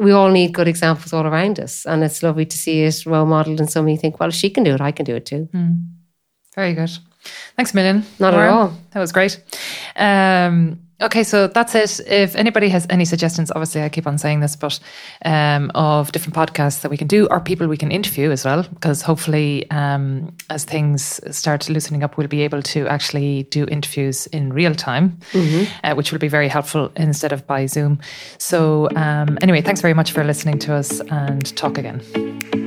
we 0.00 0.12
all 0.12 0.30
need 0.30 0.52
good 0.52 0.68
examples 0.68 1.12
all 1.12 1.26
around 1.26 1.60
us. 1.60 1.86
And 1.86 2.02
it's 2.02 2.22
lovely 2.22 2.46
to 2.46 2.56
see 2.56 2.82
it 2.82 3.06
role 3.06 3.26
modeled 3.26 3.60
and 3.60 3.70
somebody 3.70 3.96
think, 3.96 4.18
well, 4.18 4.28
if 4.28 4.34
she 4.34 4.50
can 4.50 4.64
do 4.64 4.74
it, 4.74 4.80
I 4.80 4.92
can 4.92 5.04
do 5.04 5.16
it 5.16 5.26
too. 5.26 5.48
Mm. 5.52 5.86
Very 6.54 6.74
good. 6.74 6.90
Thanks 7.56 7.72
a 7.72 7.76
million. 7.76 8.04
Not 8.18 8.34
Laura. 8.34 8.46
at 8.46 8.52
all. 8.52 8.72
That 8.92 9.00
was 9.00 9.12
great. 9.12 9.42
Um, 9.96 10.80
Okay, 10.98 11.24
so 11.24 11.46
that's 11.46 11.74
it. 11.74 12.00
If 12.06 12.34
anybody 12.36 12.70
has 12.70 12.86
any 12.88 13.04
suggestions, 13.04 13.50
obviously 13.50 13.82
I 13.82 13.90
keep 13.90 14.06
on 14.06 14.16
saying 14.16 14.40
this, 14.40 14.56
but 14.56 14.80
um, 15.26 15.70
of 15.74 16.10
different 16.12 16.34
podcasts 16.34 16.80
that 16.80 16.90
we 16.90 16.96
can 16.96 17.06
do 17.06 17.26
or 17.30 17.38
people 17.38 17.68
we 17.68 17.76
can 17.76 17.90
interview 17.90 18.30
as 18.30 18.46
well, 18.46 18.62
because 18.62 19.02
hopefully 19.02 19.70
um, 19.70 20.34
as 20.48 20.64
things 20.64 21.20
start 21.36 21.68
loosening 21.68 22.02
up, 22.02 22.16
we'll 22.16 22.28
be 22.28 22.42
able 22.42 22.62
to 22.62 22.86
actually 22.88 23.42
do 23.44 23.66
interviews 23.66 24.26
in 24.28 24.54
real 24.54 24.74
time, 24.74 25.18
mm-hmm. 25.32 25.70
uh, 25.84 25.94
which 25.94 26.12
will 26.12 26.18
be 26.18 26.28
very 26.28 26.48
helpful 26.48 26.90
instead 26.96 27.32
of 27.32 27.46
by 27.46 27.66
Zoom. 27.66 28.00
So 28.38 28.88
um, 28.96 29.36
anyway, 29.42 29.60
thanks 29.60 29.82
very 29.82 29.94
much 29.94 30.12
for 30.12 30.24
listening 30.24 30.58
to 30.60 30.74
us 30.74 31.00
and 31.00 31.54
talk 31.56 31.76
again. 31.76 32.65